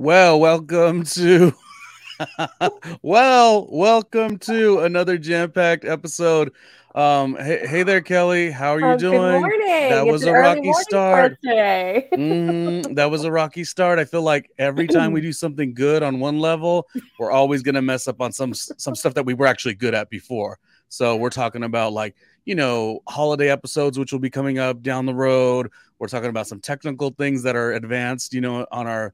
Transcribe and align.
Well, 0.00 0.40
welcome 0.40 1.04
to 1.04 1.52
well, 3.02 3.68
welcome 3.70 4.38
to 4.38 4.78
another 4.80 5.18
jam-packed 5.18 5.84
episode. 5.84 6.52
Um, 6.94 7.36
hey, 7.36 7.66
hey 7.66 7.82
there, 7.82 8.00
Kelly. 8.00 8.50
How 8.50 8.74
are 8.76 8.80
you 8.80 8.86
Oh, 8.86 8.96
doing? 8.96 9.20
Good 9.20 9.40
morning. 9.40 9.58
That 9.90 10.04
It's 10.06 10.12
was 10.12 10.24
a 10.24 10.32
rocky 10.32 10.72
start. 10.72 11.36
today. 11.42 12.08
Mhm, 12.14 12.94
that 12.94 13.10
was 13.10 13.24
a 13.24 13.30
rocky 13.30 13.62
start. 13.62 13.98
I 13.98 14.06
feel 14.06 14.22
like 14.22 14.50
every 14.58 14.86
time 14.86 15.12
we 15.12 15.20
do 15.28 15.34
something 15.34 15.74
good 15.74 16.02
on 16.02 16.18
one 16.18 16.38
level, 16.38 16.88
we're 17.18 17.30
always 17.30 17.60
gonna 17.60 17.82
mess 17.82 18.08
up 18.08 18.22
on 18.22 18.32
some 18.32 18.54
some 18.54 18.94
stuff 18.94 19.12
that 19.12 19.26
we 19.26 19.34
were 19.34 19.46
actually 19.46 19.74
good 19.74 19.94
at 19.94 20.08
before. 20.08 20.58
So 20.88 21.14
we're 21.16 21.28
talking 21.28 21.62
about 21.62 21.92
like 21.92 22.16
you 22.46 22.54
know 22.54 23.00
holiday 23.06 23.50
episodes, 23.50 23.98
which 23.98 24.12
will 24.12 24.18
be 24.18 24.30
coming 24.30 24.58
up 24.58 24.80
down 24.80 25.04
the 25.04 25.14
road. 25.14 25.70
We're 25.98 26.08
talking 26.08 26.30
about 26.30 26.46
some 26.46 26.60
technical 26.60 27.10
things 27.10 27.42
that 27.42 27.54
are 27.54 27.72
advanced, 27.74 28.32
you 28.32 28.40
know, 28.40 28.66
on 28.72 28.86
our 28.86 29.12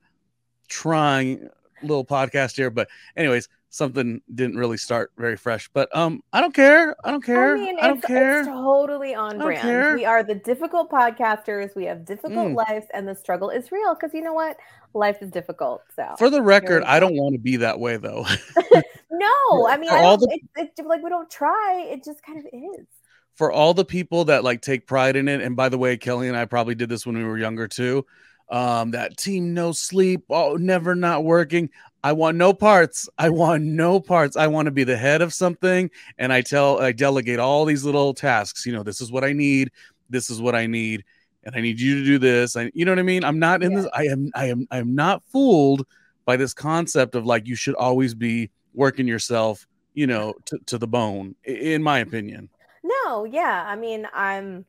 trying 0.68 1.48
little 1.82 2.04
podcast 2.04 2.56
here. 2.56 2.70
But 2.70 2.88
anyways, 3.16 3.48
something 3.70 4.20
didn't 4.34 4.56
really 4.56 4.76
start 4.78 5.12
very 5.18 5.36
fresh. 5.36 5.68
But 5.72 5.94
um, 5.94 6.22
I 6.32 6.40
don't 6.40 6.54
care. 6.54 6.96
I 7.04 7.10
don't 7.10 7.22
care. 7.24 7.54
I 7.56 7.58
mean, 7.58 7.78
I 7.80 7.88
don't 7.88 7.98
it's, 7.98 8.06
care. 8.06 8.40
it's 8.40 8.48
totally 8.48 9.14
on 9.14 9.38
brand. 9.38 9.60
care. 9.60 9.94
We 9.94 10.04
are 10.04 10.22
the 10.22 10.34
difficult 10.36 10.90
podcasters. 10.90 11.74
We 11.76 11.84
have 11.84 12.04
difficult 12.04 12.48
Mm. 12.48 12.54
lives, 12.56 12.86
and 12.94 13.06
the 13.06 13.14
struggle 13.14 13.50
is 13.50 13.70
real 13.70 13.94
because 13.94 14.14
you 14.14 14.22
know 14.22 14.32
what? 14.32 14.56
Life 14.94 15.18
is 15.20 15.30
difficult. 15.30 15.82
So, 15.94 16.14
For 16.18 16.30
the 16.30 16.40
record, 16.40 16.82
I 16.84 16.98
don't 17.00 17.16
want 17.16 17.34
to 17.34 17.38
be 17.38 17.56
that 17.58 17.78
way 17.78 17.98
though. 17.98 18.24
no, 19.10 19.66
I 19.68 19.76
mean, 19.78 19.90
I 19.90 20.02
all 20.02 20.16
the- 20.16 20.28
it's, 20.56 20.76
it's 20.78 20.86
like 20.88 21.02
we 21.02 21.10
don't 21.10 21.30
try. 21.30 21.86
It 21.90 22.02
just 22.04 22.22
kind 22.22 22.38
of 22.38 22.46
is. 22.46 22.86
for 23.34 23.52
all 23.52 23.74
the 23.74 23.84
people 23.84 24.24
that 24.26 24.42
like 24.44 24.62
take 24.62 24.86
pride 24.86 25.14
in 25.16 25.28
it 25.28 25.42
and 25.42 25.54
by 25.56 25.68
the 25.68 25.76
way 25.76 25.94
kelly 25.98 26.26
and 26.28 26.34
i 26.38 26.46
probably 26.46 26.74
did 26.74 26.88
this 26.88 27.04
when 27.04 27.14
we 27.18 27.22
were 27.24 27.36
younger 27.36 27.68
too 27.68 28.02
um 28.48 28.92
that 28.92 29.16
team 29.16 29.52
no 29.54 29.72
sleep 29.72 30.22
oh 30.30 30.56
never 30.56 30.94
not 30.94 31.24
working. 31.24 31.68
I 32.04 32.12
want 32.12 32.36
no 32.36 32.52
parts. 32.52 33.08
I 33.18 33.30
want 33.30 33.64
no 33.64 33.98
parts. 33.98 34.36
I 34.36 34.46
want 34.46 34.66
to 34.66 34.70
be 34.70 34.84
the 34.84 34.96
head 34.96 35.22
of 35.22 35.34
something 35.34 35.90
and 36.18 36.32
i 36.32 36.40
tell 36.40 36.80
i 36.80 36.92
delegate 36.92 37.40
all 37.40 37.64
these 37.64 37.84
little 37.84 38.14
tasks 38.14 38.64
you 38.64 38.72
know 38.72 38.82
this 38.84 39.00
is 39.00 39.10
what 39.10 39.24
i 39.24 39.32
need. 39.32 39.70
This 40.08 40.30
is 40.30 40.40
what 40.40 40.54
i 40.54 40.66
need 40.66 41.04
and 41.44 41.56
i 41.56 41.60
need 41.60 41.80
you 41.80 41.96
to 42.00 42.04
do 42.04 42.18
this. 42.18 42.56
I, 42.56 42.70
you 42.74 42.84
know 42.84 42.92
what 42.92 43.00
i 43.00 43.02
mean? 43.02 43.24
I'm 43.24 43.38
not 43.40 43.62
in 43.62 43.72
Yeah. 43.72 43.80
this 43.82 43.90
i 43.94 44.04
am 44.04 44.30
i 44.34 44.46
am 44.46 44.66
i 44.70 44.78
am 44.78 44.94
not 44.94 45.22
fooled 45.32 45.84
by 46.24 46.36
this 46.36 46.54
concept 46.54 47.14
of 47.16 47.26
like 47.26 47.46
you 47.46 47.56
should 47.56 47.74
always 47.74 48.14
be 48.14 48.50
working 48.74 49.08
yourself 49.08 49.66
you 49.94 50.06
know 50.06 50.34
to, 50.44 50.58
to 50.66 50.78
the 50.78 50.86
bone 50.86 51.34
in 51.44 51.82
my 51.82 51.98
opinion. 51.98 52.48
No, 52.84 53.24
yeah. 53.24 53.64
I 53.66 53.74
mean, 53.74 54.06
I'm 54.14 54.64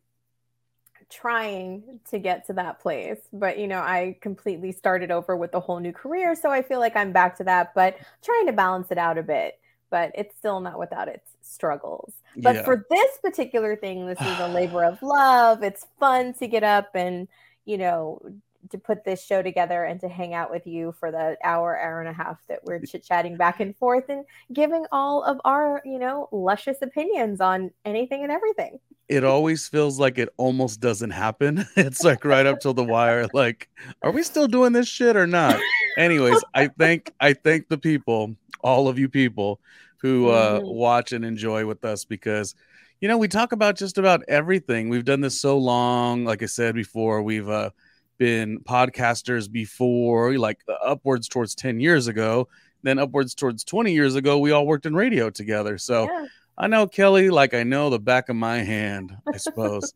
trying 1.10 2.00
to 2.10 2.20
get 2.20 2.46
to 2.48 2.54
that 2.54 2.80
place, 2.80 3.20
but 3.34 3.58
you 3.58 3.68
know, 3.68 3.80
I 3.80 4.18
completely 4.22 4.72
started 4.72 5.12
over 5.12 5.36
with 5.38 5.54
a 5.54 5.60
whole 5.60 5.80
new 5.80 5.94
career, 5.94 6.36
so 6.36 6.50
I 6.52 6.62
feel 6.62 6.80
like 6.80 6.96
I'm 6.96 7.12
back 7.14 7.38
to 7.38 7.44
that, 7.46 7.74
but 7.74 7.98
trying 8.24 8.46
to 8.48 8.54
balance 8.54 8.92
it 8.92 8.98
out 8.98 9.18
a 9.18 9.24
bit. 9.24 9.60
But 9.90 10.12
it's 10.16 10.36
still 10.36 10.60
not 10.60 10.78
without 10.80 11.08
its 11.08 11.32
struggles. 11.42 12.14
But 12.36 12.56
Yeah. 12.56 12.64
for 12.64 12.86
this 12.90 13.18
particular 13.20 13.78
thing, 13.78 14.06
this 14.06 14.20
is 14.20 14.40
a 14.40 14.48
labor 14.50 14.84
of 14.92 15.02
love. 15.02 15.64
It's 15.64 15.86
fun 15.98 16.34
to 16.36 16.48
get 16.48 16.64
up 16.64 16.90
and, 16.94 17.28
you 17.64 17.78
know, 17.78 18.22
to 18.70 18.78
put 18.78 19.06
this 19.06 19.24
show 19.24 19.42
together 19.42 19.86
and 19.86 20.02
to 20.02 20.10
hang 20.10 20.34
out 20.34 20.52
with 20.52 20.68
you 20.68 20.92
for 21.00 21.10
the 21.10 21.38
hour, 21.42 21.80
hour 21.80 22.02
and 22.02 22.10
a 22.10 22.14
half 22.14 22.38
that 22.50 22.60
we're 22.66 22.80
chit 22.82 23.02
chatting 23.06 23.38
back 23.38 23.62
and 23.62 23.78
forth 23.78 24.10
and 24.10 24.26
giving 24.52 24.86
all 24.92 25.24
of 25.24 25.40
our, 25.46 25.82
you 25.86 26.00
know, 26.00 26.28
luscious 26.34 26.82
opinions 26.82 27.40
on 27.40 27.72
anything 27.86 28.24
and 28.24 28.32
everything. 28.32 28.78
It 29.10 29.24
always 29.24 29.68
feels 29.68 30.00
like 30.00 30.18
it 30.18 30.30
almost 30.38 30.80
doesn't 30.82 31.12
happen. 31.12 31.66
It's 31.78 32.04
like 32.04 32.26
right 32.26 32.46
up 32.46 32.60
till 32.60 32.74
the 32.74 32.84
wire. 32.84 33.28
Like, 33.34 33.70
are 34.02 34.12
we 34.12 34.24
still 34.24 34.48
doing 34.48 34.74
this 34.74 34.88
shit 34.88 35.16
or 35.16 35.28
not? 35.28 35.60
Anyways, 35.98 36.44
I 36.54 36.68
thank 36.68 37.14
I 37.20 37.34
thank 37.34 37.70
the 37.70 37.78
people, 37.78 38.36
all 38.62 38.88
of 38.88 39.00
you 39.00 39.10
people 39.10 39.60
who 40.02 40.30
uh 40.30 40.60
Mhm. 40.60 40.74
watch 40.74 41.12
and 41.14 41.24
enjoy 41.26 41.66
with 41.66 41.84
us 41.86 42.06
because 42.06 42.54
you 43.02 43.08
know 43.08 43.18
we 43.18 43.28
talk 43.28 43.52
about 43.52 43.78
just 43.78 43.98
about 43.98 44.24
everything. 44.28 44.90
We've 44.90 45.06
done 45.06 45.22
this 45.22 45.40
so 45.40 45.58
long. 45.58 46.26
Like 46.26 46.44
I 46.44 46.48
said 46.48 46.76
before, 46.76 47.22
we've 47.24 47.50
uh 47.50 47.70
been 48.18 48.60
podcasters 48.60 49.52
before, 49.52 50.38
like 50.40 50.60
uh, 50.68 50.74
upwards 50.84 51.28
towards 51.28 51.54
10 51.56 51.80
years 51.80 52.08
ago. 52.08 52.48
Then 52.84 53.00
upwards 53.00 53.36
towards 53.36 53.64
20 53.64 53.94
years 53.94 54.16
ago, 54.16 54.38
we 54.40 54.52
all 54.52 54.66
worked 54.68 54.86
in 54.86 54.96
radio 54.96 55.30
together. 55.30 55.78
So 55.78 56.04
yeah. 56.06 56.26
I 56.60 56.66
know 56.68 56.88
Kelly 56.88 57.30
like 57.30 57.54
I 57.54 57.62
know 57.62 57.92
the 57.92 58.00
back 58.00 58.30
of 58.30 58.36
my 58.36 58.58
hand, 58.60 59.16
I 59.32 59.38
suppose. 59.38 59.94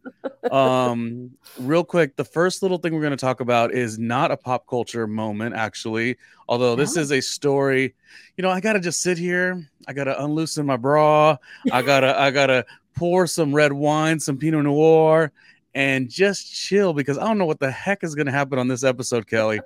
um, 0.52 1.32
real 1.60 1.84
quick, 1.84 2.16
the 2.16 2.24
first 2.24 2.62
little 2.62 2.78
thing 2.78 2.94
we're 2.94 3.02
going 3.02 3.12
to 3.12 3.18
talk 3.18 3.40
about 3.40 3.74
is 3.74 3.98
not 3.98 4.30
a 4.30 4.38
pop 4.38 4.68
culture 4.68 5.08
moment, 5.08 5.56
actually. 5.56 6.18
Although 6.48 6.76
this 6.76 6.98
is 6.98 7.12
a 7.12 7.20
story, 7.20 7.96
you 8.38 8.44
know, 8.44 8.52
I 8.52 8.60
got 8.60 8.74
to 8.74 8.80
just 8.80 9.02
sit 9.02 9.18
here. 9.18 9.68
I 9.88 9.94
got 9.94 10.04
to 10.04 10.24
unloosen 10.24 10.68
my 10.68 10.78
bra. 10.78 11.38
I 11.72 11.82
gotta, 11.82 12.20
I 12.20 12.30
gotta 12.30 12.66
pour 12.96 13.26
some 13.26 13.56
red 13.56 13.74
wine, 13.74 14.20
some 14.20 14.38
Pinot 14.38 14.64
Noir, 14.64 15.32
and 15.74 16.10
just 16.10 16.54
chill 16.54 16.94
because 16.94 17.18
I 17.18 17.24
don't 17.24 17.40
know 17.40 17.46
what 17.46 17.60
the 17.60 17.72
heck 17.72 18.04
is 18.04 18.14
going 18.14 18.28
to 18.28 18.32
happen 18.32 18.60
on 18.60 18.68
this 18.68 18.84
episode, 18.84 19.26
Kelly. 19.26 19.62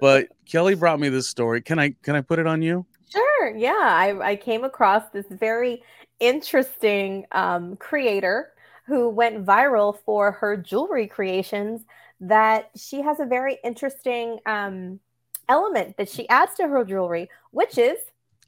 But 0.00 0.28
Kelly 0.46 0.74
brought 0.74 0.98
me 0.98 1.10
this 1.10 1.28
story. 1.28 1.62
Can 1.62 1.78
I, 1.78 1.94
can 2.02 2.16
I 2.16 2.22
put 2.22 2.40
it 2.40 2.46
on 2.48 2.60
you? 2.62 2.86
Sure. 3.08 3.56
Yeah. 3.56 3.70
I, 3.72 4.30
I 4.30 4.36
came 4.36 4.64
across 4.64 5.02
this 5.12 5.26
very 5.30 5.82
interesting 6.20 7.26
um, 7.32 7.76
creator 7.76 8.52
who 8.86 9.08
went 9.08 9.44
viral 9.44 9.96
for 10.04 10.32
her 10.32 10.56
jewelry 10.56 11.06
creations 11.06 11.82
that 12.20 12.70
she 12.76 13.00
has 13.02 13.18
a 13.20 13.24
very 13.24 13.58
interesting 13.64 14.38
um, 14.46 15.00
element 15.48 15.96
that 15.96 16.08
she 16.08 16.28
adds 16.28 16.54
to 16.54 16.68
her 16.68 16.84
jewelry, 16.84 17.28
which 17.50 17.78
is 17.78 17.98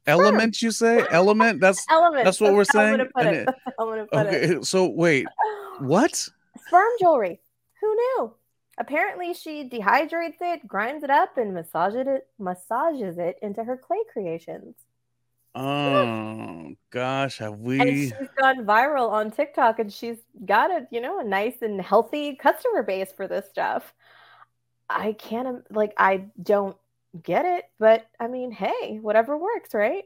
Element, 0.06 0.60
you 0.60 0.72
say? 0.72 1.04
Element? 1.10 1.60
That's 1.60 1.86
element. 1.90 2.24
That's 2.24 2.40
what 2.40 2.54
we're 2.54 2.64
I'm 2.74 2.96
gonna 2.96 3.08
saying? 3.14 3.34
it. 3.34 3.48
it- 3.48 3.54
I'm 3.78 3.86
gonna 3.88 4.06
put 4.06 4.26
it. 4.26 4.50
okay. 4.50 4.62
So 4.62 4.88
wait, 4.88 5.26
what? 5.78 6.28
Sperm 6.66 6.88
jewelry. 7.00 7.40
Who 7.80 7.94
knew? 7.94 8.34
Apparently, 8.78 9.34
she 9.34 9.68
dehydrates 9.68 10.38
it, 10.40 10.66
grinds 10.66 11.04
it 11.04 11.10
up, 11.10 11.36
and 11.36 11.54
massages 11.54 12.06
it, 12.08 12.26
massages 12.38 13.18
it 13.18 13.38
into 13.42 13.62
her 13.62 13.76
clay 13.76 13.98
creations. 14.12 14.74
Oh 15.54 16.74
gosh, 16.90 17.38
have 17.38 17.58
we? 17.58 17.80
And 17.80 17.98
she's 17.98 18.28
gone 18.38 18.64
viral 18.64 19.10
on 19.10 19.30
TikTok, 19.30 19.78
and 19.78 19.92
she's 19.92 20.18
got 20.46 20.70
a 20.70 20.86
you 20.90 21.00
know 21.00 21.20
a 21.20 21.24
nice 21.24 21.62
and 21.62 21.80
healthy 21.80 22.36
customer 22.36 22.82
base 22.82 23.12
for 23.12 23.26
this 23.28 23.48
stuff. 23.50 23.92
I 24.88 25.14
can't 25.14 25.64
like 25.74 25.94
I 25.98 26.26
don't 26.42 26.76
get 27.22 27.44
it, 27.44 27.64
but 27.78 28.06
I 28.20 28.28
mean, 28.28 28.50
hey, 28.52 28.98
whatever 29.00 29.36
works, 29.38 29.74
right? 29.74 30.04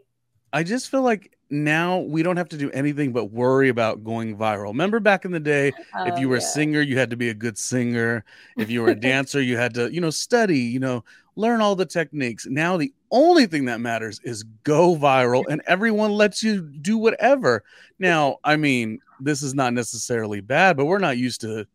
I 0.57 0.63
just 0.63 0.91
feel 0.91 1.03
like 1.03 1.37
now 1.51 1.99
we 1.99 2.23
don't 2.23 2.39
have 2.39 2.49
to 2.49 2.57
do 2.57 2.71
anything 2.71 3.13
but 3.13 3.27
worry 3.27 3.69
about 3.69 4.03
going 4.03 4.37
viral. 4.37 4.69
Remember 4.69 5.01
back 5.01 5.27
in 5.27 5.31
the 5.31 5.39
day, 5.41 5.69
if 5.69 5.75
Oh, 5.95 6.17
you 6.17 6.29
were 6.31 6.37
a 6.37 6.41
singer, 6.41 6.81
you 6.81 6.97
had 6.97 7.11
to 7.11 7.17
be 7.17 7.29
a 7.29 7.35
good 7.35 7.59
singer. 7.59 8.25
If 8.57 8.71
you 8.71 8.81
were 8.81 8.89
a 8.89 8.95
dancer, 9.01 9.41
you 9.43 9.59
had 9.59 9.75
to, 9.75 9.93
you 9.93 10.01
know, 10.01 10.11
study, 10.11 10.59
you 10.59 10.81
know, 10.81 11.05
learn 11.37 11.61
all 11.61 11.77
the 11.77 11.85
techniques. 11.85 12.47
Now 12.47 12.79
the 12.79 12.93
only 13.11 13.47
thing 13.47 13.67
that 13.67 13.81
matters 13.81 14.19
is 14.25 14.45
go 14.65 14.97
viral 14.97 15.45
and 15.49 15.61
everyone 15.67 16.13
lets 16.13 16.43
you 16.43 16.63
do 16.63 16.97
whatever. 16.97 17.63
Now, 17.99 18.39
I 18.43 18.57
mean, 18.57 19.01
this 19.21 19.43
is 19.43 19.55
not 19.55 19.75
necessarily 19.75 20.41
bad, 20.41 20.79
but 20.79 20.87
we're 20.87 20.99
not 20.99 21.19
used 21.19 21.43
to 21.43 21.67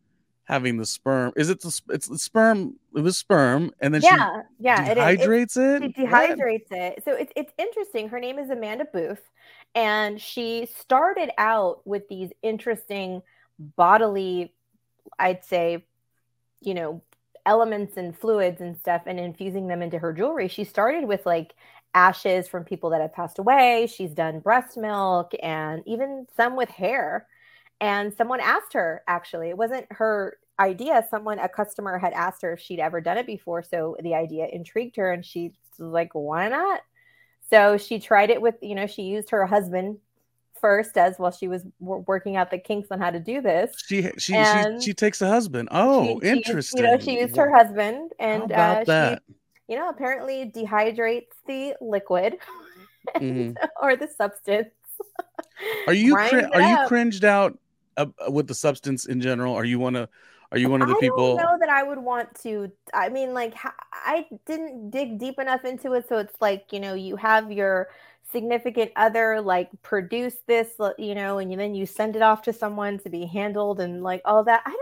having 0.52 0.76
the 0.76 0.86
sperm. 0.86 1.32
Is 1.36 1.50
it 1.50 1.60
the 1.60 1.80
it's 1.90 2.08
the 2.08 2.18
sperm? 2.18 2.76
It 2.96 3.00
was 3.00 3.18
sperm 3.18 3.72
and 3.80 3.94
then 3.94 4.02
yeah, 4.02 4.42
she 4.48 4.54
yeah, 4.58 4.84
it 4.86 4.98
is. 4.98 5.18
Dehydrates 5.18 5.56
it. 5.56 5.86
She 5.96 6.06
What? 6.06 6.38
dehydrates 6.38 6.70
it. 6.70 7.02
So 7.04 7.12
it's 7.14 7.32
it's 7.36 7.52
interesting. 7.58 8.08
Her 8.08 8.20
name 8.20 8.38
is 8.38 8.50
Amanda 8.50 8.86
Booth, 8.92 9.22
and 9.74 10.20
she 10.20 10.66
started 10.78 11.30
out 11.38 11.86
with 11.86 12.08
these 12.08 12.30
interesting 12.42 13.22
bodily, 13.58 14.54
I'd 15.18 15.44
say, 15.44 15.84
you 16.60 16.74
know, 16.74 17.02
elements 17.46 17.96
and 17.96 18.16
fluids 18.16 18.60
and 18.60 18.76
stuff, 18.78 19.02
and 19.06 19.18
infusing 19.20 19.68
them 19.68 19.82
into 19.82 19.98
her 19.98 20.12
jewelry. 20.12 20.48
She 20.48 20.64
started 20.64 21.04
with 21.06 21.26
like 21.26 21.54
ashes 21.94 22.48
from 22.48 22.64
people 22.64 22.90
that 22.90 23.00
have 23.00 23.12
passed 23.12 23.38
away. 23.38 23.86
She's 23.86 24.12
done 24.12 24.40
breast 24.40 24.76
milk 24.76 25.32
and 25.42 25.82
even 25.86 26.26
some 26.36 26.56
with 26.56 26.70
hair. 26.70 27.26
And 27.80 28.14
someone 28.14 28.40
asked 28.40 28.74
her, 28.74 29.02
actually, 29.08 29.48
it 29.50 29.56
wasn't 29.58 29.86
her 29.90 30.38
idea. 30.58 31.04
Someone, 31.10 31.38
a 31.38 31.48
customer 31.48 31.98
had 31.98 32.12
asked 32.12 32.42
her 32.42 32.52
if 32.52 32.60
she'd 32.60 32.80
ever 32.80 33.00
done 33.00 33.18
it 33.18 33.26
before. 33.26 33.62
So 33.62 33.96
the 34.02 34.14
idea 34.14 34.46
intrigued 34.52 34.96
her 34.96 35.12
and 35.12 35.24
she's 35.24 35.52
like, 35.78 36.10
why 36.14 36.48
not? 36.48 36.80
So 37.50 37.76
she 37.76 37.98
tried 37.98 38.30
it 38.30 38.40
with, 38.40 38.54
you 38.62 38.74
know, 38.74 38.86
she 38.86 39.02
used 39.02 39.30
her 39.30 39.44
husband 39.46 39.98
first 40.60 40.96
as 40.96 41.18
while 41.18 41.32
she 41.32 41.48
was 41.48 41.64
w- 41.80 42.04
working 42.06 42.36
out 42.36 42.50
the 42.50 42.58
kinks 42.58 42.88
on 42.90 43.00
how 43.00 43.10
to 43.10 43.18
do 43.18 43.40
this. 43.40 43.74
She 43.86 44.02
she 44.16 44.32
she, 44.44 44.80
she 44.80 44.94
takes 44.94 45.20
a 45.20 45.28
husband. 45.28 45.68
Oh, 45.72 46.04
She- 46.04 46.06
she 46.06 46.12
used- 46.12 46.46
interesting. 46.48 46.84
you 46.84 46.90
know, 46.90 46.98
she 46.98 47.20
used 47.20 47.36
her 47.36 47.50
husband 47.50 48.12
and 48.20 48.52
uh, 48.52 48.84
that? 48.86 49.22
she, 49.26 49.34
you 49.72 49.78
know, 49.78 49.88
apparently 49.88 50.50
dehydrates 50.54 51.26
the 51.46 51.74
liquid 51.80 52.36
and- 53.14 53.58
or 53.82 53.96
the 53.96 54.06
substance. 54.08 54.68
Are 55.88 55.92
you 55.94 56.16
it 56.16 56.54
are 56.54 56.62
you 56.62 56.86
cringed 56.86 57.24
out 57.24 57.58
uh, 57.96 58.06
with 58.28 58.46
the 58.46 58.54
substance 58.54 59.06
in 59.06 59.20
general? 59.20 59.54
Are 59.54 59.64
you 59.64 59.78
want 59.80 59.96
to 59.96 60.08
Are 60.52 60.58
you 60.58 60.70
one 60.70 60.82
of 60.82 60.88
the 60.88 60.94
I 60.94 61.00
people? 61.00 61.36
don't 61.36 61.36
know 61.36 61.58
that 61.60 61.68
I 61.70 61.82
would 61.82 61.98
want 61.98 62.34
to. 62.42 62.72
I 62.94 63.08
mean, 63.08 63.34
like, 63.34 63.54
I 63.92 64.26
didn't 64.46 64.90
dig 64.90 65.18
deep 65.18 65.38
enough 65.38 65.64
into 65.64 65.92
it, 65.94 66.08
so 66.08 66.18
it's 66.18 66.34
like 66.40 66.66
you 66.72 66.80
know, 66.80 66.94
you 66.94 67.16
have 67.16 67.52
your 67.52 67.88
significant 68.32 68.92
other 68.96 69.40
like 69.42 69.70
produce 69.82 70.36
this, 70.46 70.70
you 70.98 71.14
know, 71.14 71.38
and 71.38 71.58
then 71.60 71.74
you 71.74 71.86
send 71.86 72.16
it 72.16 72.22
off 72.22 72.42
to 72.42 72.52
someone 72.52 72.98
to 73.00 73.10
be 73.10 73.26
handled 73.26 73.80
and 73.80 74.02
like 74.02 74.22
all 74.24 74.44
that. 74.44 74.62
I 74.66 74.70
don't. 74.70 74.80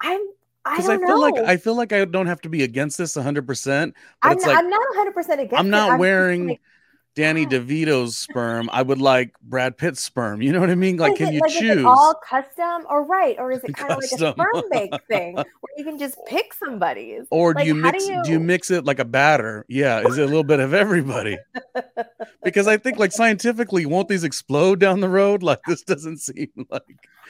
I'm. 0.00 0.20
I 0.64 0.76
Because 0.76 0.88
I, 0.88 0.96
don't 0.96 1.06
feel 1.06 1.18
know. 1.18 1.20
like 1.20 1.38
I 1.46 1.56
feel 1.56 1.74
like 1.76 1.92
I 1.92 2.04
don't 2.04 2.26
have 2.26 2.40
to 2.42 2.48
be 2.48 2.62
against 2.62 2.98
this 2.98 3.16
100. 3.16 3.46
percent 3.46 3.94
But 4.22 4.32
I'm 4.32 4.36
it's 4.36 4.46
not, 4.46 4.46
like 4.46 4.64
I'm 4.64 4.70
not 4.70 4.80
100 4.90 5.12
percent 5.14 5.40
against. 5.40 5.58
I'm 5.58 5.70
it. 5.70 5.70
not 5.70 5.92
just 5.98 5.98
wearing 5.98 6.48
like, 6.48 6.60
Danny. 7.20 7.46
DeVito's 7.50 8.16
sperm. 8.16 8.68
I 8.72 8.82
would 8.82 9.00
like 9.00 9.34
Brad 9.42 9.76
Pitt's 9.76 10.02
sperm. 10.02 10.42
You 10.42 10.52
know 10.52 10.60
what 10.60 10.70
I 10.70 10.74
mean? 10.74 10.96
Like, 10.96 11.12
is 11.12 11.18
can 11.18 11.28
it, 11.28 11.34
you 11.34 11.40
like, 11.40 11.50
Is 11.50 11.58
choose? 11.58 11.76
it 11.78 11.84
all 11.84 12.14
custom 12.26 12.86
or 12.88 13.04
right, 13.04 13.36
or 13.38 13.52
is 13.52 13.62
it 13.64 13.74
kind 13.74 13.92
of 13.92 13.98
like 13.98 14.12
a 14.12 14.32
sperm 14.32 14.62
bank 14.70 14.94
thing 15.08 15.34
where 15.34 15.44
you 15.76 15.84
can 15.84 15.98
just 15.98 16.16
pick 16.26 16.52
somebody's? 16.54 17.26
or 17.30 17.54
do 17.54 17.64
you 17.64 17.74
mix? 17.74 18.06
do 18.06 18.22
Do 18.24 18.30
you... 18.30 18.38
you- 18.38 18.40
mix 18.40 18.70
it 18.70 18.84
like 18.84 18.98
a 18.98 19.04
batter? 19.04 19.64
Yeah, 19.68 20.00
is 20.06 20.18
it 20.18 20.22
a 20.22 20.26
little 20.26 20.44
bit 20.44 20.60
of 20.60 20.74
everybody? 20.74 21.38
Because 22.42 22.66
I 22.66 22.78
think 22.78 22.98
like 22.98 23.12
scientifically, 23.12 23.84
won't 23.84 24.08
these 24.08 24.24
explode 24.24 24.80
down 24.80 25.00
the 25.00 25.08
road? 25.10 25.42
Like 25.42 25.60
this 25.66 25.82
doesn't 25.82 26.18
seem 26.18 26.48
like 26.70 26.82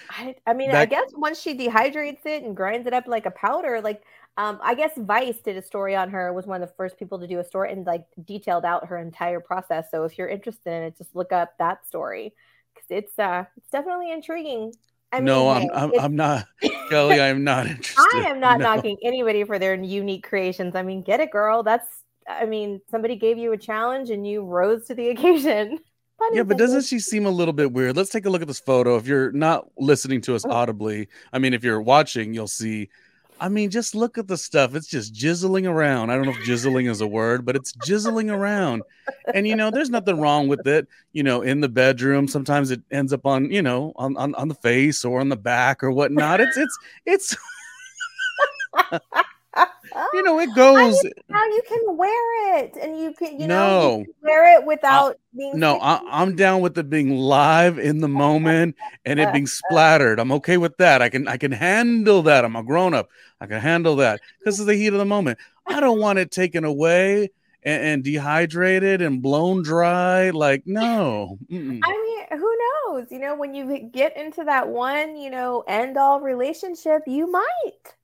I, 0.08 0.34
I 0.46 0.54
mean, 0.54 0.72
I 0.72 0.86
guess 0.86 1.08
once 1.14 1.40
she 1.40 1.56
dehydrates 1.56 2.26
it 2.26 2.42
and 2.42 2.56
grinds 2.56 2.86
it 2.86 2.92
up 2.94 3.06
like 3.06 3.26
a 3.26 3.30
powder, 3.30 3.80
like 3.80 4.02
um, 4.36 4.58
I 4.62 4.74
guess 4.74 4.92
Vice 4.96 5.38
did 5.40 5.56
a 5.56 5.62
story 5.62 5.94
on 5.94 6.10
her. 6.10 6.32
Was 6.32 6.46
one 6.46 6.62
of 6.62 6.68
the 6.68 6.74
first 6.74 6.98
people 6.98 7.20
to 7.20 7.26
do 7.28 7.38
a 7.38 7.44
story 7.44 7.72
and 7.72 7.86
like 7.86 8.04
detailed 8.24 8.64
out 8.64 8.86
her 8.88 8.98
entire 8.98 9.40
process. 9.40 9.90
So 9.90 10.04
if 10.04 10.18
you're 10.18 10.28
interested 10.28 10.72
in 10.72 10.82
it, 10.84 10.98
just 10.98 11.14
look 11.14 11.32
up 11.32 11.56
that 11.58 11.86
story 11.86 12.34
because 12.74 12.86
it's 12.90 13.18
uh 13.18 13.44
it's 13.56 13.70
definitely 13.70 14.10
intriguing. 14.12 14.76
I 15.12 15.20
mean, 15.20 15.34
no, 15.34 15.48
I'm 15.50 15.70
hey, 15.70 15.70
I'm, 15.72 15.92
I'm 15.96 16.16
not 16.16 16.46
Kelly. 16.88 17.20
I'm 17.20 17.44
not 17.44 17.66
interested. 17.66 18.26
I 18.26 18.28
am 18.28 18.40
not 18.40 18.60
No. 18.60 18.62
knocking 18.62 18.96
anybody 19.04 19.44
for 19.44 19.58
their 19.58 19.74
unique 19.74 20.26
creations. 20.26 20.74
I 20.74 20.82
mean, 20.82 21.02
get 21.02 21.20
it, 21.20 21.30
girl. 21.30 21.62
That's 21.62 21.86
I 22.28 22.46
mean, 22.46 22.80
somebody 22.90 23.16
gave 23.16 23.38
you 23.38 23.52
a 23.52 23.56
challenge 23.58 24.10
and 24.10 24.26
you 24.26 24.42
rose 24.44 24.86
to 24.86 24.94
the 24.94 25.08
occasion. 25.10 25.78
Pun 26.20 26.34
Yeah, 26.36 26.42
but 26.44 26.58
doesn't 26.58 26.82
she 26.84 26.98
seem 27.00 27.26
a 27.26 27.30
little 27.30 27.54
bit 27.54 27.72
weird? 27.72 27.96
Let's 27.96 28.10
take 28.10 28.26
a 28.26 28.30
look 28.30 28.42
at 28.42 28.48
this 28.48 28.60
photo. 28.60 28.96
If 28.96 29.06
you're 29.06 29.32
not 29.32 29.66
listening 29.78 30.20
to 30.22 30.34
us 30.34 30.44
Oh. 30.44 30.50
audibly, 30.50 31.08
I 31.32 31.38
mean, 31.38 31.54
if 31.54 31.64
you're 31.64 31.80
watching, 31.80 32.34
you'll 32.34 32.46
see. 32.48 32.90
I 33.42 33.48
mean, 33.48 33.70
just 33.70 33.94
look 33.94 34.18
at 34.18 34.28
the 34.28 34.36
stuff. 34.36 34.74
It's 34.74 34.86
just 34.86 35.14
jizzling 35.14 35.66
around. 35.66 36.10
I 36.10 36.16
don't 36.16 36.26
know 36.26 36.32
if 36.32 36.46
jizzling 36.46 36.90
is 36.90 37.00
a 37.00 37.06
word, 37.06 37.46
but 37.46 37.56
it's 37.56 37.72
jizzling 37.72 38.30
around. 38.30 38.82
And 39.32 39.48
you 39.48 39.56
know, 39.56 39.70
there's 39.70 39.88
nothing 39.88 40.20
wrong 40.20 40.46
with 40.46 40.66
it. 40.66 40.86
You 41.14 41.22
know, 41.22 41.40
in 41.40 41.62
the 41.62 41.68
bedroom, 41.68 42.28
sometimes 42.28 42.70
it 42.70 42.82
ends 42.90 43.14
up 43.14 43.24
on, 43.24 43.50
you 43.50 43.62
know, 43.62 43.94
on 43.96 44.14
on, 44.18 44.34
on 44.34 44.48
the 44.48 44.54
face 44.56 45.06
or 45.06 45.20
on 45.20 45.30
the 45.30 45.36
back 45.36 45.82
or 45.82 45.90
whatnot. 45.90 46.40
It's 46.40 46.58
it's 46.58 46.78
it's 47.06 47.36
Oh, 49.94 50.08
you 50.14 50.22
know, 50.22 50.38
it 50.38 50.54
goes. 50.54 51.02
Now 51.28 51.44
you 51.44 51.62
can 51.68 51.96
wear 51.96 52.58
it, 52.58 52.76
and 52.80 52.98
you 52.98 53.12
can, 53.12 53.40
you 53.40 53.46
know, 53.46 54.04
you 54.06 54.14
wear 54.22 54.58
it 54.58 54.64
without 54.64 55.18
being. 55.36 55.58
No. 55.58 55.78
I, 55.80 56.00
I'm 56.10 56.36
down 56.36 56.60
with 56.60 56.76
it 56.78 56.90
being 56.90 57.16
live 57.16 57.78
in 57.78 58.00
the 58.00 58.08
moment 58.08 58.76
and 59.04 59.20
it 59.20 59.32
being 59.32 59.46
splattered. 59.46 60.18
I'm 60.20 60.32
okay 60.32 60.56
with 60.56 60.76
that. 60.78 61.02
I 61.02 61.08
can 61.08 61.28
I 61.28 61.36
can 61.36 61.52
handle 61.52 62.22
that. 62.22 62.44
I'm 62.44 62.56
a 62.56 62.62
grown 62.62 62.94
up. 62.94 63.08
I 63.40 63.46
can 63.46 63.60
handle 63.60 63.96
that 63.96 64.20
because 64.38 64.60
of 64.60 64.66
the 64.66 64.74
heat 64.74 64.92
of 64.92 64.98
the 64.98 65.04
moment. 65.04 65.38
I 65.66 65.80
don't 65.80 66.00
want 66.00 66.18
it 66.18 66.30
taken 66.30 66.64
away 66.64 67.30
and, 67.62 67.82
and 67.82 68.04
dehydrated 68.04 69.02
and 69.02 69.22
blown 69.22 69.62
dry. 69.62 70.30
Like 70.30 70.62
no. 70.66 71.38
Mm-mm. 71.50 71.80
I 71.82 72.26
mean, 72.30 72.38
who 72.38 72.56
knows? 72.88 73.06
You 73.10 73.18
know, 73.18 73.34
when 73.34 73.54
you 73.54 73.90
get 73.92 74.16
into 74.16 74.44
that 74.44 74.68
one, 74.68 75.16
you 75.16 75.30
know, 75.30 75.64
end 75.66 75.96
all 75.96 76.20
relationship, 76.20 77.02
you 77.06 77.30
might. 77.30 77.94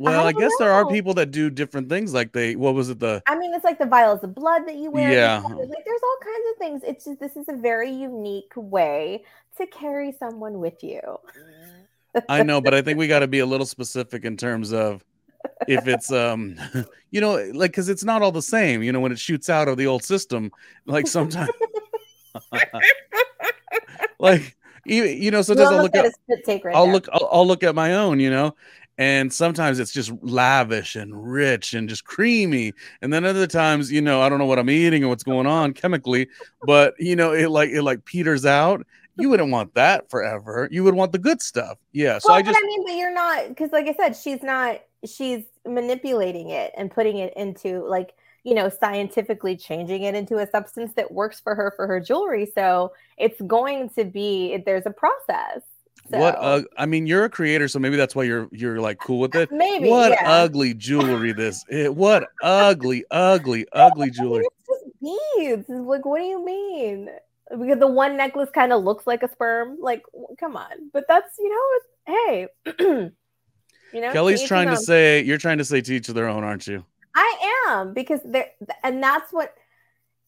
Well, 0.00 0.18
I 0.18 0.32
don't 0.32 0.40
guess 0.40 0.52
there 0.58 0.72
are 0.72 0.88
people 0.88 1.12
that 1.14 1.30
do 1.30 1.50
different 1.50 1.90
things. 1.90 2.14
Like 2.14 2.32
they, 2.32 2.56
what 2.56 2.74
was 2.74 2.88
it? 2.88 3.00
The 3.00 3.22
I 3.26 3.36
mean, 3.36 3.52
it's 3.52 3.64
like 3.64 3.78
the 3.78 3.84
vials 3.84 4.24
of 4.24 4.34
blood 4.34 4.66
that 4.66 4.76
you 4.76 4.90
wear. 4.90 5.12
Yeah. 5.12 5.40
Like 5.40 5.84
there's 5.84 6.00
all 6.02 6.16
kinds 6.22 6.46
of 6.50 6.56
things. 6.58 6.82
It's 6.86 7.04
just 7.04 7.20
this 7.20 7.36
is 7.36 7.50
a 7.50 7.56
very 7.56 7.92
unique 7.92 8.52
way 8.56 9.24
to 9.58 9.66
carry 9.66 10.16
someone 10.18 10.58
with 10.58 10.82
you. 10.82 11.02
I 12.30 12.42
know, 12.42 12.62
but 12.62 12.72
I 12.72 12.80
think 12.80 12.98
we 12.98 13.08
got 13.08 13.18
to 13.18 13.28
be 13.28 13.40
a 13.40 13.46
little 13.46 13.66
specific 13.76 14.24
in 14.24 14.38
terms 14.38 14.72
of 14.72 15.04
if 15.68 15.86
it's 15.86 16.10
um 16.10 16.56
you 17.10 17.20
know 17.20 17.34
like 17.54 17.70
because 17.70 17.88
it's 17.88 18.04
not 18.04 18.20
all 18.20 18.32
the 18.32 18.42
same 18.42 18.82
you 18.82 18.92
know 18.92 19.00
when 19.00 19.10
it 19.10 19.18
shoots 19.18 19.48
out 19.48 19.68
of 19.68 19.78
the 19.78 19.86
old 19.86 20.04
system 20.04 20.50
like 20.84 21.06
sometimes 21.06 21.48
like 24.18 24.54
you, 24.84 25.04
you 25.04 25.30
know 25.30 25.40
sometimes 25.40 25.70
i'll 25.70 25.82
look 25.82 25.96
at 25.96 26.04
a 26.04 26.12
right 26.62 26.76
i'll 26.76 26.92
look 26.92 27.08
I'll, 27.10 27.26
I'll 27.32 27.46
look 27.46 27.62
at 27.62 27.74
my 27.74 27.94
own 27.94 28.20
you 28.20 28.28
know 28.28 28.54
and 29.00 29.32
sometimes 29.32 29.78
it's 29.80 29.92
just 29.92 30.12
lavish 30.20 30.94
and 30.94 31.32
rich 31.32 31.72
and 31.74 31.88
just 31.88 32.04
creamy 32.04 32.72
and 33.00 33.12
then 33.12 33.24
other 33.24 33.46
times 33.46 33.90
you 33.90 34.00
know 34.00 34.20
i 34.20 34.28
don't 34.28 34.38
know 34.38 34.46
what 34.46 34.58
i'm 34.58 34.70
eating 34.70 35.02
or 35.02 35.08
what's 35.08 35.24
going 35.24 35.46
on 35.46 35.72
chemically 35.72 36.28
but 36.66 36.94
you 36.98 37.16
know 37.16 37.32
it 37.32 37.50
like 37.50 37.70
it 37.70 37.82
like 37.82 38.04
peters 38.04 38.44
out 38.44 38.86
you 39.16 39.28
wouldn't 39.28 39.50
want 39.50 39.74
that 39.74 40.08
forever 40.10 40.68
you 40.70 40.84
would 40.84 40.94
want 40.94 41.12
the 41.12 41.18
good 41.18 41.40
stuff 41.40 41.78
yeah 41.92 42.18
so 42.18 42.28
well, 42.28 42.38
i 42.38 42.42
just 42.42 42.54
but 42.54 42.62
I 42.62 42.66
mean, 42.66 42.84
but 42.84 42.94
you're 42.94 43.14
not 43.14 43.48
because, 43.48 43.70
like 43.72 43.86
I 43.86 43.94
said, 43.94 44.16
she's 44.16 44.42
not. 44.42 44.80
She's 45.06 45.44
manipulating 45.66 46.50
it 46.50 46.72
and 46.76 46.90
putting 46.90 47.16
it 47.18 47.32
into 47.34 47.86
like 47.86 48.14
you 48.44 48.54
know 48.54 48.68
scientifically 48.68 49.56
changing 49.56 50.02
it 50.02 50.14
into 50.14 50.38
a 50.38 50.50
substance 50.50 50.92
that 50.94 51.10
works 51.10 51.40
for 51.40 51.54
her 51.54 51.72
for 51.76 51.86
her 51.86 52.00
jewelry. 52.00 52.50
So 52.54 52.92
it's 53.16 53.40
going 53.42 53.90
to 53.90 54.04
be 54.04 54.62
there's 54.66 54.86
a 54.86 54.90
process. 54.90 55.62
So, 56.10 56.18
What 56.18 56.36
uh, 56.38 56.62
I 56.76 56.86
mean, 56.86 57.06
you're 57.06 57.24
a 57.24 57.30
creator, 57.30 57.68
so 57.68 57.78
maybe 57.78 57.96
that's 57.96 58.16
why 58.16 58.24
you're 58.24 58.48
you're 58.50 58.80
like 58.80 58.98
cool 58.98 59.20
with 59.20 59.34
it. 59.36 59.52
maybe 59.52 59.88
What 59.88 60.10
yeah. 60.10 60.30
ugly 60.30 60.74
jewelry 60.74 61.32
this 61.32 61.64
is. 61.68 61.90
What 61.90 62.28
ugly, 62.42 63.04
ugly, 63.10 63.66
ugly 63.72 64.10
jewelry. 64.12 64.44
it's 64.44 64.66
just 64.66 65.00
beads. 65.00 65.68
Like, 65.68 66.04
what 66.04 66.18
do 66.18 66.24
you 66.24 66.44
mean? 66.44 67.08
Because 67.50 67.78
the 67.78 67.86
one 67.86 68.16
necklace 68.16 68.50
kind 68.50 68.72
of 68.72 68.82
looks 68.82 69.06
like 69.06 69.22
a 69.22 69.30
sperm. 69.30 69.78
Like, 69.80 70.02
come 70.38 70.56
on. 70.56 70.90
But 70.92 71.04
that's 71.06 71.38
you 71.38 71.48
know, 71.48 71.66
it's, 71.76 71.86
hey, 72.06 73.10
you 73.94 74.00
know, 74.00 74.12
Kelly's 74.12 74.42
trying 74.42 74.68
to 74.68 74.76
say 74.76 75.22
you're 75.22 75.38
trying 75.38 75.58
to 75.58 75.64
say 75.64 75.80
to 75.80 75.94
each 75.94 76.08
of 76.08 76.14
their 76.16 76.28
own, 76.28 76.42
aren't 76.42 76.66
you? 76.66 76.84
I 77.14 77.66
am 77.68 77.92
because 77.92 78.20
there, 78.24 78.50
and 78.84 79.02
that's 79.02 79.32
what, 79.32 79.54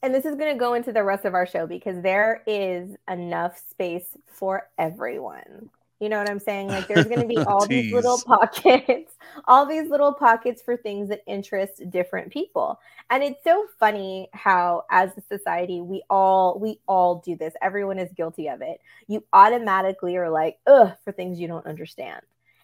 and 0.02 0.14
this 0.14 0.24
is 0.24 0.34
going 0.34 0.52
to 0.52 0.58
go 0.58 0.74
into 0.74 0.92
the 0.92 1.04
rest 1.04 1.24
of 1.24 1.34
our 1.34 1.46
show 1.46 1.66
because 1.66 2.02
there 2.02 2.42
is 2.46 2.96
enough 3.08 3.56
space 3.70 4.16
for 4.26 4.68
everyone. 4.78 5.70
You 6.00 6.08
know 6.08 6.18
what 6.18 6.28
I'm 6.28 6.40
saying? 6.40 6.66
Like, 6.66 6.88
there's 6.88 7.06
going 7.06 7.20
to 7.20 7.28
be 7.28 7.38
all 7.46 7.64
these 7.64 7.92
little 7.92 8.18
pockets, 8.26 9.14
all 9.46 9.64
these 9.64 9.88
little 9.88 10.12
pockets 10.12 10.60
for 10.60 10.76
things 10.76 11.08
that 11.10 11.22
interest 11.28 11.88
different 11.90 12.32
people. 12.32 12.80
And 13.08 13.22
it's 13.22 13.44
so 13.44 13.68
funny 13.78 14.28
how, 14.32 14.82
as 14.90 15.10
a 15.16 15.20
society, 15.20 15.80
we 15.80 16.02
all 16.10 16.58
we 16.58 16.80
all 16.88 17.20
do 17.24 17.36
this. 17.36 17.54
Everyone 17.62 18.00
is 18.00 18.10
guilty 18.16 18.48
of 18.48 18.62
it. 18.62 18.80
You 19.06 19.22
automatically 19.32 20.16
are 20.16 20.28
like, 20.28 20.58
ugh, 20.66 20.92
for 21.04 21.12
things 21.12 21.38
you 21.38 21.46
don't 21.46 21.66
understand. 21.66 22.22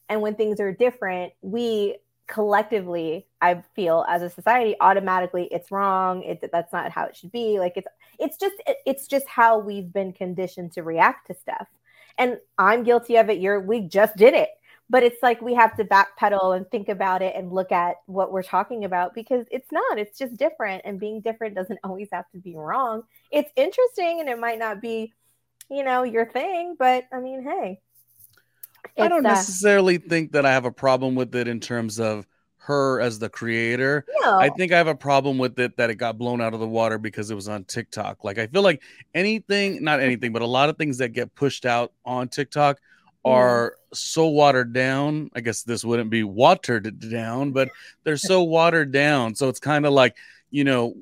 And 0.09 0.21
when 0.21 0.35
things 0.35 0.59
are 0.59 0.73
different, 0.73 1.33
we 1.41 1.99
collectively 2.29 3.27
i 3.41 3.61
feel 3.75 4.05
as 4.09 4.23
a 4.23 4.29
society 4.29 4.77
automatically 4.81 5.49
it's 5.51 5.71
wrong 5.73 6.23
it 6.23 6.47
that's 6.53 6.73
not 6.73 6.91
how 6.93 7.05
it 7.07 7.17
should 7.17 7.33
be 7.33 7.59
like 7.59 7.73
it's 7.77 7.89
it's 8.19 8.37
just 8.37 8.57
it, 8.67 8.79
it's 8.87 9.07
just 9.07 9.27
how 9.27 9.59
we've 9.59 9.93
been 9.93 10.13
conditioned 10.13 10.73
to 10.73 10.83
react 10.83 11.27
to 11.29 11.35
stuff. 11.35 11.67
And 12.19 12.39
i'm 12.59 12.83
guilty 12.83 13.17
of 13.17 13.31
it 13.31 13.39
you're 13.39 13.61
we 13.61 13.81
just 13.81 14.17
did 14.17 14.35
it. 14.35 14.51
But 14.91 15.03
it's 15.03 15.23
like 15.23 15.43
we 15.43 15.53
have 15.55 15.77
to 15.77 15.85
backpedal 15.85 16.57
and 16.57 16.69
think 16.71 16.89
about 16.89 17.21
it 17.21 17.37
and 17.37 17.53
look 17.53 17.73
at 17.73 17.97
what 18.07 18.33
we're 18.33 18.43
talking 18.43 18.87
about 18.87 19.15
because 19.15 19.47
it's 19.51 19.71
not 19.71 19.99
it's 19.99 20.19
just 20.19 20.37
different 20.37 20.83
and 20.85 20.99
being 20.99 21.21
different 21.21 21.55
doesn't 21.55 21.81
always 21.85 22.09
have 22.13 22.31
to 22.33 22.39
be 22.39 22.57
wrong. 22.57 23.03
It's 23.31 23.51
interesting 23.57 24.21
and 24.21 24.29
it 24.29 24.39
might 24.39 24.59
not 24.59 24.81
be 24.81 25.13
you 25.71 25.85
know 25.85 26.03
your 26.03 26.25
thing 26.25 26.77
but 26.79 27.05
i 27.13 27.21
mean 27.21 27.43
hey 27.43 27.79
I 28.99 29.09
don't 29.09 29.25
uh, 29.25 29.31
necessarily 29.31 29.99
think 29.99 30.33
that 30.33 30.45
I 30.47 30.53
have 30.53 30.65
a 30.65 30.73
problem 30.73 31.15
with 31.15 31.35
it 31.35 31.49
in 31.49 31.61
terms 31.61 31.99
of 32.01 32.27
her 32.59 33.01
as 33.01 33.19
the 33.19 33.31
creator. 33.31 34.05
no. 34.25 34.39
I 34.39 34.51
think 34.51 34.73
I 34.73 34.77
have 34.77 34.89
a 34.89 34.95
problem 34.95 35.39
with 35.39 35.59
it 35.59 35.77
that 35.79 35.89
it 35.89 35.95
got 35.95 36.19
blown 36.19 36.41
out 36.41 36.53
of 36.53 36.61
the 36.61 36.69
water 36.69 36.99
because 36.99 37.31
it 37.31 37.35
was 37.35 37.49
on 37.49 37.65
TikTok. 37.65 38.25
Like 38.25 38.39
I 38.39 38.47
feel 38.47 38.63
like 38.63 38.83
anything, 39.15 39.83
not 39.83 40.01
anything, 40.01 40.33
but 40.33 40.43
a 40.43 40.47
lot 40.47 40.69
of 40.69 40.77
things 40.77 40.99
that 40.99 41.11
get 41.11 41.35
pushed 41.35 41.65
out 41.65 41.93
on 42.05 42.29
TikTok 42.29 42.79
Mm. 43.27 43.31
are 43.33 43.75
so 43.93 44.29
watered 44.29 44.73
down. 44.73 45.31
I 45.35 45.41
guess 45.41 45.63
this 45.63 45.85
wouldn't 45.85 46.11
be 46.11 46.23
watered 46.25 47.11
down, 47.11 47.53
but 47.53 47.69
they're 48.05 48.17
so 48.17 48.45
watered 48.45 48.93
down. 48.93 49.35
So 49.35 49.49
it's 49.49 49.61
kind 49.61 49.85
of 49.87 49.93
like, 49.93 50.17
you 50.51 50.65
know, 50.65 50.95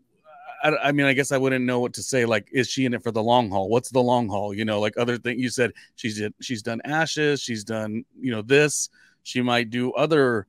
I, 0.63 0.77
I 0.89 0.93
mean, 0.93 1.07
I 1.07 1.13
guess 1.13 1.33
I 1.33 1.39
wouldn't 1.39 1.65
know 1.65 1.81
what 1.81 1.95
to 1.95 2.03
say. 2.03 2.25
Like, 2.25 2.49
is 2.53 2.69
she 2.69 2.85
in 2.85 2.95
it 2.95 3.03
for 3.03 3.11
the 3.11 3.23
long 3.23 3.51
haul? 3.51 3.69
What's 3.69 3.91
the 3.91 4.03
long 4.03 4.29
haul? 4.29 4.55
You 4.55 4.65
know, 4.65 4.81
like 4.81 4.97
other 4.97 5.19
thing 5.19 5.39
you 5.39 5.49
said, 5.49 5.73
she's 5.97 6.23
she's 6.41 6.63
done 6.63 6.81
ashes, 6.85 7.41
she's 7.41 7.65
done, 7.65 8.05
you 8.21 8.31
know, 8.31 8.43
this. 8.43 8.89
She 9.23 9.43
might 9.43 9.71
do 9.71 9.93
other 9.93 10.47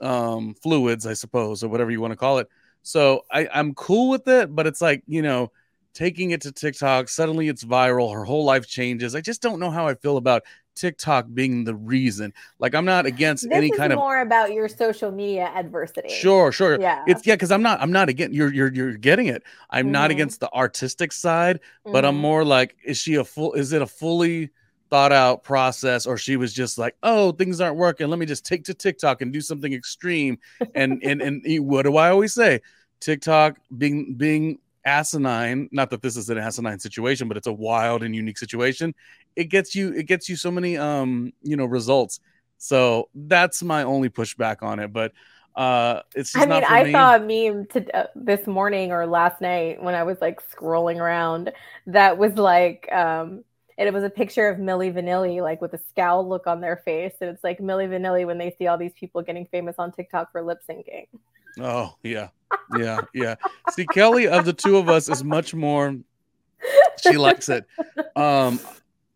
um 0.00 0.54
fluids, 0.62 1.06
I 1.06 1.14
suppose, 1.14 1.62
or 1.62 1.68
whatever 1.68 1.90
you 1.90 2.00
want 2.00 2.12
to 2.12 2.16
call 2.16 2.38
it. 2.38 2.48
So 2.82 3.24
I, 3.30 3.48
I'm 3.52 3.74
cool 3.74 4.08
with 4.10 4.26
it, 4.28 4.54
but 4.54 4.66
it's 4.66 4.80
like, 4.80 5.02
you 5.06 5.22
know, 5.22 5.52
taking 5.92 6.30
it 6.30 6.42
to 6.42 6.52
TikTok, 6.52 7.08
suddenly 7.08 7.48
it's 7.48 7.64
viral, 7.64 8.12
her 8.14 8.24
whole 8.24 8.44
life 8.44 8.66
changes. 8.66 9.14
I 9.14 9.20
just 9.20 9.42
don't 9.42 9.60
know 9.60 9.70
how 9.70 9.86
I 9.86 9.94
feel 9.94 10.16
about 10.16 10.42
TikTok 10.74 11.26
being 11.32 11.64
the 11.64 11.74
reason. 11.74 12.32
Like 12.58 12.74
I'm 12.74 12.84
not 12.84 13.06
against 13.06 13.48
this 13.48 13.52
any 13.56 13.70
kind 13.70 13.92
of 13.92 13.98
more 13.98 14.20
about 14.20 14.52
your 14.52 14.68
social 14.68 15.10
media 15.10 15.46
adversity. 15.54 16.08
Sure, 16.08 16.52
sure. 16.52 16.80
Yeah. 16.80 17.02
It's 17.06 17.26
yeah, 17.26 17.34
because 17.34 17.50
I'm 17.50 17.62
not 17.62 17.80
I'm 17.80 17.92
not 17.92 18.08
against 18.08 18.34
you're 18.34 18.52
you're 18.52 18.72
you're 18.72 18.96
getting 18.96 19.26
it. 19.26 19.42
I'm 19.70 19.90
not 19.90 20.10
Mhm. 20.10 20.14
against 20.14 20.40
the 20.40 20.50
artistic 20.52 21.12
side, 21.12 21.60
but 21.84 22.04
I'm 22.04 22.16
Mhm. 22.16 22.20
more 22.20 22.44
like, 22.44 22.76
is 22.84 22.96
she 22.98 23.14
a 23.16 23.24
full 23.24 23.52
is 23.54 23.72
it 23.72 23.82
a 23.82 23.86
fully 23.86 24.50
thought 24.90 25.12
out 25.12 25.44
process 25.44 26.06
or 26.06 26.18
she 26.18 26.36
was 26.36 26.52
just 26.52 26.76
like, 26.78 26.96
oh, 27.02 27.32
things 27.32 27.60
aren't 27.60 27.76
working. 27.76 28.08
Let 28.08 28.18
me 28.18 28.26
just 28.26 28.44
take 28.44 28.64
to 28.64 28.74
TikTok 28.74 29.22
and 29.22 29.32
do 29.32 29.40
something 29.40 29.72
extreme. 29.72 30.38
And 30.74 31.02
and 31.04 31.22
and 31.22 31.42
what 31.66 31.82
do 31.82 31.96
I 31.96 32.10
always 32.10 32.34
say? 32.34 32.60
TikTok 33.00 33.58
being 33.78 34.14
being 34.14 34.58
asinine, 34.84 35.68
not 35.72 35.90
that 35.90 36.02
this 36.02 36.16
is 36.16 36.30
an 36.30 36.38
asinine 36.38 36.78
situation, 36.78 37.28
but 37.28 37.36
it's 37.36 37.46
a 37.46 37.52
wild 37.52 38.02
and 38.02 38.14
unique 38.14 38.38
situation. 38.38 38.94
It 39.36 39.44
gets 39.44 39.74
you 39.74 39.92
it 39.92 40.06
gets 40.06 40.28
you 40.28 40.36
so 40.36 40.50
many 40.50 40.76
um, 40.76 41.32
you 41.42 41.56
know, 41.56 41.66
results. 41.66 42.20
So 42.58 43.08
that's 43.14 43.62
my 43.62 43.82
only 43.84 44.10
pushback 44.10 44.62
on 44.62 44.78
it. 44.80 44.92
But 44.92 45.12
uh 45.56 46.02
it's 46.14 46.32
just 46.32 46.46
I 46.46 46.48
mean, 46.48 46.64
I 46.66 46.84
me. 46.84 46.92
saw 46.92 47.16
a 47.16 47.18
meme 47.18 47.66
to, 47.66 47.96
uh, 47.96 48.06
this 48.14 48.46
morning 48.46 48.92
or 48.92 49.04
last 49.04 49.40
night 49.40 49.82
when 49.82 49.96
I 49.96 50.04
was 50.04 50.20
like 50.20 50.40
scrolling 50.48 50.98
around 50.98 51.52
that 51.88 52.18
was 52.18 52.34
like, 52.34 52.88
um, 52.92 53.42
and 53.76 53.88
it 53.88 53.92
was 53.92 54.04
a 54.04 54.10
picture 54.10 54.48
of 54.48 54.58
Milli 54.58 54.92
Vanilli, 54.92 55.42
like 55.42 55.60
with 55.60 55.72
a 55.72 55.80
scowl 55.88 56.28
look 56.28 56.46
on 56.46 56.60
their 56.60 56.76
face. 56.84 57.14
And 57.20 57.30
it's 57.30 57.42
like 57.42 57.58
Milli 57.58 57.88
Vanilli 57.88 58.26
when 58.26 58.38
they 58.38 58.54
see 58.58 58.66
all 58.68 58.78
these 58.78 58.92
people 58.92 59.22
getting 59.22 59.46
famous 59.46 59.74
on 59.78 59.90
TikTok 59.90 60.30
for 60.30 60.42
lip 60.42 60.60
syncing. 60.68 61.06
Oh 61.58 61.96
yeah, 62.02 62.28
yeah, 62.72 63.02
yeah. 63.14 63.36
See, 63.66 63.86
Kelly 63.86 64.28
of 64.28 64.44
the 64.44 64.52
two 64.52 64.76
of 64.76 64.88
us 64.88 65.08
is 65.08 65.24
much 65.24 65.54
more. 65.54 65.96
She 67.00 67.16
likes 67.16 67.48
it. 67.48 67.64
Um, 68.16 68.60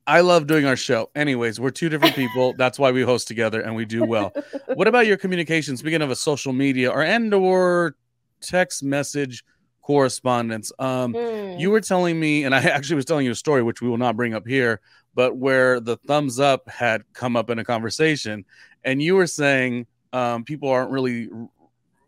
I 0.06 0.20
love 0.20 0.46
doing 0.46 0.66
our 0.66 0.76
show. 0.76 1.10
Anyways, 1.14 1.60
we're 1.60 1.70
two 1.70 1.88
different 1.88 2.14
people. 2.14 2.54
That's 2.54 2.78
why 2.78 2.92
we 2.92 3.02
host 3.02 3.28
together 3.28 3.60
and 3.60 3.74
we 3.74 3.84
do 3.84 4.04
well. 4.04 4.34
What 4.74 4.88
about 4.88 5.06
your 5.06 5.16
communication? 5.16 5.76
Speaking 5.76 6.02
of 6.02 6.10
a 6.10 6.16
social 6.16 6.52
media 6.52 6.90
or 6.90 7.02
and 7.02 7.32
or 7.32 7.96
text 8.40 8.82
message 8.82 9.44
correspondence. 9.82 10.72
Um, 10.78 11.14
Hmm. 11.14 11.58
you 11.58 11.70
were 11.70 11.80
telling 11.80 12.18
me, 12.18 12.44
and 12.44 12.54
I 12.54 12.60
actually 12.62 12.96
was 12.96 13.04
telling 13.04 13.26
you 13.26 13.32
a 13.32 13.36
story, 13.36 13.62
which 13.62 13.82
we 13.82 13.88
will 13.88 13.98
not 13.98 14.16
bring 14.16 14.34
up 14.34 14.46
here, 14.46 14.80
but 15.14 15.36
where 15.36 15.78
the 15.80 15.96
thumbs 15.96 16.40
up 16.40 16.68
had 16.68 17.04
come 17.12 17.36
up 17.36 17.50
in 17.50 17.58
a 17.58 17.64
conversation, 17.64 18.44
and 18.82 19.02
you 19.02 19.14
were 19.14 19.26
saying 19.26 19.86
um, 20.12 20.44
people 20.44 20.68
aren't 20.68 20.90
really. 20.90 21.28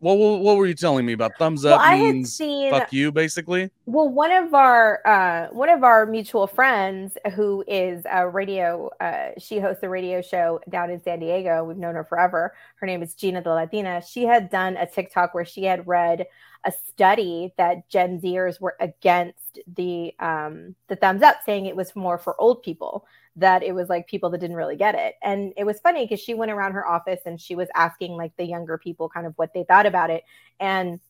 What, 0.00 0.18
what, 0.18 0.40
what 0.40 0.56
were 0.56 0.66
you 0.66 0.74
telling 0.74 1.06
me 1.06 1.14
about 1.14 1.32
thumbs 1.38 1.64
well, 1.64 1.74
up 1.74 1.80
I 1.80 1.96
had 1.96 2.26
seen 2.26 2.70
fuck 2.70 2.92
you, 2.92 3.10
basically? 3.10 3.70
Well, 3.86 4.08
one 4.08 4.30
of 4.30 4.52
our 4.52 5.00
uh, 5.06 5.48
one 5.52 5.70
of 5.70 5.84
our 5.84 6.04
mutual 6.04 6.46
friends, 6.46 7.16
who 7.34 7.64
is 7.66 8.04
a 8.10 8.28
radio, 8.28 8.90
uh, 9.00 9.30
she 9.38 9.58
hosts 9.58 9.82
a 9.82 9.88
radio 9.88 10.20
show 10.20 10.60
down 10.68 10.90
in 10.90 11.02
San 11.02 11.20
Diego. 11.20 11.64
We've 11.64 11.78
known 11.78 11.94
her 11.94 12.04
forever. 12.04 12.54
Her 12.76 12.86
name 12.86 13.02
is 13.02 13.14
Gina 13.14 13.42
the 13.42 13.50
Latina. 13.50 14.02
She 14.06 14.24
had 14.24 14.50
done 14.50 14.76
a 14.76 14.86
TikTok 14.86 15.32
where 15.32 15.46
she 15.46 15.64
had 15.64 15.86
read 15.86 16.26
a 16.64 16.72
study 16.88 17.54
that 17.56 17.88
Gen 17.88 18.20
Zers 18.20 18.60
were 18.60 18.76
against 18.80 19.60
the 19.74 20.12
um, 20.18 20.74
the 20.88 20.96
thumbs 20.96 21.22
up, 21.22 21.36
saying 21.46 21.66
it 21.66 21.76
was 21.76 21.96
more 21.96 22.18
for 22.18 22.38
old 22.38 22.62
people. 22.62 23.06
That 23.36 23.62
it 23.62 23.74
was 23.74 23.88
like 23.88 24.06
people 24.06 24.30
that 24.30 24.38
didn't 24.38 24.56
really 24.56 24.76
get 24.76 24.94
it, 24.94 25.14
and 25.22 25.52
it 25.56 25.64
was 25.64 25.78
funny 25.80 26.04
because 26.04 26.20
she 26.20 26.34
went 26.34 26.50
around 26.50 26.72
her 26.72 26.88
office 26.88 27.20
and 27.26 27.40
she 27.40 27.54
was 27.54 27.68
asking 27.74 28.12
like 28.12 28.32
the 28.36 28.44
younger 28.44 28.78
people 28.78 29.08
kind 29.08 29.26
of 29.26 29.34
what 29.36 29.52
they 29.52 29.64
thought 29.64 29.86
about 29.86 30.10
it, 30.10 30.24
and 30.58 31.00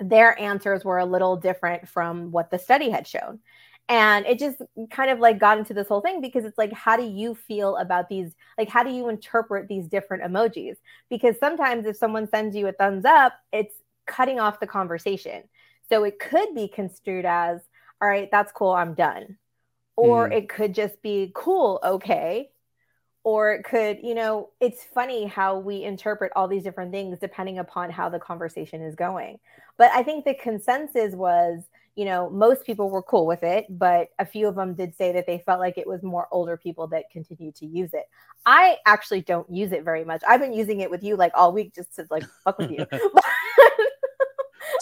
their 0.00 0.38
answers 0.38 0.84
were 0.84 0.98
a 0.98 1.04
little 1.04 1.36
different 1.36 1.88
from 1.88 2.30
what 2.30 2.50
the 2.50 2.58
study 2.58 2.90
had 2.90 3.06
shown. 3.06 3.40
And 3.88 4.24
it 4.24 4.38
just 4.38 4.62
kind 4.90 5.10
of 5.10 5.18
like 5.18 5.40
got 5.40 5.58
into 5.58 5.74
this 5.74 5.88
whole 5.88 6.00
thing 6.00 6.20
because 6.20 6.44
it's 6.44 6.56
like, 6.56 6.72
how 6.72 6.96
do 6.96 7.02
you 7.02 7.34
feel 7.34 7.76
about 7.76 8.08
these? 8.08 8.36
Like, 8.56 8.68
how 8.68 8.84
do 8.84 8.90
you 8.90 9.08
interpret 9.08 9.66
these 9.66 9.88
different 9.88 10.22
emojis? 10.22 10.76
Because 11.08 11.36
sometimes 11.40 11.86
if 11.86 11.96
someone 11.96 12.28
sends 12.28 12.54
you 12.54 12.68
a 12.68 12.72
thumbs 12.72 13.04
up, 13.04 13.32
it's 13.52 13.74
cutting 14.06 14.38
off 14.38 14.60
the 14.60 14.66
conversation. 14.66 15.42
So 15.88 16.04
it 16.04 16.20
could 16.20 16.54
be 16.54 16.68
construed 16.68 17.24
as, 17.24 17.62
all 18.00 18.08
right, 18.08 18.30
that's 18.30 18.52
cool, 18.52 18.70
I'm 18.70 18.94
done. 18.94 19.38
Or 20.00 20.28
Mhm. 20.28 20.34
it 20.34 20.48
could 20.48 20.74
just 20.74 21.02
be 21.02 21.32
cool, 21.34 21.80
okay. 21.84 22.50
Or 23.24 23.52
it 23.52 23.64
could, 23.64 23.98
you 24.02 24.14
know, 24.14 24.50
it's 24.60 24.84
funny 24.84 25.26
how 25.26 25.58
we 25.58 25.84
interpret 25.84 26.32
all 26.34 26.48
these 26.48 26.62
different 26.62 26.90
things 26.92 27.18
depending 27.18 27.58
upon 27.58 27.90
how 27.90 28.08
the 28.08 28.18
conversation 28.18 28.82
is 28.82 28.94
going. 28.94 29.38
But 29.76 29.90
I 29.92 30.02
think 30.02 30.24
the 30.24 30.34
consensus 30.34 31.14
was, 31.14 31.68
you 31.96 32.06
know, 32.06 32.30
most 32.30 32.64
people 32.64 32.88
were 32.90 33.02
cool 33.02 33.26
with 33.26 33.42
it, 33.42 33.66
but 33.68 34.08
a 34.18 34.24
few 34.24 34.48
of 34.48 34.54
them 34.54 34.74
did 34.74 34.96
say 34.96 35.12
that 35.12 35.26
they 35.26 35.38
felt 35.38 35.60
like 35.60 35.76
it 35.76 35.86
was 35.86 36.02
more 36.02 36.28
older 36.32 36.56
people 36.56 36.86
that 36.88 37.10
continued 37.12 37.56
to 37.56 37.66
use 37.66 37.92
it. 37.92 38.06
I 38.46 38.78
actually 38.86 39.20
don't 39.22 39.50
use 39.50 39.72
it 39.72 39.84
very 39.84 40.04
much. 40.04 40.22
I've 40.26 40.40
been 40.40 40.54
using 40.54 40.80
it 40.80 40.90
with 40.90 41.02
you 41.02 41.16
like 41.16 41.32
all 41.34 41.52
week 41.52 41.74
just 41.74 41.94
to 41.96 42.06
like 42.10 42.24
fuck 42.44 42.58
with 42.58 42.70
you. 42.70 42.86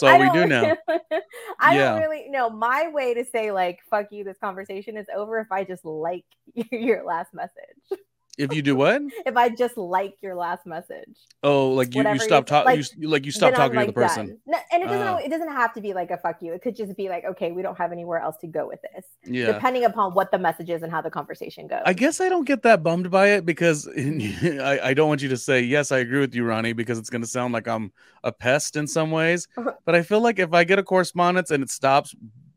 That's 0.00 0.12
all 0.14 0.18
we 0.18 0.30
do 0.30 0.46
now. 0.46 0.76
I 1.60 1.74
Yeah. 1.76 1.92
don't 1.92 2.00
really 2.02 2.28
know. 2.28 2.50
My 2.50 2.88
way 2.88 3.14
to 3.14 3.24
say 3.24 3.52
like 3.52 3.80
fuck 3.90 4.06
you, 4.10 4.24
this 4.24 4.38
conversation 4.38 4.96
is 4.96 5.06
over 5.14 5.38
if 5.38 5.50
I 5.50 5.64
just 5.64 5.84
like 5.84 6.24
your 6.72 7.04
last 7.04 7.34
message. 7.34 8.00
If 8.38 8.54
you 8.54 8.62
do 8.62 8.76
what? 8.76 9.02
If 9.26 9.37
I 9.37 9.49
just 9.50 9.76
like 9.76 10.14
your 10.23 10.35
last 10.37 10.64
message. 10.64 11.18
Oh, 11.42 11.71
like 11.73 11.95
you, 11.95 12.09
you 12.09 12.18
stop 12.21 12.47
talking. 12.47 12.76
like, 12.76 12.87
you, 12.97 13.09
like 13.09 13.26
you 13.26 13.33
stop 13.33 13.52
talking 13.52 13.80
to 13.80 13.87
the 13.87 13.92
person. 13.92 14.38
No, 14.47 14.57
and 14.73 14.83
it 14.83 14.87
doesn't 14.87 15.07
always- 15.07 15.26
it 15.26 15.28
doesn't 15.30 15.50
have 15.52 15.75
to 15.75 15.80
be 15.80 15.92
like 15.92 16.11
a 16.11 16.16
fuck 16.18 16.40
you. 16.40 16.52
It 16.54 16.62
could 16.62 16.76
just 16.76 16.97
be 16.97 17.09
like, 17.09 17.25
okay, 17.25 17.50
we 17.52 17.62
don't 17.62 17.76
have 17.76 17.90
anywhere 17.92 18.21
else 18.21 18.37
to 18.42 18.47
go 18.47 18.66
with 18.68 18.80
this. 18.83 19.04
Yeah. 19.25 19.47
Depending 19.52 19.85
upon 19.85 20.14
what 20.14 20.30
the 20.30 20.38
message 20.38 20.71
is 20.71 20.83
and 20.83 20.90
how 20.92 21.02
the 21.02 21.11
conversation 21.11 21.66
goes. 21.66 21.83
I 21.85 21.92
guess 21.92 22.21
I 22.21 22.28
don't 22.28 22.47
get 22.47 22.62
that 22.62 22.83
bummed 22.83 23.11
by 23.11 23.28
it 23.30 23.45
because 23.45 23.88
I, 23.99 24.80
I 24.83 24.95
don't 24.95 25.09
want 25.09 25.21
you 25.21 25.28
to 25.30 25.37
say 25.37 25.61
yes. 25.61 25.90
I 25.92 25.99
agree 25.99 26.21
with 26.21 26.35
you, 26.35 26.45
Ronnie, 26.45 26.73
because 26.73 26.99
it's 26.99 27.11
going 27.11 27.23
to 27.23 27.28
sound 27.28 27.52
like 27.52 27.66
I'm 27.66 27.92
a 28.25 28.33
pest 28.33 28.76
in 28.76 28.87
some 28.87 29.11
ways. 29.11 29.49
But 29.85 29.95
I 29.95 30.02
feel 30.02 30.21
like 30.21 30.38
if 30.38 30.52
I 30.52 30.64
get 30.64 30.78
a 30.78 30.83
correspondence 30.83 31.50
and 31.50 31.62
it 31.62 31.71
stops 31.71 32.14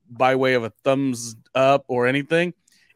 by 0.09 0.35
way 0.35 0.53
of 0.53 0.63
a 0.63 0.69
thumbs 0.83 1.35
up 1.55 1.85
or 1.87 2.05
anything, 2.07 2.53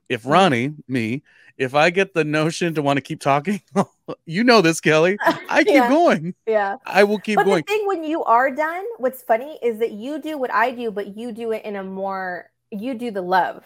if 0.10 0.22
Mm-hmm. 0.22 0.32
Ronnie, 0.32 0.74
me, 0.88 1.24
if 1.58 1.74
I 1.76 1.90
get 1.90 2.14
the 2.14 2.24
notion 2.24 2.74
to 2.76 2.82
want 2.82 2.98
to 2.98 3.02
keep 3.02 3.20
talking, 3.22 3.62
you 4.26 4.44
know 4.44 4.62
this, 4.62 4.80
Kelly, 4.82 5.18
I 5.50 5.64
keep 5.64 5.74
Yeah. 5.76 5.90
going. 5.90 6.36
yeah. 6.46 6.78
I 6.86 7.04
will 7.04 7.20
keep 7.20 7.38
but 7.38 7.46
going. 7.46 7.64
the 7.68 7.74
thing 7.74 7.88
when 7.88 8.04
you 8.04 8.24
are 8.24 8.52
done, 8.52 8.84
what's 8.98 9.22
funny 9.22 9.58
is 9.64 9.80
that 9.80 9.92
you 9.92 10.20
do 10.20 10.38
what 10.38 10.54
I 10.54 10.72
do, 10.72 10.92
but 10.92 11.16
you 11.18 11.32
do 11.32 11.52
it 11.52 11.64
in 11.66 11.76
a 11.76 11.84
more 11.84 12.50
you 12.72 12.94
do 12.94 13.12
the 13.12 13.22
love. 13.22 13.64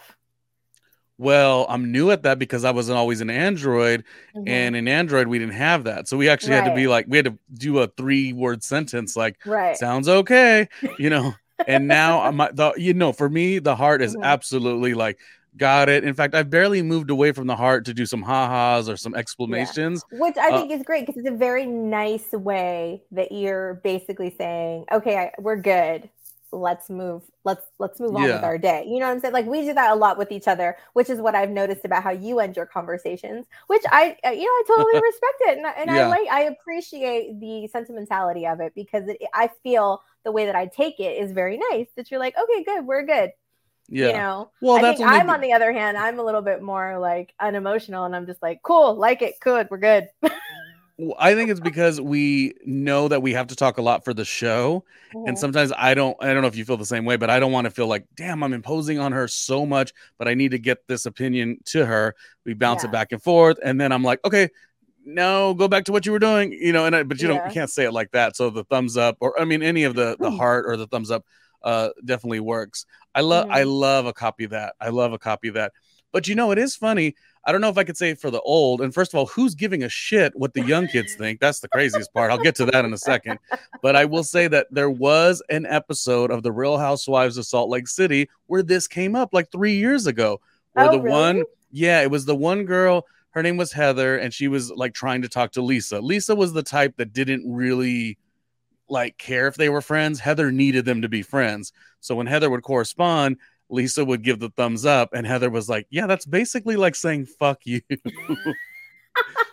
Well, 1.18 1.66
I'm 1.68 1.92
new 1.92 2.10
at 2.12 2.22
that 2.22 2.38
because 2.38 2.64
I 2.64 2.70
wasn't 2.70 2.96
always 2.96 3.20
an 3.20 3.28
Android, 3.28 4.04
Mhm. 4.34 4.48
and 4.48 4.76
in 4.76 4.88
Android 4.88 5.26
we 5.28 5.38
didn't 5.38 5.54
have 5.54 5.84
that, 5.84 6.08
so 6.08 6.16
we 6.16 6.30
actually 6.30 6.54
had 6.54 6.64
to 6.64 6.74
be 6.74 6.86
like 6.86 7.06
we 7.08 7.18
had 7.18 7.26
to 7.26 7.38
do 7.52 7.78
a 7.80 7.88
three 7.88 8.32
word 8.32 8.62
sentence 8.62 9.16
like 9.16 9.36
right. 9.44 9.76
sounds 9.76 10.08
okay, 10.08 10.68
you 10.98 11.10
know. 11.10 11.34
and 11.66 11.86
now 11.86 12.22
I'm 12.22 12.38
the 12.38 12.72
you 12.78 12.94
know 12.94 13.12
for 13.12 13.28
me 13.28 13.58
the 13.58 13.76
heart 13.76 14.00
is 14.00 14.16
Mhm. 14.16 14.22
absolutely 14.22 14.94
like 14.94 15.18
got 15.56 15.88
it. 15.88 16.04
In 16.04 16.14
fact, 16.14 16.34
I've 16.34 16.50
barely 16.50 16.82
moved 16.82 17.10
away 17.10 17.32
from 17.32 17.46
the 17.46 17.56
heart 17.56 17.84
to 17.86 17.94
do 17.94 18.06
some 18.06 18.22
ha-has 18.22 18.88
or 18.88 18.96
some 18.96 19.14
exclamations. 19.14 20.04
Which 20.10 20.36
I 20.36 20.48
Uh, 20.50 20.58
think 20.58 20.72
is 20.72 20.82
great 20.82 21.06
because 21.06 21.18
it's 21.20 21.28
a 21.28 21.36
very 21.36 21.66
nice 21.66 22.32
way 22.32 23.02
that 23.12 23.32
you're 23.32 23.74
basically 23.82 24.34
saying, 24.36 24.86
okay, 24.92 25.16
I, 25.16 25.32
we're 25.38 25.56
good. 25.56 26.08
Let's 26.52 26.90
move. 26.90 27.22
Let's 27.44 27.64
let's 27.78 28.00
move 28.00 28.16
on 28.16 28.22
with 28.32 28.42
our 28.42 28.58
day. 28.58 28.84
You 28.84 28.98
know 28.98 29.06
what 29.06 29.12
I'm 29.12 29.20
saying? 29.20 29.32
Like 29.34 29.46
we 29.46 29.62
do 29.64 29.72
that 29.74 29.92
a 29.92 29.94
lot 29.94 30.18
with 30.18 30.32
each 30.32 30.48
other, 30.48 30.76
which 30.94 31.08
is 31.08 31.20
what 31.20 31.36
I've 31.36 31.50
noticed 31.50 31.84
about 31.84 32.02
how 32.02 32.10
you 32.10 32.40
end 32.40 32.56
your 32.56 32.66
conversations. 32.66 33.46
Which 33.68 33.82
I, 33.92 34.16
uh, 34.26 34.30
you 34.30 34.42
know, 34.42 34.50
I 34.50 34.62
totally 34.66 34.98
respect 35.10 35.36
it, 35.42 35.58
and, 35.58 35.66
I- 35.66 35.70
and 35.72 35.90
Yeah. 35.90 36.06
I 36.06 36.08
like, 36.08 36.28
I 36.28 36.42
appreciate 36.42 37.38
the 37.40 37.68
sentimentality 37.68 38.46
of 38.46 38.60
it 38.60 38.74
because 38.74 39.06
it, 39.08 39.18
I 39.32 39.48
feel 39.62 40.02
the 40.24 40.32
way 40.32 40.46
that 40.46 40.56
I 40.56 40.66
take 40.66 40.98
it 40.98 41.22
is 41.22 41.30
very 41.32 41.56
nice. 41.70 41.86
That 41.96 42.10
you're 42.10 42.20
like, 42.20 42.34
okay, 42.36 42.64
good, 42.64 42.84
we're 42.84 43.04
good. 43.06 43.30
Yeah. 43.90 44.06
You 44.06 44.12
know, 44.14 44.50
well, 44.60 44.76
I 44.76 44.82
that's 44.82 45.00
i'm 45.00 45.28
on 45.30 45.40
the 45.40 45.52
other 45.52 45.72
hand, 45.72 45.98
I'm 45.98 46.18
a 46.18 46.22
little 46.22 46.42
bit 46.42 46.62
more 46.62 46.98
like 46.98 47.34
unemotional, 47.40 48.04
and 48.04 48.14
I'm 48.14 48.26
just 48.26 48.40
like, 48.42 48.62
cool, 48.62 48.94
like 48.94 49.20
it, 49.20 49.34
good, 49.40 49.66
we're 49.70 49.78
good. 49.78 50.08
I 51.18 51.34
think 51.34 51.48
it's 51.50 51.60
because 51.60 51.98
we 51.98 52.52
know 52.66 53.08
that 53.08 53.22
we 53.22 53.32
have 53.32 53.46
to 53.46 53.56
talk 53.56 53.78
a 53.78 53.82
lot 53.82 54.04
for 54.04 54.12
the 54.12 54.24
show. 54.24 54.84
and 55.26 55.34
Mhm. 55.36 55.38
sometimes 55.40 55.72
i 55.76 55.92
don't 55.92 56.16
i 56.20 56.32
don't 56.32 56.40
know 56.42 56.46
if 56.46 56.54
you 56.54 56.64
feel 56.64 56.76
the 56.76 56.86
same 56.86 57.04
way 57.04 57.16
but 57.16 57.28
i 57.30 57.40
don't 57.40 57.50
want 57.50 57.64
to 57.64 57.70
feel 57.72 57.88
like 57.88 58.04
damn 58.14 58.44
i'm 58.44 58.52
imposing 58.52 59.00
on 59.00 59.10
her 59.10 59.26
so 59.26 59.66
much 59.66 59.92
but 60.18 60.28
i 60.28 60.34
need 60.34 60.52
to 60.52 60.58
get 60.58 60.86
this 60.86 61.04
opinion 61.04 61.58
to 61.64 61.84
her 61.84 62.14
we 62.46 62.54
bounce 62.54 62.84
it 62.84 62.92
back 62.92 63.10
and 63.10 63.20
forth 63.20 63.58
and 63.64 63.80
then 63.80 63.90
i'm 63.90 64.04
like 64.04 64.20
okay 64.24 64.48
no 65.04 65.52
go 65.54 65.66
back 65.66 65.82
to 65.84 65.90
what 65.90 66.06
you 66.06 66.12
were 66.12 66.20
doing 66.20 66.52
you 66.52 66.72
know 66.72 66.84
and 66.86 66.94
I, 66.94 67.02
but 67.02 67.20
you 67.20 67.26
don't 67.26 67.44
you 67.44 67.52
can't 67.52 67.70
say 67.70 67.86
it 67.86 67.92
like 67.92 68.12
that 68.12 68.36
so 68.36 68.50
the 68.50 68.62
thumbs 68.62 68.96
up 68.96 69.16
or 69.20 69.38
i 69.40 69.44
mean 69.44 69.62
any 69.64 69.82
of 69.82 69.96
the 69.96 70.16
the 70.20 70.30
Hmm. 70.30 70.36
heart 70.36 70.64
or 70.68 70.76
the 70.76 70.86
thumbs 70.86 71.10
up 71.10 71.24
uh 71.62 71.90
definitely 72.04 72.40
works 72.40 72.86
i 73.14 73.20
love 73.20 73.48
i 73.50 73.62
Mhm. 73.62 73.80
love 73.80 74.06
a 74.06 74.12
copy 74.12 74.44
of 74.44 74.50
that 74.50 74.74
i 74.80 74.88
love 74.88 75.12
a 75.12 75.18
copy 75.18 75.48
of 75.48 75.54
that 75.54 75.72
but 76.12 76.26
you 76.28 76.34
know 76.34 76.50
it 76.50 76.58
is 76.58 76.74
funny 76.76 77.14
I 77.42 77.52
don't 77.52 77.62
know 77.62 77.70
if 77.70 77.78
I 77.78 77.84
could 77.84 77.96
say 77.96 78.10
it 78.10 78.20
for 78.20 78.30
the 78.30 78.42
old. 78.42 78.82
And 78.82 78.92
first 78.92 79.14
of 79.14 79.18
all, 79.18 79.24
who's 79.24 79.54
giving 79.54 79.82
a 79.82 79.88
shit 79.88 80.36
what 80.36 80.52
the 80.52 80.60
young 80.60 80.86
kids 80.88 81.14
think? 81.14 81.40
That's 81.40 81.60
the 81.60 81.68
craziest 81.68 82.12
part. 82.12 82.30
I'll 82.30 82.36
get 82.36 82.54
to 82.56 82.66
that 82.66 82.84
in 82.84 82.92
a 82.92 82.98
second. 82.98 83.38
But 83.80 83.96
I 83.96 84.04
will 84.04 84.24
say 84.24 84.46
that 84.48 84.66
there 84.70 84.90
was 84.90 85.42
an 85.48 85.64
episode 85.64 86.30
of 86.30 86.42
The 86.42 86.52
Real 86.52 86.76
Housewives 86.76 87.38
of 87.38 87.46
Salt 87.46 87.70
Lake 87.70 87.88
City 87.88 88.28
where 88.48 88.62
this 88.62 88.86
came 88.86 89.16
up 89.16 89.30
like 89.32 89.50
three 89.50 89.72
years 89.72 90.06
ago. 90.06 90.38
Where 90.74 90.88
Oh, 90.88 90.92
the 90.92 91.00
really? 91.00 91.10
one, 91.10 91.42
yeah, 91.72 92.02
it 92.02 92.10
was 92.10 92.26
the 92.26 92.36
one 92.36 92.66
girl 92.66 93.06
her 93.30 93.42
name 93.42 93.56
was 93.56 93.72
Heather, 93.72 94.18
and 94.18 94.34
she 94.34 94.46
was 94.46 94.70
like 94.72 94.92
trying 94.92 95.22
to 95.22 95.28
talk 95.28 95.50
to 95.52 95.62
Lisa. 95.62 95.98
Lisa 95.98 96.34
was 96.36 96.52
the 96.52 96.62
type 96.62 96.94
that 96.98 97.14
didn't 97.14 97.50
really 97.50 98.18
like 98.90 99.16
care 99.16 99.46
if 99.46 99.54
they 99.54 99.68
were 99.68 99.80
friends. 99.80 100.20
Heather 100.20 100.52
needed 100.52 100.84
them 100.84 101.02
to 101.02 101.08
be 101.08 101.22
friends. 101.22 101.72
So 102.00 102.14
when 102.16 102.26
Heather 102.26 102.50
would 102.50 102.62
correspond, 102.62 103.36
Lisa 103.70 104.04
would 104.04 104.22
give 104.22 104.40
the 104.40 104.50
thumbs 104.50 104.84
up, 104.84 105.10
and 105.14 105.26
Heather 105.26 105.48
was 105.48 105.68
like, 105.68 105.86
"Yeah, 105.90 106.06
that's 106.06 106.26
basically 106.26 106.76
like 106.76 106.96
saying 106.96 107.26
fuck 107.26 107.60
you." 107.64 107.80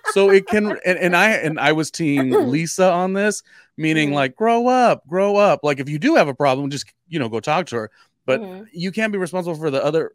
so 0.05 0.31
it 0.31 0.47
can, 0.47 0.77
and, 0.85 0.97
and 0.97 1.15
I 1.15 1.31
and 1.31 1.59
I 1.59 1.71
was 1.73 1.91
team 1.91 2.31
Lisa 2.49 2.91
on 2.91 3.13
this, 3.13 3.43
meaning 3.77 4.09
Mhm. 4.09 4.15
like 4.15 4.35
grow 4.35 4.67
up, 4.67 5.07
grow 5.07 5.35
up. 5.35 5.59
Like 5.63 5.79
if 5.79 5.87
you 5.87 5.99
do 5.99 6.15
have 6.15 6.27
a 6.27 6.33
problem, 6.33 6.69
just 6.69 6.91
you 7.07 7.19
know 7.19 7.29
go 7.29 7.39
talk 7.39 7.67
to 7.67 7.75
her. 7.75 7.91
But 8.25 8.41
Mhm. 8.41 8.67
you 8.71 8.91
can't 8.91 9.11
be 9.11 9.19
responsible 9.19 9.55
for 9.55 9.69
the 9.69 9.83
other. 9.83 10.11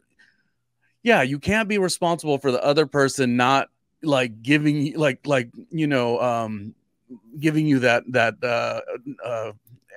Yeah, 1.01 1.21
you 1.21 1.39
can't 1.39 1.67
be 1.67 1.77
responsible 1.77 2.37
for 2.37 2.51
the 2.51 2.63
other 2.63 2.85
person 2.85 3.35
not 3.37 3.69
like 4.01 4.41
giving 4.41 4.81
you 4.81 4.97
like 4.97 5.25
like 5.25 5.49
you 5.69 5.87
know 5.87 6.19
um 6.19 6.75
giving 7.39 7.67
you 7.67 7.79
that 7.79 8.03
that 8.09 8.35
uh, 8.43 8.81
uh 9.23 9.51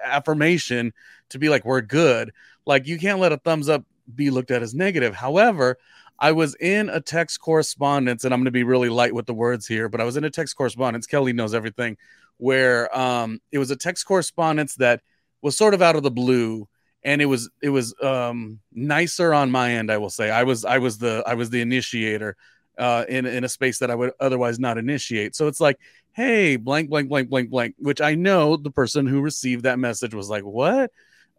affirmation 0.05 0.93
to 1.31 1.39
be 1.39 1.49
like 1.49 1.65
we're 1.65 1.81
good. 1.81 2.33
Like 2.65 2.87
you 2.87 2.99
can't 2.99 3.21
let 3.21 3.33
a 3.33 3.39
thumbs 3.39 3.69
up 3.69 3.85
be 4.15 4.31
looked 4.31 4.51
at 4.51 4.63
as 4.63 4.75
negative. 4.75 5.15
However 5.15 5.79
i 6.19 6.33
was 6.33 6.55
in 6.57 6.89
a 6.89 7.01
text 7.01 7.41
correspondence 7.41 8.25
and 8.25 8.33
i'm 8.33 8.41
going 8.41 8.47
to 8.47 8.51
be 8.51 8.65
really 8.65 8.89
light 8.89 9.15
with 9.15 9.27
the 9.27 9.35
words 9.35 9.67
here 9.67 9.89
but 9.89 10.01
i 10.01 10.05
was 10.05 10.17
in 10.17 10.25
a 10.25 10.31
text 10.31 10.57
correspondence 10.57 11.07
kelly 11.07 11.33
knows 11.33 11.55
everything 11.55 11.97
where 12.39 12.97
um 12.97 13.41
it 13.53 13.59
was 13.59 13.71
a 13.71 13.77
text 13.77 14.07
correspondence 14.07 14.77
that 14.77 15.01
was 15.43 15.57
sort 15.57 15.75
of 15.75 15.83
out 15.83 15.97
of 15.97 16.03
the 16.03 16.11
blue 16.11 16.69
and 17.03 17.23
it 17.23 17.27
was 17.27 17.49
it 17.63 17.71
was 17.71 17.95
um 18.03 18.61
nicer 18.73 19.33
on 19.33 19.51
my 19.51 19.73
end 19.73 19.91
i 19.91 19.99
will 19.99 20.11
say. 20.11 20.31
I 20.31 20.43
was 20.43 20.65
i 20.65 20.79
was 20.79 20.99
the 20.99 21.23
i 21.27 21.35
was 21.35 21.51
the 21.51 21.61
initiator 21.61 22.37
uh, 22.79 23.05
in 23.09 23.27
in 23.27 23.45
a 23.45 23.49
space 23.49 23.79
that 23.79 23.91
I 23.91 23.95
would 23.95 24.13
otherwise 24.21 24.59
not 24.59 24.79
initiate. 24.79 25.35
So 25.37 25.49
it's 25.49 25.61
like, 25.61 25.79
hey, 26.13 26.57
blank, 26.57 26.91
blank, 26.91 27.09
blank, 27.09 27.29
blank, 27.31 27.51
blank, 27.51 27.75
which 27.79 28.01
I 28.01 28.15
know 28.15 28.57
the 28.57 28.71
person 28.71 29.07
who 29.07 29.21
received 29.21 29.65
that 29.65 29.79
message 29.79 30.15
was 30.15 30.29
like, 30.31 30.45
what? 30.45 30.91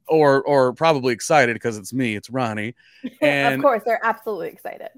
Or 0.08 0.42
or 0.44 0.74
probably 0.74 1.14
excited 1.14 1.54
because 1.54 1.78
it's 1.78 1.94
me, 1.94 2.16
it's 2.16 2.30
Ronnie. 2.30 2.76
And 3.22 3.56
of 3.56 3.62
course, 3.62 3.84
they're 3.86 4.00
absolutely 4.04 4.50
excited. 4.50 4.90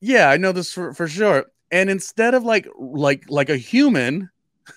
yeah, 0.00 0.30
I 0.30 0.36
know 0.36 0.52
this 0.52 0.72
for, 0.72 0.92
for 0.94 1.08
sure. 1.08 1.46
And 1.70 1.90
instead 1.90 2.34
of 2.34 2.44
like 2.44 2.68
like 2.78 3.24
like 3.28 3.48
a 3.50 3.56
human 3.56 4.30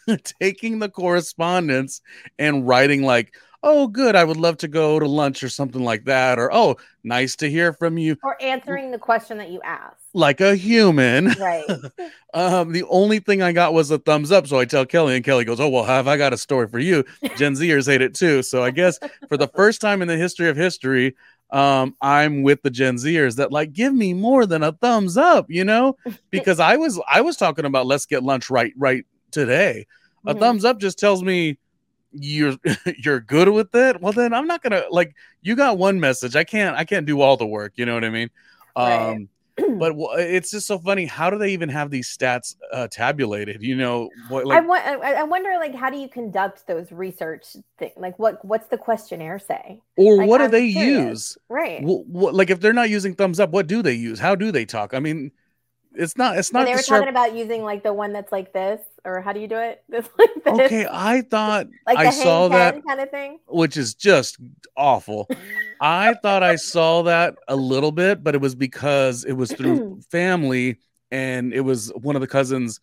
taking 0.42 0.80
the 0.80 0.90
correspondence 0.90 2.02
and 2.38 2.68
writing 2.68 3.04
like, 3.04 3.34
oh, 3.64 3.88
good, 3.88 4.16
I 4.16 4.24
would 4.24 4.38
love 4.38 4.58
to 4.58 4.68
go 4.68 5.00
to 5.00 5.08
lunch 5.08 5.44
or 5.44 5.50
something 5.50 5.84
like 5.84 6.06
that, 6.06 6.40
or 6.40 6.54
oh, 6.54 6.78
nice 7.04 7.36
to 7.38 7.50
hear 7.50 7.74
from 7.74 7.98
you, 7.98 8.18
Or 8.24 8.42
answering 8.42 8.92
the 8.92 8.98
question 9.00 9.38
that 9.40 9.50
you 9.50 9.62
asked. 9.64 10.02
like 10.14 10.42
a 10.42 10.56
human. 10.56 11.28
Right. 11.40 11.66
Um, 12.32 12.74
the 12.74 12.84
only 12.84 13.18
thing 13.18 13.42
I 13.42 13.54
got 13.54 13.74
was 13.74 13.90
a 13.90 13.98
thumbs 13.98 14.32
up. 14.32 14.46
So 14.46 14.60
I 14.60 14.66
tell 14.66 14.86
Kelly, 14.86 15.16
and 15.16 15.26
Kelly 15.26 15.46
goes, 15.46 15.60
Oh, 15.60 15.68
well, 15.68 15.84
have 15.84 16.08
I 16.08 16.16
got 16.16 16.32
a 16.32 16.38
story 16.38 16.68
for 16.68 16.78
you? 16.78 17.04
Gen 17.38 17.54
Zers 17.56 17.88
hate 17.88 18.04
it 18.04 18.14
too. 18.14 18.44
So 18.44 18.62
I 18.64 18.70
guess 18.70 19.00
for 19.28 19.36
the 19.36 19.48
first 19.56 19.82
time 19.82 20.04
in 20.04 20.08
the 20.08 20.16
history 20.16 20.48
of 20.48 20.56
history, 20.56 21.16
um, 21.50 21.96
I'm 22.04 22.44
with 22.44 22.62
the 22.62 22.70
Gen 22.70 22.98
Zers 22.98 23.38
that 23.38 23.52
like 23.52 23.74
give 23.74 23.96
me 23.96 24.14
more 24.14 24.46
than 24.46 24.62
a 24.62 24.74
thumbs 24.74 25.18
up, 25.18 25.48
you 25.50 25.64
know, 25.66 25.98
because 26.30 26.60
I 26.60 26.78
was 26.78 27.02
I 27.12 27.22
was 27.22 27.36
talking 27.36 27.66
about 27.66 27.88
let's 27.88 28.06
get 28.06 28.22
lunch 28.22 28.52
right 28.52 28.74
right 28.78 29.06
today. 29.32 29.88
A 30.28 30.36
Mhm. 30.36 30.40
thumbs 30.40 30.66
up 30.66 30.80
just 30.80 31.00
tells 31.00 31.24
me 31.24 31.58
you're 32.12 32.56
you're 32.98 33.20
good 33.20 33.50
with 33.50 33.74
it. 33.76 34.02
Well, 34.02 34.14
then 34.14 34.34
I'm 34.34 34.48
not 34.48 34.62
gonna 34.64 34.84
like 34.90 35.16
you 35.42 35.56
got 35.56 35.78
one 35.78 36.00
message. 36.00 36.36
I 36.36 36.44
can't 36.44 36.76
I 36.76 36.86
can't 36.86 37.06
do 37.06 37.22
all 37.22 37.38
the 37.38 37.46
work. 37.48 37.74
You 37.76 37.86
know 37.86 37.94
what 37.94 38.04
I 38.06 38.10
mean? 38.10 38.30
Right. 38.78 39.00
Um, 39.12 39.30
but 39.78 39.94
it's 40.20 40.52
just 40.52 40.68
so 40.68 40.80
funny. 40.80 41.06
How 41.06 41.30
do 41.30 41.38
they 41.38 41.52
even 41.54 41.70
have 41.70 41.90
these 41.92 42.16
stats 42.16 42.56
uh, 42.72 42.88
tabulated? 42.90 43.62
You 43.62 43.76
know, 43.76 44.10
what 44.28 44.46
I, 44.50 44.60
like 44.60 44.68
wa- 44.68 44.76
I 44.76 45.14
I 45.20 45.24
wonder, 45.24 45.52
like, 45.60 45.76
how 45.76 45.90
do 45.90 45.98
you 45.98 46.10
conduct 46.10 46.66
those 46.68 46.92
research 46.92 47.56
thing 47.78 47.92
Like, 47.98 48.18
what 48.20 48.44
what's 48.46 48.68
the 48.68 48.78
questionnaire 48.78 49.40
say? 49.40 49.82
or 49.98 50.16
like, 50.18 50.28
what 50.28 50.38
do 50.40 50.44
I'm 50.46 50.52
they 50.52 50.72
curious. 50.72 51.10
use? 51.10 51.38
Right. 51.50 51.82
Wh- 51.84 52.08
what, 52.10 52.34
like 52.36 52.50
if 52.50 52.60
they're 52.60 52.74
not 52.74 52.90
using 52.90 53.16
thumbs 53.16 53.40
up, 53.40 53.52
what 53.52 53.68
do 53.68 53.82
they 53.82 53.94
use? 53.94 54.20
How 54.20 54.36
do 54.36 54.52
they 54.52 54.66
talk? 54.66 54.94
I 54.94 55.00
mean, 55.00 55.32
it's 55.94 56.18
not. 56.18 56.38
It's 56.38 56.54
not 56.54 56.66
they 56.66 56.72
the 56.72 56.78
were 56.78 56.84
talking 56.84 57.10
about 57.10 57.36
using 57.36 57.64
like 57.64 57.84
the 57.84 57.94
one 57.94 58.14
that's 58.14 58.32
like 58.32 58.54
this, 58.54 58.82
or 59.06 59.22
how 59.22 59.34
do 59.34 59.40
you 59.40 59.48
do 59.48 59.58
it? 59.58 59.84
This 59.90 60.08
like 60.18 60.44
this, 60.44 60.60
Okay, 60.60 60.88
I 60.90 61.22
thought 61.22 61.68
like 61.88 61.98
I 61.98 62.10
saw 62.10 62.48
that, 62.50 62.86
kind 62.86 63.00
of 63.00 63.10
thing. 63.10 63.40
which 63.48 63.78
is 63.78 63.94
just 63.94 64.38
awful. 64.76 65.30
I 65.82 66.14
thought 66.16 66.44
I 66.44 66.56
saw 66.56 67.04
that 67.04 67.36
a 67.48 67.56
little 67.56 67.92
bit, 67.92 68.24
but 68.24 68.36
it 68.36 68.42
was 68.42 68.56
because 68.56 69.24
it 69.24 69.34
was 69.34 69.52
through 69.52 70.02
family, 70.12 70.78
and 71.12 71.54
it 71.54 71.62
was 71.62 71.90
one 71.96 72.16
of 72.16 72.22
the 72.22 72.28
cousins 72.28 72.80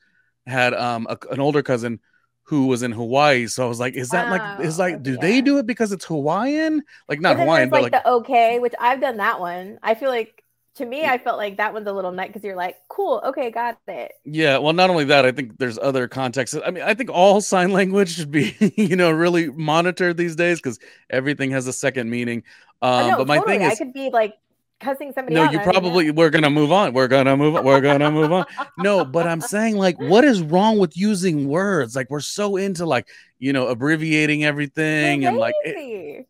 had 0.46 0.74
um 0.74 1.06
a, 1.10 1.18
an 1.30 1.40
older 1.40 1.62
cousin 1.62 2.00
who 2.44 2.66
was 2.66 2.82
in 2.82 2.92
Hawaii. 2.92 3.46
So 3.48 3.64
I 3.64 3.68
was 3.68 3.80
like, 3.80 3.94
is 3.94 4.10
that 4.10 4.30
like 4.30 4.64
is 4.64 4.78
like 4.78 5.02
do 5.02 5.12
yeah. 5.12 5.18
they 5.20 5.40
do 5.40 5.58
it 5.58 5.66
because 5.66 5.92
it's 5.92 6.04
Hawaiian? 6.04 6.82
Like 7.08 7.20
not 7.20 7.36
then 7.36 7.46
Hawaiian, 7.46 7.70
but 7.70 7.82
like, 7.82 7.92
like 7.92 8.04
the 8.04 8.10
okay, 8.10 8.58
which 8.60 8.74
I've 8.80 9.00
done 9.00 9.16
that 9.18 9.40
one. 9.40 9.78
I 9.82 9.94
feel 9.94 10.10
like 10.10 10.42
to 10.76 10.86
me, 10.86 11.04
I 11.04 11.18
felt 11.18 11.38
like 11.38 11.56
that 11.58 11.72
one's 11.72 11.86
a 11.88 11.92
little 11.92 12.12
nut 12.12 12.28
because 12.28 12.44
you're 12.44 12.56
like, 12.56 12.76
cool, 12.88 13.20
okay, 13.26 13.50
got 13.50 13.78
it. 13.88 14.12
yeah. 14.24 14.58
Well, 14.58 14.72
not 14.72 14.90
only 14.90 15.04
that, 15.04 15.24
I 15.24 15.32
think 15.32 15.58
there's 15.58 15.78
other 15.78 16.08
contexts. 16.08 16.56
I 16.64 16.70
mean, 16.70 16.82
I 16.82 16.94
think 16.94 17.10
all 17.10 17.40
sign 17.40 17.70
language 17.72 18.14
should 18.14 18.30
be 18.30 18.56
you 18.76 18.96
know 18.96 19.10
really 19.10 19.50
monitored 19.50 20.16
these 20.16 20.36
days 20.36 20.58
because 20.60 20.78
everything 21.10 21.50
has 21.52 21.66
a 21.66 21.72
second 21.72 22.10
meaning. 22.10 22.42
Oh, 22.96 23.06
Um, 23.06 23.06
no, 23.06 23.16
but 23.16 23.26
my 23.26 23.38
totally. 23.38 23.58
thing 23.58 23.62
is, 23.62 23.72
I 23.72 23.74
could 23.74 23.92
be 23.92 24.10
like 24.10 24.34
cussing 24.80 25.12
somebody 25.14 25.36
no 25.36 25.44
out. 25.44 25.52
you 25.52 25.58
and 25.58 25.62
I 25.62 25.64
don't 25.64 25.80
know. 25.80 25.80
probably 25.80 26.10
we're 26.10 26.28
gonna 26.30 26.50
move 26.50 26.70
on 26.70 26.92
we're 26.92 27.08
gonna 27.08 27.36
move 27.36 27.56
on 27.56 27.64
we're 27.64 27.80
gonna 27.80 28.10
move 28.10 28.30
on 28.30 28.44
no 28.76 29.04
but 29.06 29.26
i'm 29.26 29.40
saying 29.40 29.76
like 29.78 29.98
what 29.98 30.22
is 30.24 30.42
wrong 30.42 30.78
with 30.78 30.96
using 30.96 31.48
words 31.48 31.96
like 31.96 32.10
we're 32.10 32.20
so 32.20 32.56
into 32.56 32.84
like 32.84 33.08
you 33.38 33.54
know 33.54 33.68
abbreviating 33.68 34.44
everything 34.44 35.24
and 35.24 35.38
like 35.38 35.56
it-. 35.62 36.26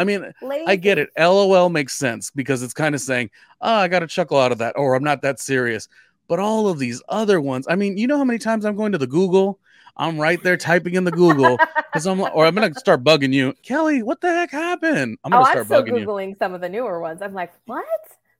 I 0.00 0.04
mean 0.04 0.32
i 0.66 0.76
get 0.76 0.98
it 0.98 1.10
lol 1.18 1.68
makes 1.68 1.94
sense 1.94 2.30
because 2.30 2.62
it's 2.62 2.74
kind 2.74 2.94
of 2.94 3.00
saying 3.00 3.30
oh 3.60 3.74
i 3.74 3.88
got 3.88 4.02
a 4.02 4.06
chuckle 4.06 4.38
out 4.38 4.52
of 4.52 4.58
that 4.58 4.76
or 4.76 4.94
i'm 4.94 5.04
not 5.04 5.22
that 5.22 5.38
serious 5.38 5.88
but 6.28 6.38
all 6.38 6.68
of 6.68 6.78
these 6.78 7.02
other 7.08 7.40
ones 7.40 7.66
i 7.68 7.74
mean 7.74 7.96
you 7.96 8.06
know 8.06 8.16
how 8.16 8.24
many 8.24 8.38
times 8.38 8.64
i'm 8.64 8.76
going 8.76 8.92
to 8.92 8.98
the 8.98 9.06
google 9.06 9.58
i'm 9.96 10.18
right 10.18 10.42
there 10.42 10.56
typing 10.56 10.94
in 10.94 11.04
the 11.04 11.10
google 11.10 11.58
because 11.76 12.06
i'm 12.06 12.20
or 12.20 12.46
i'm 12.46 12.54
gonna 12.54 12.74
start 12.74 13.02
bugging 13.04 13.32
you 13.32 13.52
kelly 13.62 14.02
what 14.02 14.20
the 14.20 14.28
heck 14.28 14.50
happened 14.50 15.18
i'm 15.24 15.30
gonna 15.30 15.42
oh, 15.42 15.46
I'm 15.46 15.52
start 15.52 15.66
still 15.66 15.82
bugging 15.82 16.00
you 16.00 16.06
googling 16.06 16.38
some 16.38 16.54
of 16.54 16.60
the 16.60 16.68
newer 16.68 17.00
ones. 17.00 17.22
I'm 17.22 17.34
like, 17.34 17.52
what? 17.66 17.84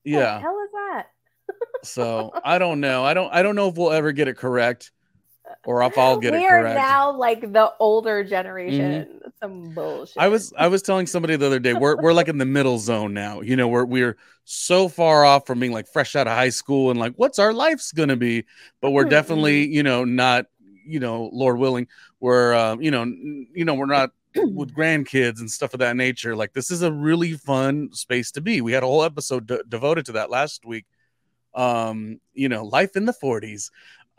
The 0.05 0.11
yeah 0.13 0.41
hell 0.41 0.59
is 0.65 0.71
that? 0.73 1.07
So 1.83 2.33
I 2.45 2.59
don't 2.59 2.81
know. 2.81 3.05
I 3.05 3.15
don't. 3.15 3.33
I 3.33 3.43
don't 3.43 3.57
know 3.57 3.69
if 3.69 3.77
we'll 3.77 3.93
ever 3.93 4.13
get 4.13 4.29
it 4.29 4.37
correct, 4.37 4.93
or 5.65 5.83
if 5.83 5.99
I'll 5.99 6.19
get 6.19 6.33
we 6.33 6.39
it 6.39 6.45
are 6.45 6.61
correct. 6.61 6.79
Mm-hmm. 6.79 6.89
now 6.89 7.17
like 7.17 7.53
the 7.53 7.73
older 7.79 8.25
generation. 8.25 9.21
That's 9.23 9.30
Some 9.43 9.71
bullshit. 9.75 10.17
I 10.19 10.29
was. 10.29 10.53
I 10.59 10.69
was 10.69 10.83
telling 10.83 11.07
somebody 11.07 11.37
the 11.37 11.47
other 11.47 11.59
day. 11.59 11.73
We're 11.73 11.97
we're 11.97 12.13
like 12.13 12.29
in 12.29 12.39
the 12.39 12.45
middle 12.45 12.79
zone 12.79 13.15
now. 13.15 13.41
You 13.41 13.57
know, 13.57 13.69
we're 13.69 13.85
we're 13.85 14.17
so 14.45 14.89
far 14.89 15.25
off 15.25 15.47
from 15.47 15.61
being 15.61 15.73
like 15.73 15.89
fresh 15.89 16.15
out 16.15 16.27
of 16.27 16.35
high 16.35 16.51
school 16.51 16.91
and 16.91 17.01
like 17.01 17.15
what's 17.17 17.39
our 17.39 17.53
life's 17.53 17.93
gonna 17.93 18.17
be. 18.17 18.45
But 18.81 18.91
we're 18.91 19.05
definitely 19.05 19.67
you 19.67 19.83
know 19.83 20.05
not 20.05 20.47
you 20.85 21.01
know 21.01 21.31
Lord 21.33 21.59
willing 21.59 21.87
we're 22.21 22.53
uh, 22.53 22.77
you 22.79 22.91
know 22.91 23.05
you 23.05 23.65
know 23.65 23.75
we're 23.75 23.87
not 23.87 24.11
with 24.35 24.75
grandkids 24.75 25.41
and 25.41 25.51
stuff 25.51 25.75
of 25.75 25.81
that 25.81 25.97
nature. 25.97 26.37
Like 26.37 26.53
this 26.53 26.71
is 26.71 26.83
a 26.83 26.93
really 26.93 27.33
fun 27.33 27.93
space 27.93 28.31
to 28.33 28.41
be. 28.41 28.61
We 28.61 28.73
had 28.73 28.83
a 28.83 28.87
whole 28.87 29.03
episode 29.03 29.47
de- 29.47 29.65
devoted 29.65 30.07
to 30.07 30.13
that 30.13 30.31
last 30.31 30.65
week. 30.65 30.87
Um, 31.55 32.21
you 32.33 32.49
know, 32.49 32.65
life 32.65 32.95
in 32.95 33.07
the 33.07 33.13
40s. 33.13 33.71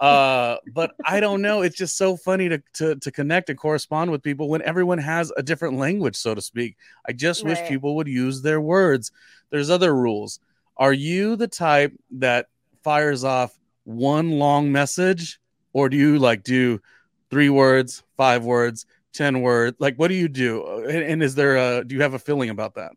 Uh, 0.02 0.58
but 0.74 0.94
I 1.06 1.22
don't 1.22 1.44
know. 1.44 1.62
It's 1.62 1.78
just 1.78 1.98
so 1.98 2.18
funny 2.18 2.50
to, 2.50 2.64
to 2.76 2.96
to 2.98 3.12
connect 3.12 3.50
and 3.52 3.60
correspond 3.60 4.12
with 4.12 4.24
people 4.24 4.50
when 4.50 4.64
everyone 4.64 5.00
has 5.00 5.32
a 5.38 5.44
different 5.44 5.78
language, 5.78 6.18
so 6.18 6.36
to 6.36 6.42
speak. 6.42 6.78
I 7.08 7.14
just 7.14 7.46
wish 7.46 7.64
people 7.64 7.96
would 7.98 8.10
use 8.10 8.42
their 8.42 8.62
words. 8.62 9.12
There's 9.52 9.70
other 9.70 9.96
rules. 9.96 10.40
Are 10.78 10.94
you 10.94 11.36
the 11.38 11.48
type 11.48 11.94
that 12.14 12.48
fires 12.84 13.24
off 13.24 13.60
one 13.86 14.32
long 14.32 14.72
message, 14.72 15.40
or 15.74 15.90
do 15.90 15.98
you 15.98 16.20
like 16.20 16.44
do 16.44 16.82
three 17.30 17.50
words, 17.50 18.04
five 18.18 18.44
words, 18.44 18.88
ten 19.14 19.42
words? 19.42 19.78
Like, 19.80 19.98
what 19.98 20.10
do 20.10 20.16
you 20.16 20.28
do? 20.30 20.64
Uh, 20.64 20.78
And, 20.90 21.04
and 21.04 21.24
is 21.24 21.36
there 21.36 21.58
a 21.58 21.84
do 21.86 21.96
you 21.96 22.02
have 22.02 22.16
a 22.16 22.20
feeling 22.20 22.50
about 22.50 22.76
that? 22.76 22.94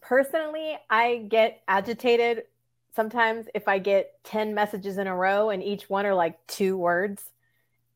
personally, 0.00 0.76
I 0.90 1.26
get 1.28 1.62
agitated 1.68 2.44
sometimes 2.96 3.46
if 3.54 3.68
I 3.68 3.78
get 3.78 4.12
10 4.24 4.54
messages 4.54 4.98
in 4.98 5.06
a 5.06 5.14
row 5.14 5.50
and 5.50 5.62
each 5.62 5.88
one 5.88 6.06
are 6.06 6.14
like 6.14 6.44
two 6.48 6.76
words. 6.76 7.22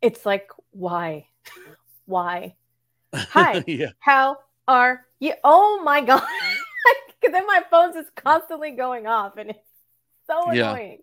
It's 0.02 0.24
like, 0.24 0.50
why? 0.70 1.26
Why? 2.06 2.56
Hi. 3.14 3.64
yeah. 3.66 3.92
How 4.00 4.38
are 4.68 5.06
you? 5.20 5.34
Oh 5.44 5.82
my 5.84 6.00
God. 6.04 6.22
Because 7.20 7.32
then 7.32 7.46
my 7.46 7.62
phone's 7.70 7.94
just 7.94 8.14
constantly 8.16 8.72
going 8.72 9.06
off 9.06 9.36
and 9.36 9.50
it's 9.50 9.58
so 10.26 10.50
Yeah. 10.50 10.72
annoying. 10.72 10.98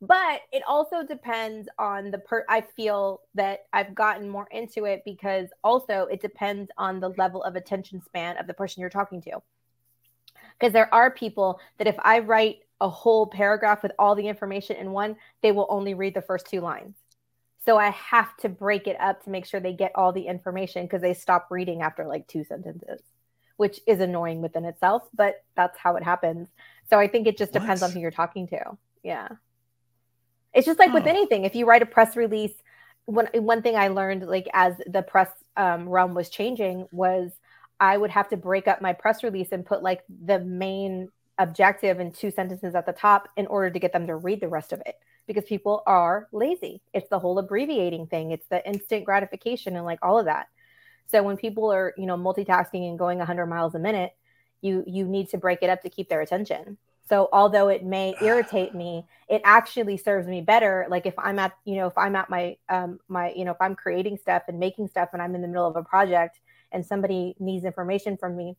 But 0.00 0.40
it 0.52 0.62
also 0.66 1.04
depends 1.06 1.68
on 1.78 2.10
the 2.10 2.18
per. 2.18 2.44
I 2.48 2.62
feel 2.62 3.20
that 3.36 3.60
I've 3.72 3.94
gotten 3.94 4.28
more 4.28 4.48
into 4.50 4.84
it 4.84 5.02
because 5.04 5.48
also 5.62 6.08
it 6.10 6.20
depends 6.20 6.70
on 6.76 6.98
the 7.00 7.10
level 7.10 7.42
of 7.44 7.54
attention 7.54 8.02
span 8.02 8.36
of 8.38 8.48
the 8.48 8.54
person 8.54 8.80
you're 8.80 8.90
talking 8.90 9.22
to. 9.22 9.40
Because 10.58 10.72
there 10.72 10.92
are 10.92 11.10
people 11.10 11.60
that 11.78 11.86
if 11.86 11.96
I 12.02 12.18
write 12.18 12.60
a 12.82 12.90
whole 12.90 13.28
paragraph 13.28 13.82
with 13.82 13.92
all 13.96 14.16
the 14.16 14.26
information 14.26 14.76
in 14.76 14.90
one, 14.90 15.16
they 15.40 15.52
will 15.52 15.68
only 15.70 15.94
read 15.94 16.14
the 16.14 16.20
first 16.20 16.46
two 16.46 16.60
lines. 16.60 16.96
So 17.64 17.78
I 17.78 17.90
have 17.90 18.36
to 18.38 18.48
break 18.48 18.88
it 18.88 19.00
up 19.00 19.22
to 19.22 19.30
make 19.30 19.46
sure 19.46 19.60
they 19.60 19.72
get 19.72 19.92
all 19.94 20.12
the 20.12 20.26
information 20.26 20.84
because 20.84 21.00
they 21.00 21.14
stop 21.14 21.46
reading 21.48 21.80
after 21.80 22.04
like 22.04 22.26
two 22.26 22.42
sentences, 22.42 23.00
which 23.56 23.80
is 23.86 24.00
annoying 24.00 24.42
within 24.42 24.64
itself, 24.64 25.08
but 25.14 25.44
that's 25.54 25.78
how 25.78 25.94
it 25.94 26.02
happens. 26.02 26.48
So 26.90 26.98
I 26.98 27.06
think 27.06 27.28
it 27.28 27.38
just 27.38 27.52
depends 27.52 27.82
what? 27.82 27.88
on 27.88 27.94
who 27.94 28.00
you're 28.00 28.10
talking 28.10 28.48
to. 28.48 28.76
Yeah. 29.04 29.28
It's 30.52 30.66
just 30.66 30.80
like 30.80 30.90
oh. 30.90 30.94
with 30.94 31.06
anything. 31.06 31.44
If 31.44 31.54
you 31.54 31.66
write 31.66 31.82
a 31.82 31.86
press 31.86 32.16
release, 32.16 32.52
one 33.04 33.28
one 33.34 33.62
thing 33.62 33.76
I 33.76 33.88
learned 33.88 34.26
like 34.26 34.48
as 34.52 34.74
the 34.86 35.02
press 35.02 35.28
um, 35.56 35.88
realm 35.88 36.14
was 36.14 36.28
changing 36.30 36.88
was 36.90 37.30
I 37.78 37.96
would 37.96 38.10
have 38.10 38.28
to 38.30 38.36
break 38.36 38.66
up 38.66 38.82
my 38.82 38.92
press 38.92 39.22
release 39.22 39.48
and 39.52 39.64
put 39.64 39.82
like 39.82 40.02
the 40.08 40.40
main 40.40 41.08
objective 41.42 41.98
in 41.98 42.12
two 42.12 42.30
sentences 42.30 42.74
at 42.74 42.86
the 42.86 42.92
top 42.92 43.28
in 43.36 43.46
order 43.48 43.70
to 43.70 43.78
get 43.78 43.92
them 43.92 44.06
to 44.06 44.16
read 44.16 44.40
the 44.40 44.48
rest 44.48 44.72
of 44.72 44.80
it 44.86 44.94
because 45.26 45.44
people 45.44 45.82
are 45.86 46.28
lazy. 46.32 46.82
It's 46.94 47.08
the 47.08 47.18
whole 47.18 47.38
abbreviating 47.38 48.06
thing. 48.06 48.30
It's 48.30 48.46
the 48.46 48.66
instant 48.66 49.04
gratification 49.04 49.76
and 49.76 49.84
like 49.84 49.98
all 50.02 50.18
of 50.18 50.26
that. 50.26 50.46
So 51.08 51.22
when 51.22 51.36
people 51.36 51.72
are, 51.72 51.94
you 51.98 52.06
know, 52.06 52.16
multitasking 52.16 52.88
and 52.88 52.98
going 52.98 53.18
100 53.18 53.46
miles 53.46 53.74
a 53.74 53.78
minute, 53.78 54.12
you 54.60 54.84
you 54.86 55.04
need 55.04 55.28
to 55.30 55.38
break 55.38 55.58
it 55.62 55.70
up 55.70 55.82
to 55.82 55.90
keep 55.90 56.08
their 56.08 56.20
attention. 56.20 56.78
So 57.08 57.28
although 57.32 57.68
it 57.68 57.84
may 57.84 58.14
irritate 58.22 58.74
me, 58.74 59.04
it 59.28 59.42
actually 59.44 59.96
serves 59.96 60.28
me 60.28 60.40
better. 60.40 60.86
Like 60.88 61.06
if 61.06 61.14
I'm 61.18 61.38
at, 61.40 61.52
you 61.64 61.76
know, 61.76 61.88
if 61.88 61.98
I'm 61.98 62.14
at 62.14 62.30
my 62.30 62.56
um 62.68 63.00
my, 63.08 63.32
you 63.32 63.44
know, 63.44 63.50
if 63.50 63.60
I'm 63.60 63.74
creating 63.74 64.16
stuff 64.16 64.44
and 64.48 64.60
making 64.60 64.88
stuff 64.88 65.10
and 65.12 65.20
I'm 65.20 65.34
in 65.34 65.42
the 65.42 65.48
middle 65.48 65.66
of 65.66 65.76
a 65.76 65.82
project 65.82 66.38
and 66.70 66.86
somebody 66.86 67.34
needs 67.38 67.64
information 67.64 68.16
from 68.16 68.36
me, 68.36 68.56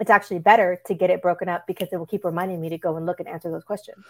it's 0.00 0.10
actually 0.10 0.38
better 0.38 0.80
to 0.86 0.94
get 0.94 1.10
it 1.10 1.22
broken 1.22 1.48
up 1.48 1.66
because 1.66 1.88
it 1.92 1.96
will 1.96 2.06
keep 2.06 2.24
reminding 2.24 2.60
me 2.60 2.68
to 2.70 2.78
go 2.78 2.96
and 2.96 3.06
look 3.06 3.20
and 3.20 3.28
answer 3.28 3.50
those 3.50 3.64
questions. 3.64 4.04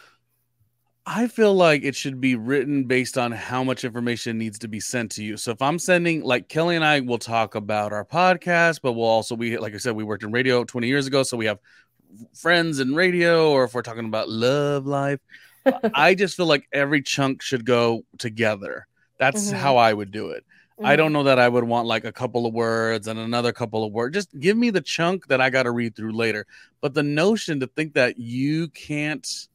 I 1.07 1.27
feel 1.29 1.55
like 1.55 1.85
it 1.85 1.95
should 1.95 2.19
be 2.19 2.35
written 2.35 2.85
based 2.85 3.19
on 3.19 3.31
how 3.31 3.63
much 3.63 3.85
information 3.85 4.39
needs 4.39 4.59
to 4.61 4.69
be 4.69 4.81
sent 4.81 5.11
to 5.13 5.25
you. 5.25 5.37
So 5.37 5.51
if 5.51 5.61
I'm 5.61 5.79
sending, 5.79 6.23
like 6.23 6.49
Kelly 6.49 6.77
and 6.77 6.85
I 6.85 7.01
will 7.01 7.19
talk 7.19 7.55
about 7.55 7.93
our 7.93 8.07
podcast, 8.07 8.81
but 8.83 8.93
we'll 8.93 9.05
also 9.05 9.35
we 9.35 9.59
like 9.59 9.75
I 9.75 9.77
said, 9.77 9.95
we 9.95 10.05
worked 10.05 10.23
in 10.23 10.33
radio 10.33 10.65
20 10.65 10.87
years 10.87 11.07
ago, 11.07 11.23
so 11.23 11.37
we 11.37 11.45
have 11.45 11.59
friends 12.35 12.81
in 12.81 12.95
radio, 12.95 13.51
or 13.51 13.65
if 13.65 13.75
we're 13.75 13.83
talking 13.83 14.07
about 14.07 14.31
love 14.31 14.87
life, 14.87 15.21
I 15.95 16.15
just 16.15 16.37
feel 16.39 16.47
like 16.47 16.67
every 16.73 17.03
chunk 17.03 17.43
should 17.43 17.67
go 17.67 18.05
together. 18.19 18.87
That's 19.19 19.49
mm-hmm. 19.49 19.59
how 19.59 19.77
I 19.77 19.93
would 19.93 20.11
do 20.11 20.31
it. 20.31 20.45
Mm-hmm. 20.79 20.87
I 20.87 20.97
don't 20.97 21.13
know 21.13 21.23
that 21.23 21.39
I 21.39 21.49
would 21.49 21.65
want 21.65 21.87
like 21.87 22.05
a 22.05 22.13
couple 22.13 22.47
of 22.47 22.53
words 22.53 23.07
and 23.07 23.19
another 23.19 23.53
couple 23.53 23.85
of 23.85 23.93
words. 23.93 24.15
Just 24.15 24.39
give 24.41 24.57
me 24.57 24.71
the 24.71 24.81
chunk 24.81 25.29
that 25.29 25.41
I 25.41 25.49
got 25.49 25.65
to 25.65 25.71
read 25.71 25.95
through 25.95 26.13
later. 26.13 26.47
But 26.81 26.95
the 26.95 27.03
notion 27.03 27.61
to 27.61 27.69
think 27.69 27.95
that 27.95 28.19
you 28.19 28.69
can't 28.69 29.49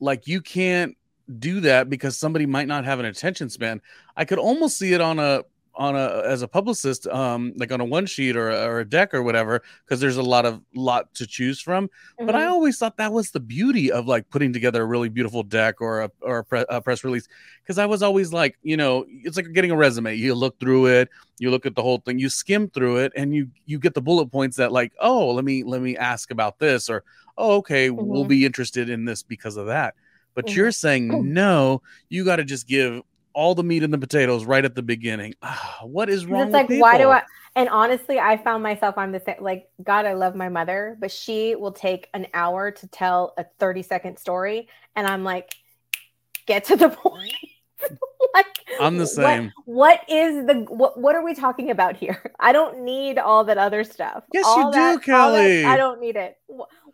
like 0.00 0.26
you 0.26 0.40
can't 0.40 0.96
do 1.38 1.60
that 1.60 1.88
because 1.88 2.16
somebody 2.16 2.46
might 2.46 2.66
not 2.66 2.84
have 2.84 2.98
an 2.98 3.06
attention 3.06 3.48
span. 3.48 3.80
I 4.16 4.24
could 4.24 4.38
almost 4.38 4.76
see 4.76 4.92
it 4.92 5.00
on 5.00 5.20
a 5.20 5.44
on 5.74 5.96
a 5.96 6.22
as 6.24 6.42
a 6.42 6.48
publicist 6.48 7.06
um 7.08 7.52
like 7.56 7.72
on 7.72 7.80
a 7.80 7.84
one 7.84 8.04
sheet 8.04 8.36
or 8.36 8.50
a, 8.50 8.66
or 8.66 8.80
a 8.80 8.84
deck 8.84 9.14
or 9.14 9.22
whatever 9.22 9.62
because 9.84 10.00
there's 10.00 10.18
a 10.18 10.22
lot 10.22 10.44
of 10.44 10.60
lot 10.74 11.12
to 11.14 11.26
choose 11.26 11.60
from 11.60 11.86
mm-hmm. 11.86 12.26
but 12.26 12.34
i 12.34 12.40
mm-hmm. 12.40 12.52
always 12.52 12.76
thought 12.76 12.96
that 12.96 13.12
was 13.12 13.30
the 13.30 13.40
beauty 13.40 13.90
of 13.90 14.06
like 14.06 14.28
putting 14.28 14.52
together 14.52 14.82
a 14.82 14.86
really 14.86 15.08
beautiful 15.08 15.42
deck 15.42 15.80
or 15.80 16.02
a 16.02 16.10
or 16.20 16.38
a, 16.38 16.44
pre- 16.44 16.64
a 16.68 16.80
press 16.80 17.04
release 17.04 17.26
because 17.62 17.78
i 17.78 17.86
was 17.86 18.02
always 18.02 18.32
like 18.32 18.58
you 18.62 18.76
know 18.76 19.04
it's 19.08 19.36
like 19.36 19.50
getting 19.52 19.70
a 19.70 19.76
resume 19.76 20.14
you 20.14 20.34
look 20.34 20.58
through 20.60 20.86
it 20.86 21.08
you 21.38 21.50
look 21.50 21.64
at 21.64 21.74
the 21.74 21.82
whole 21.82 21.98
thing 21.98 22.18
you 22.18 22.28
skim 22.28 22.68
through 22.68 22.98
it 22.98 23.12
and 23.16 23.34
you 23.34 23.48
you 23.64 23.78
get 23.78 23.94
the 23.94 24.02
bullet 24.02 24.26
points 24.26 24.56
that 24.56 24.72
like 24.72 24.92
oh 25.00 25.32
let 25.32 25.44
me 25.44 25.64
let 25.64 25.80
me 25.80 25.96
ask 25.96 26.30
about 26.30 26.58
this 26.58 26.90
or 26.90 27.02
oh 27.38 27.56
okay 27.56 27.88
mm-hmm. 27.88 28.06
we'll 28.06 28.24
be 28.24 28.44
interested 28.44 28.90
in 28.90 29.04
this 29.04 29.22
because 29.22 29.56
of 29.56 29.66
that 29.66 29.94
but 30.34 30.46
mm-hmm. 30.46 30.56
you're 30.56 30.72
saying 30.72 31.08
no, 31.32 31.82
you 32.08 32.24
got 32.24 32.36
to 32.36 32.44
just 32.44 32.66
give 32.66 33.02
all 33.34 33.54
the 33.54 33.64
meat 33.64 33.82
and 33.82 33.92
the 33.92 33.98
potatoes 33.98 34.44
right 34.44 34.64
at 34.64 34.74
the 34.74 34.82
beginning. 34.82 35.34
Ah, 35.42 35.80
what 35.82 36.08
is 36.08 36.26
wrong? 36.26 36.42
It's 36.42 36.52
like 36.52 36.68
people? 36.68 36.82
why 36.82 36.98
do 36.98 37.08
I? 37.08 37.22
And 37.54 37.68
honestly, 37.68 38.18
I 38.18 38.38
found 38.38 38.62
myself 38.62 38.96
on 38.96 39.12
the 39.12 39.20
same. 39.20 39.36
Like 39.40 39.68
God, 39.82 40.06
I 40.06 40.14
love 40.14 40.34
my 40.34 40.48
mother, 40.48 40.96
but 41.00 41.10
she 41.10 41.54
will 41.54 41.72
take 41.72 42.08
an 42.14 42.26
hour 42.34 42.70
to 42.70 42.86
tell 42.88 43.34
a 43.36 43.44
thirty 43.58 43.82
second 43.82 44.18
story, 44.18 44.68
and 44.96 45.06
I'm 45.06 45.24
like, 45.24 45.54
get 46.46 46.64
to 46.64 46.76
the 46.76 46.88
point. 46.90 47.34
like 48.34 48.46
I'm 48.80 48.96
the 48.96 49.06
same. 49.06 49.52
What, 49.64 50.00
what 50.06 50.10
is 50.10 50.46
the 50.46 50.64
what 50.68 50.98
what 50.98 51.14
are 51.14 51.24
we 51.24 51.34
talking 51.34 51.70
about 51.70 51.96
here? 51.96 52.32
I 52.40 52.52
don't 52.52 52.84
need 52.84 53.18
all 53.18 53.44
that 53.44 53.58
other 53.58 53.84
stuff. 53.84 54.24
Yes, 54.32 54.44
all 54.46 54.66
you 54.66 54.72
that, 54.72 54.92
do, 54.94 55.00
Kelly. 55.00 55.62
That, 55.62 55.72
I 55.72 55.76
don't 55.76 56.00
need 56.00 56.16
it 56.16 56.36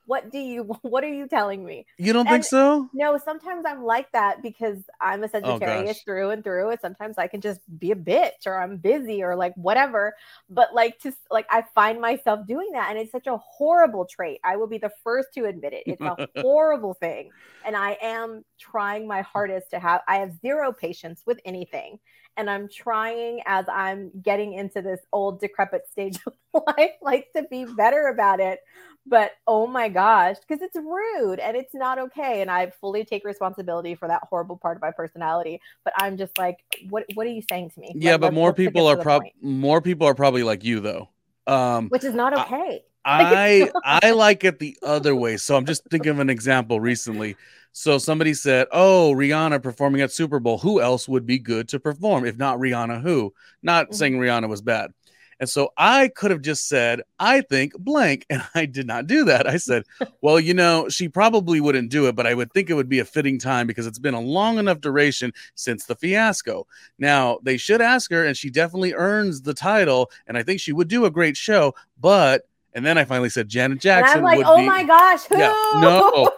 what 0.08 0.32
do 0.32 0.38
you 0.38 0.62
what 0.82 1.04
are 1.04 1.12
you 1.12 1.28
telling 1.28 1.64
me? 1.64 1.86
You 1.98 2.12
don't 2.12 2.26
and 2.26 2.34
think 2.34 2.44
so? 2.44 2.88
no 2.92 3.18
sometimes 3.18 3.64
i'm 3.66 3.84
like 3.84 4.10
that 4.12 4.42
because 4.42 4.78
i'm 5.00 5.22
a 5.22 5.26
oh, 5.26 5.28
sagittarius 5.28 5.98
oh, 6.00 6.04
through 6.04 6.30
and 6.30 6.42
through 6.42 6.70
and 6.70 6.80
sometimes 6.80 7.18
i 7.18 7.26
can 7.26 7.40
just 7.40 7.60
be 7.78 7.92
a 7.92 7.96
bitch 7.96 8.46
or 8.46 8.58
i'm 8.58 8.78
busy 8.78 9.22
or 9.22 9.36
like 9.36 9.54
whatever. 9.54 10.14
But 10.50 10.74
like 10.74 10.98
to 11.00 11.12
like 11.30 11.46
i 11.50 11.62
find 11.74 12.00
myself 12.00 12.46
doing 12.46 12.70
that 12.72 12.90
and 12.90 12.98
it's 12.98 13.12
such 13.12 13.26
a 13.26 13.36
horrible 13.36 14.06
trait. 14.06 14.40
I 14.42 14.56
will 14.56 14.66
be 14.66 14.78
the 14.78 14.90
first 15.04 15.28
to 15.34 15.44
admit 15.44 15.72
it. 15.74 15.82
It's 15.86 16.00
a 16.00 16.28
horrible 16.40 16.94
thing 16.94 17.30
and 17.64 17.76
i 17.76 17.96
am 18.00 18.44
trying 18.58 19.06
my 19.06 19.20
hardest 19.22 19.70
to 19.70 19.78
have 19.78 20.00
i 20.08 20.16
have 20.16 20.32
zero 20.40 20.72
patience 20.72 21.22
with 21.26 21.38
anything 21.44 21.98
and 22.38 22.48
i'm 22.48 22.68
trying 22.68 23.40
as 23.44 23.66
i'm 23.70 24.10
getting 24.22 24.54
into 24.54 24.80
this 24.80 25.00
old 25.12 25.40
decrepit 25.40 25.82
stage 25.90 26.18
of 26.26 26.62
life 26.76 26.92
like 27.02 27.28
to 27.36 27.42
be 27.50 27.66
better 27.76 28.06
about 28.08 28.40
it 28.40 28.60
but 29.08 29.32
oh 29.46 29.66
my 29.66 29.88
gosh, 29.88 30.36
because 30.46 30.62
it's 30.62 30.76
rude 30.76 31.38
and 31.38 31.56
it's 31.56 31.74
not 31.74 31.98
okay. 31.98 32.42
And 32.42 32.50
I 32.50 32.70
fully 32.80 33.04
take 33.04 33.24
responsibility 33.24 33.94
for 33.94 34.06
that 34.08 34.22
horrible 34.28 34.56
part 34.56 34.76
of 34.76 34.82
my 34.82 34.90
personality. 34.90 35.60
But 35.84 35.94
I'm 35.96 36.16
just 36.16 36.36
like, 36.38 36.58
what 36.90 37.04
what 37.14 37.26
are 37.26 37.30
you 37.30 37.42
saying 37.48 37.70
to 37.70 37.80
me? 37.80 37.92
Yeah, 37.94 38.12
Let, 38.12 38.20
but 38.20 38.34
more 38.34 38.52
people 38.52 38.86
are 38.86 38.96
probably 38.96 39.32
more 39.40 39.80
people 39.80 40.06
are 40.06 40.14
probably 40.14 40.42
like 40.42 40.64
you 40.64 40.80
though. 40.80 41.08
Um 41.46 41.88
which 41.88 42.04
is 42.04 42.14
not 42.14 42.38
okay. 42.38 42.84
I 43.04 43.70
I 43.84 44.10
like 44.12 44.44
it 44.44 44.58
the 44.58 44.76
other 44.82 45.14
way. 45.14 45.36
So 45.36 45.56
I'm 45.56 45.66
just 45.66 45.84
thinking 45.90 46.10
of 46.10 46.18
an 46.18 46.30
example 46.30 46.80
recently. 46.80 47.36
So 47.72 47.98
somebody 47.98 48.34
said, 48.34 48.66
"Oh, 48.72 49.12
Rihanna 49.14 49.62
performing 49.62 50.00
at 50.00 50.12
Super 50.12 50.40
Bowl. 50.40 50.58
Who 50.58 50.80
else 50.80 51.08
would 51.08 51.26
be 51.26 51.38
good 51.38 51.68
to 51.68 51.80
perform 51.80 52.26
if 52.26 52.36
not 52.36 52.58
Rihanna? 52.58 53.02
Who?" 53.02 53.32
Not 53.62 53.86
mm-hmm. 53.86 53.94
saying 53.94 54.18
Rihanna 54.18 54.48
was 54.48 54.62
bad. 54.62 54.92
And 55.40 55.48
so 55.48 55.72
I 55.76 56.08
could 56.08 56.30
have 56.30 56.42
just 56.42 56.68
said, 56.68 57.02
I 57.18 57.42
think 57.42 57.76
blank. 57.78 58.26
And 58.38 58.42
I 58.54 58.66
did 58.66 58.86
not 58.86 59.06
do 59.06 59.24
that. 59.24 59.46
I 59.46 59.56
said, 59.56 59.84
well, 60.20 60.38
you 60.38 60.52
know, 60.52 60.88
she 60.88 61.08
probably 61.08 61.60
wouldn't 61.60 61.90
do 61.90 62.06
it, 62.06 62.14
but 62.14 62.26
I 62.26 62.34
would 62.34 62.52
think 62.52 62.68
it 62.68 62.74
would 62.74 62.88
be 62.88 62.98
a 62.98 63.04
fitting 63.04 63.38
time 63.38 63.66
because 63.66 63.86
it's 63.86 63.98
been 63.98 64.14
a 64.14 64.20
long 64.20 64.58
enough 64.58 64.80
duration 64.80 65.32
since 65.54 65.86
the 65.86 65.96
fiasco. 65.96 66.66
Now, 66.98 67.38
they 67.42 67.56
should 67.56 67.80
ask 67.80 68.10
her, 68.10 68.24
and 68.24 68.36
she 68.36 68.50
definitely 68.50 68.92
earns 68.92 69.42
the 69.42 69.54
title. 69.54 70.10
And 70.26 70.36
I 70.36 70.42
think 70.42 70.60
she 70.60 70.72
would 70.72 70.88
do 70.88 71.04
a 71.04 71.10
great 71.10 71.36
show. 71.36 71.74
But 71.98 72.42
and 72.74 72.84
then 72.84 72.98
I 72.98 73.04
finally 73.04 73.30
said 73.30 73.48
Janet 73.48 73.80
Jackson. 73.80 74.18
And 74.18 74.26
I'm 74.26 74.38
like, 74.38 74.46
oh 74.46 74.58
be, 74.58 74.66
my 74.66 74.84
gosh, 74.84 75.24
who? 75.24 75.38
Yeah, 75.38 75.52
no, 75.74 76.30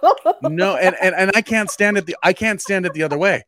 no, 0.42 0.76
and, 0.80 0.96
and 1.00 1.14
and 1.14 1.32
I 1.34 1.42
can't 1.42 1.70
stand 1.70 1.98
it. 1.98 2.06
The 2.06 2.16
I 2.22 2.32
can't 2.32 2.60
stand 2.60 2.86
it 2.86 2.92
the 2.92 3.02
other 3.02 3.18
way. 3.18 3.44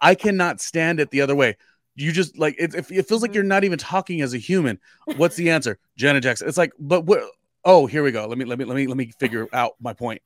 I 0.00 0.14
cannot 0.14 0.60
stand 0.60 1.00
it 1.00 1.10
the 1.10 1.22
other 1.22 1.34
way 1.34 1.56
you 1.96 2.12
just 2.12 2.38
like 2.38 2.54
it, 2.58 2.74
it 2.74 3.08
feels 3.08 3.22
like 3.22 3.34
you're 3.34 3.42
not 3.42 3.64
even 3.64 3.78
talking 3.78 4.20
as 4.20 4.34
a 4.34 4.38
human. 4.38 4.78
What's 5.16 5.36
the 5.36 5.50
answer? 5.50 5.78
Janet 5.96 6.22
Jackson. 6.22 6.46
It's 6.46 6.58
like, 6.58 6.72
but 6.78 7.02
what? 7.02 7.24
Oh, 7.64 7.86
here 7.86 8.02
we 8.02 8.12
go. 8.12 8.26
Let 8.26 8.38
me 8.38 8.44
let 8.44 8.58
me 8.58 8.64
let 8.66 8.76
me 8.76 8.86
let 8.86 8.96
me 8.96 9.10
figure 9.18 9.48
out 9.52 9.72
my 9.80 9.94
point. 9.94 10.22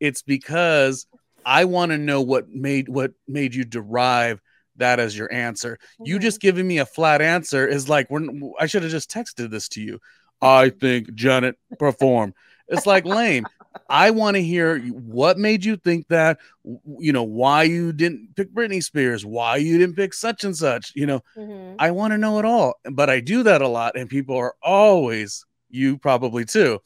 It's 0.00 0.22
because 0.22 1.06
I 1.44 1.64
want 1.64 1.92
to 1.92 1.98
know 1.98 2.20
what 2.20 2.50
made 2.50 2.88
what 2.88 3.12
made 3.26 3.54
you 3.54 3.64
derive 3.64 4.40
that 4.76 5.00
as 5.00 5.16
your 5.16 5.32
answer. 5.32 5.78
Mm-hmm. 5.94 6.06
You 6.06 6.18
just 6.18 6.40
giving 6.40 6.68
me 6.68 6.78
a 6.78 6.86
flat 6.86 7.22
answer 7.22 7.66
is 7.66 7.88
like 7.88 8.10
we're 8.10 8.26
I 8.60 8.66
should 8.66 8.82
have 8.82 8.92
just 8.92 9.10
texted 9.10 9.50
this 9.50 9.68
to 9.70 9.80
you. 9.80 10.00
I 10.40 10.70
think 10.70 11.14
Janet 11.14 11.56
perform. 11.78 12.34
It's 12.68 12.86
like 12.86 13.04
lame. 13.04 13.46
I 13.88 14.10
want 14.10 14.36
to 14.36 14.42
hear 14.42 14.78
what 14.78 15.36
made 15.36 15.64
you 15.64 15.76
think 15.76 16.06
that, 16.08 16.38
you 16.64 17.12
know, 17.12 17.24
why 17.24 17.64
you 17.64 17.92
didn't 17.92 18.36
pick 18.36 18.54
Britney 18.54 18.82
Spears, 18.82 19.26
why 19.26 19.56
you 19.56 19.78
didn't 19.78 19.96
pick 19.96 20.14
such 20.14 20.44
and 20.44 20.56
such. 20.56 20.92
You 20.94 21.06
know, 21.06 21.20
mm-hmm. 21.36 21.74
I 21.78 21.90
want 21.90 22.12
to 22.12 22.18
know 22.18 22.38
it 22.38 22.44
all. 22.44 22.74
But 22.90 23.10
I 23.10 23.20
do 23.20 23.42
that 23.42 23.62
a 23.62 23.68
lot, 23.68 23.96
and 23.96 24.08
people 24.08 24.36
are 24.36 24.54
always, 24.62 25.44
you 25.70 25.98
probably 25.98 26.44
too, 26.44 26.80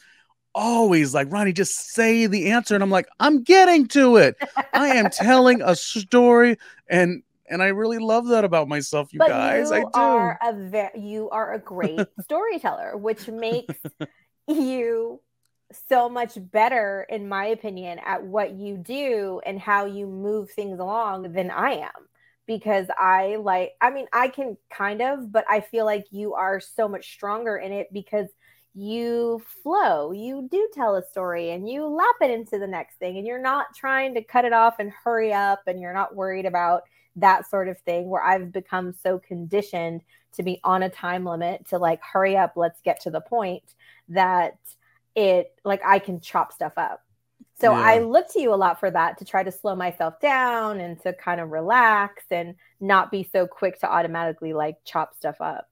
always 0.55 1.13
like, 1.15 1.31
Ronnie, 1.31 1.53
just 1.53 1.93
say 1.93 2.27
the 2.27 2.51
answer. 2.51 2.75
And 2.75 2.83
I'm 2.83 2.91
like, 2.91 3.09
I'm 3.21 3.43
getting 3.43 3.87
to 3.89 4.17
it. 4.17 4.37
I 4.73 4.89
am 4.89 5.11
telling 5.11 5.61
a 5.63 5.77
story. 5.77 6.57
And 6.89 7.23
and 7.51 7.63
I 7.63 7.69
really 7.69 7.99
love 7.99 8.29
that 8.29 8.45
about 8.45 8.69
myself, 8.69 9.13
you 9.13 9.19
but 9.19 9.29
guys. 9.29 9.71
You 9.71 9.77
I 9.77 9.81
do. 9.81 9.87
Are 9.95 10.39
a 10.43 10.53
ve- 10.55 11.01
you 11.01 11.31
are 11.31 11.55
a 11.55 11.59
great 11.59 12.07
storyteller, 12.23 12.97
which 12.97 13.29
makes 13.29 13.75
you 14.49 15.21
so 15.89 16.09
much 16.09 16.39
better, 16.51 17.07
in 17.09 17.29
my 17.29 17.47
opinion, 17.47 17.99
at 18.05 18.23
what 18.23 18.53
you 18.53 18.77
do 18.77 19.41
and 19.45 19.61
how 19.61 19.85
you 19.87 20.07
move 20.07 20.51
things 20.51 20.81
along 20.81 21.33
than 21.33 21.51
I 21.51 21.73
am. 21.73 22.09
Because 22.47 22.87
I 22.99 23.37
like, 23.37 23.73
I 23.81 23.91
mean, 23.91 24.07
I 24.13 24.29
can 24.29 24.57
kind 24.73 25.03
of, 25.03 25.31
but 25.31 25.45
I 25.51 25.61
feel 25.61 25.85
like 25.85 26.07
you 26.11 26.35
are 26.35 26.61
so 26.61 26.89
much 26.89 27.13
stronger 27.13 27.59
in 27.59 27.73
it 27.73 27.89
because 27.93 28.29
you 28.75 29.43
flow, 29.63 30.13
you 30.13 30.49
do 30.51 30.69
tell 30.73 30.95
a 30.95 31.03
story 31.05 31.51
and 31.51 31.69
you 31.69 31.85
lap 31.85 32.15
it 32.23 32.31
into 32.31 32.59
the 32.59 32.67
next 32.67 32.97
thing, 32.97 33.19
and 33.19 33.27
you're 33.27 33.43
not 33.43 33.75
trying 33.75 34.15
to 34.15 34.23
cut 34.23 34.45
it 34.45 34.53
off 34.53 34.77
and 34.79 34.93
hurry 35.05 35.33
up, 35.33 35.61
and 35.67 35.81
you're 35.81 35.93
not 35.93 36.15
worried 36.15 36.47
about 36.47 36.83
that 37.17 37.49
sort 37.49 37.69
of 37.69 37.79
thing 37.81 38.09
where 38.09 38.23
I've 38.23 38.53
become 38.53 38.93
so 38.93 39.19
conditioned 39.19 40.03
to 40.35 40.43
be 40.43 40.61
on 40.63 40.83
a 40.83 40.89
time 40.89 41.25
limit 41.25 41.69
to 41.69 41.79
like 41.79 42.01
hurry 42.03 42.37
up, 42.37 42.53
let's 42.57 42.81
get 42.81 43.01
to 43.01 43.11
the 43.11 43.21
point 43.21 43.63
that 44.09 44.59
it 45.15 45.53
like 45.65 45.81
I 45.85 45.99
can 45.99 46.21
chop 46.21 46.53
stuff 46.53 46.75
up. 46.77 47.03
So 47.61 47.73
yeah. 47.73 47.81
I 47.81 47.99
look 47.99 48.33
to 48.33 48.41
you 48.41 48.55
a 48.55 48.57
lot 48.57 48.79
for 48.79 48.91
that 48.91 49.19
to 49.19 49.25
try 49.25 49.43
to 49.43 49.51
slow 49.51 49.75
myself 49.75 50.21
down 50.21 50.81
and 50.81 51.01
to 51.03 51.13
kind 51.13 51.41
of 51.41 51.51
relax 51.51 52.25
and 52.31 52.55
not 52.81 53.11
be 53.11 53.29
so 53.33 53.47
quick 53.47 53.81
to 53.81 53.91
automatically 53.91 54.53
like 54.53 54.77
chop 54.85 55.15
stuff 55.15 55.41
up. 55.41 55.69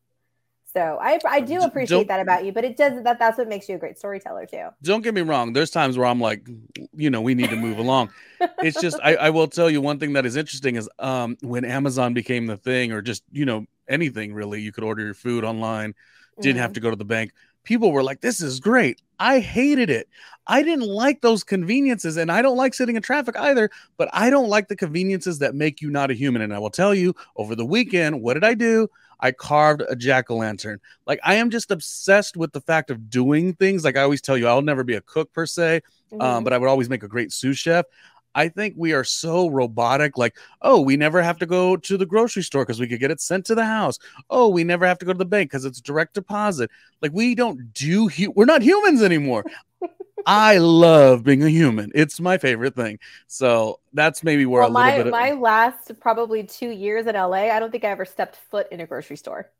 So 0.76 0.98
I 1.00 1.18
I 1.26 1.40
do 1.40 1.60
appreciate 1.60 1.96
don't, 1.96 2.08
that 2.08 2.20
about 2.20 2.44
you, 2.44 2.52
but 2.52 2.62
it 2.62 2.76
does 2.76 3.02
that 3.02 3.18
that's 3.18 3.38
what 3.38 3.48
makes 3.48 3.66
you 3.66 3.76
a 3.76 3.78
great 3.78 3.96
storyteller 3.96 4.44
too. 4.44 4.68
Don't 4.82 5.00
get 5.00 5.14
me 5.14 5.22
wrong. 5.22 5.54
There's 5.54 5.70
times 5.70 5.96
where 5.96 6.06
I'm 6.06 6.20
like, 6.20 6.46
you 6.94 7.08
know, 7.08 7.22
we 7.22 7.34
need 7.34 7.48
to 7.48 7.56
move 7.56 7.78
along. 7.78 8.10
It's 8.58 8.78
just 8.78 8.98
I, 9.02 9.14
I 9.14 9.30
will 9.30 9.48
tell 9.48 9.70
you 9.70 9.80
one 9.80 9.98
thing 9.98 10.12
that 10.12 10.26
is 10.26 10.36
interesting 10.36 10.76
is 10.76 10.86
um 10.98 11.38
when 11.40 11.64
Amazon 11.64 12.12
became 12.12 12.44
the 12.44 12.58
thing, 12.58 12.92
or 12.92 13.00
just 13.00 13.22
you 13.32 13.46
know 13.46 13.64
anything 13.88 14.34
really, 14.34 14.60
you 14.60 14.70
could 14.70 14.84
order 14.84 15.02
your 15.02 15.14
food 15.14 15.44
online, 15.44 15.94
didn't 16.42 16.56
mm-hmm. 16.56 16.60
have 16.60 16.74
to 16.74 16.80
go 16.80 16.90
to 16.90 16.96
the 16.96 17.06
bank. 17.06 17.32
People 17.64 17.90
were 17.90 18.02
like, 18.02 18.20
"This 18.20 18.42
is 18.42 18.60
great." 18.60 19.00
I 19.18 19.40
hated 19.40 19.88
it. 19.88 20.10
I 20.46 20.62
didn't 20.62 20.86
like 20.86 21.22
those 21.22 21.42
conveniences, 21.42 22.18
and 22.18 22.30
I 22.30 22.42
don't 22.42 22.58
like 22.58 22.74
sitting 22.74 22.96
in 22.96 23.02
traffic 23.02 23.34
either. 23.38 23.70
But 23.96 24.10
I 24.12 24.28
don't 24.28 24.50
like 24.50 24.68
the 24.68 24.76
conveniences 24.76 25.38
that 25.38 25.54
make 25.54 25.80
you 25.80 25.88
not 25.88 26.10
a 26.10 26.14
human. 26.14 26.42
And 26.42 26.52
I 26.52 26.58
will 26.58 26.68
tell 26.68 26.94
you, 26.94 27.14
over 27.36 27.54
the 27.54 27.64
weekend, 27.64 28.20
what 28.20 28.34
did 28.34 28.44
I 28.44 28.52
do? 28.52 28.88
I 29.20 29.32
carved 29.32 29.82
a 29.88 29.96
jack 29.96 30.30
o' 30.30 30.36
lantern. 30.36 30.80
Like 31.06 31.20
I 31.24 31.34
am 31.34 31.50
just 31.50 31.70
obsessed 31.70 32.36
with 32.36 32.52
the 32.52 32.60
fact 32.60 32.90
of 32.90 33.10
doing 33.10 33.54
things. 33.54 33.84
Like 33.84 33.96
I 33.96 34.02
always 34.02 34.20
tell 34.20 34.36
you, 34.36 34.46
I'll 34.46 34.62
never 34.62 34.84
be 34.84 34.94
a 34.94 35.00
cook 35.00 35.32
per 35.32 35.46
se, 35.46 35.76
um, 35.76 36.18
mm-hmm. 36.18 36.22
um, 36.22 36.44
but 36.44 36.52
I 36.52 36.58
would 36.58 36.68
always 36.68 36.88
make 36.88 37.02
a 37.02 37.08
great 37.08 37.32
sous 37.32 37.58
chef. 37.58 37.86
I 38.36 38.50
think 38.50 38.74
we 38.76 38.92
are 38.92 39.02
so 39.02 39.48
robotic. 39.48 40.18
Like, 40.18 40.36
oh, 40.60 40.78
we 40.82 40.98
never 40.98 41.22
have 41.22 41.38
to 41.38 41.46
go 41.46 41.74
to 41.78 41.96
the 41.96 42.04
grocery 42.04 42.42
store 42.42 42.64
because 42.64 42.78
we 42.78 42.86
could 42.86 43.00
get 43.00 43.10
it 43.10 43.22
sent 43.22 43.46
to 43.46 43.54
the 43.54 43.64
house. 43.64 43.98
Oh, 44.28 44.48
we 44.48 44.62
never 44.62 44.86
have 44.86 44.98
to 44.98 45.06
go 45.06 45.14
to 45.14 45.18
the 45.18 45.24
bank 45.24 45.50
because 45.50 45.64
it's 45.64 45.80
direct 45.80 46.12
deposit. 46.12 46.70
Like, 47.00 47.12
we 47.14 47.34
don't 47.34 47.72
do. 47.72 48.08
Hu- 48.08 48.32
we're 48.32 48.44
not 48.44 48.60
humans 48.60 49.02
anymore. 49.02 49.44
I 50.26 50.58
love 50.58 51.22
being 51.22 51.44
a 51.44 51.48
human. 51.48 51.92
It's 51.94 52.20
my 52.20 52.36
favorite 52.36 52.74
thing. 52.74 52.98
So 53.28 53.78
that's 53.92 54.24
maybe 54.24 54.44
where 54.44 54.62
well, 54.62 54.70
a 54.70 54.72
little 54.72 54.82
my, 54.82 54.96
bit. 54.96 55.06
Of... 55.06 55.12
my 55.12 55.30
last 55.32 56.00
probably 56.00 56.42
two 56.42 56.70
years 56.70 57.06
in 57.06 57.14
LA, 57.14 57.50
I 57.50 57.60
don't 57.60 57.70
think 57.70 57.84
I 57.84 57.90
ever 57.90 58.04
stepped 58.04 58.36
foot 58.50 58.66
in 58.72 58.80
a 58.80 58.86
grocery 58.86 59.16
store. 59.16 59.50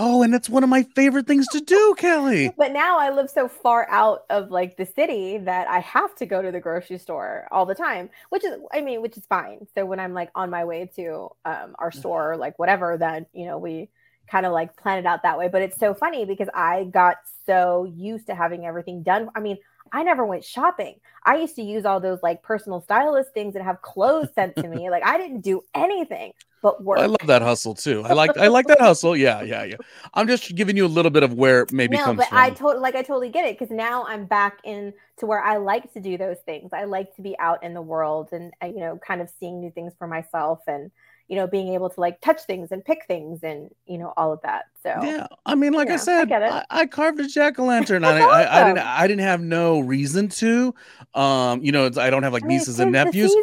Oh, 0.00 0.22
and 0.22 0.32
that's 0.32 0.48
one 0.48 0.62
of 0.62 0.70
my 0.70 0.84
favorite 0.94 1.26
things 1.26 1.48
to 1.48 1.60
do, 1.60 1.94
Kelly. 1.98 2.52
But 2.56 2.72
now 2.72 2.98
I 2.98 3.10
live 3.10 3.28
so 3.28 3.48
far 3.48 3.86
out 3.90 4.22
of 4.30 4.50
like 4.50 4.76
the 4.76 4.86
city 4.86 5.38
that 5.38 5.68
I 5.68 5.80
have 5.80 6.14
to 6.16 6.26
go 6.26 6.40
to 6.40 6.52
the 6.52 6.60
grocery 6.60 6.98
store 6.98 7.48
all 7.50 7.66
the 7.66 7.74
time, 7.74 8.08
which 8.30 8.44
is, 8.44 8.54
I 8.72 8.80
mean, 8.80 9.02
which 9.02 9.16
is 9.16 9.26
fine. 9.26 9.66
So 9.74 9.84
when 9.84 9.98
I'm 9.98 10.14
like 10.14 10.30
on 10.34 10.50
my 10.50 10.64
way 10.64 10.88
to 10.96 11.30
um, 11.44 11.74
our 11.78 11.90
store, 11.90 12.36
like 12.36 12.58
whatever, 12.58 12.96
then 12.96 13.26
you 13.32 13.46
know 13.46 13.58
we 13.58 13.90
kind 14.30 14.46
of 14.46 14.52
like 14.52 14.76
plan 14.76 14.98
it 14.98 15.06
out 15.06 15.24
that 15.24 15.36
way. 15.36 15.48
But 15.48 15.62
it's 15.62 15.78
so 15.78 15.94
funny 15.94 16.24
because 16.24 16.48
I 16.54 16.84
got 16.84 17.16
so 17.44 17.84
used 17.84 18.28
to 18.28 18.34
having 18.34 18.66
everything 18.66 19.02
done. 19.02 19.28
I 19.34 19.40
mean, 19.40 19.58
I 19.92 20.02
never 20.02 20.24
went 20.24 20.44
shopping. 20.44 21.00
I 21.24 21.36
used 21.36 21.56
to 21.56 21.62
use 21.62 21.84
all 21.84 22.00
those 22.00 22.20
like 22.22 22.42
personal 22.42 22.80
stylist 22.80 23.32
things 23.32 23.54
and 23.54 23.64
have 23.64 23.82
clothes 23.82 24.28
sent 24.34 24.56
to 24.56 24.68
me. 24.68 24.90
Like 24.90 25.04
I 25.04 25.18
didn't 25.18 25.40
do 25.40 25.62
anything 25.74 26.32
but 26.62 26.82
work. 26.84 26.98
I 26.98 27.06
love 27.06 27.26
that 27.26 27.42
hustle 27.42 27.74
too. 27.74 28.02
I 28.04 28.12
like 28.12 28.36
I 28.36 28.48
like 28.48 28.66
that 28.66 28.80
hustle. 28.80 29.16
Yeah, 29.16 29.42
yeah, 29.42 29.64
yeah. 29.64 29.76
I'm 30.14 30.26
just 30.26 30.54
giving 30.54 30.76
you 30.76 30.86
a 30.86 30.88
little 30.88 31.10
bit 31.10 31.22
of 31.22 31.34
where 31.34 31.66
maybe 31.72 31.96
no, 31.96 32.04
comes 32.04 32.18
but 32.18 32.28
from. 32.28 32.38
I 32.38 32.50
totally 32.50 32.80
like 32.80 32.94
I 32.94 33.02
totally 33.02 33.30
get 33.30 33.46
it 33.46 33.58
because 33.58 33.74
now 33.74 34.04
I'm 34.06 34.26
back 34.26 34.58
in 34.64 34.92
to 35.18 35.26
where 35.26 35.40
I 35.40 35.56
like 35.56 35.92
to 35.94 36.00
do 36.00 36.16
those 36.16 36.38
things. 36.46 36.70
I 36.72 36.84
like 36.84 37.14
to 37.16 37.22
be 37.22 37.38
out 37.38 37.62
in 37.62 37.74
the 37.74 37.82
world 37.82 38.30
and 38.32 38.52
uh, 38.62 38.66
you 38.66 38.80
know 38.80 38.98
kind 39.06 39.20
of 39.20 39.30
seeing 39.38 39.60
new 39.60 39.70
things 39.70 39.92
for 39.98 40.06
myself 40.06 40.60
and 40.66 40.90
you 41.28 41.36
know, 41.36 41.46
being 41.46 41.74
able 41.74 41.90
to 41.90 42.00
like 42.00 42.20
touch 42.22 42.42
things 42.42 42.72
and 42.72 42.82
pick 42.84 43.04
things 43.06 43.40
and 43.42 43.70
you 43.86 43.98
know 43.98 44.12
all 44.16 44.32
of 44.32 44.40
that. 44.42 44.64
So 44.82 44.88
yeah, 45.02 45.26
I 45.44 45.54
mean, 45.54 45.74
like 45.74 45.90
I 45.90 45.96
said, 45.96 46.32
I, 46.32 46.48
I, 46.48 46.64
I, 46.70 46.86
carved 46.86 47.20
a 47.20 47.28
jack 47.28 47.58
o' 47.58 47.64
lantern. 47.64 48.02
I, 48.04 48.20
awesome. 48.20 48.30
I, 48.30 48.60
I, 48.60 48.64
didn't, 48.64 48.86
I 48.86 49.06
didn't 49.06 49.24
have 49.24 49.40
no 49.40 49.80
reason 49.80 50.28
to. 50.30 50.74
Um, 51.14 51.62
you 51.62 51.70
know, 51.70 51.90
I 51.96 52.10
don't 52.10 52.22
have 52.22 52.32
like 52.32 52.44
nieces 52.44 52.80
and 52.80 52.92
nephews. 52.92 53.34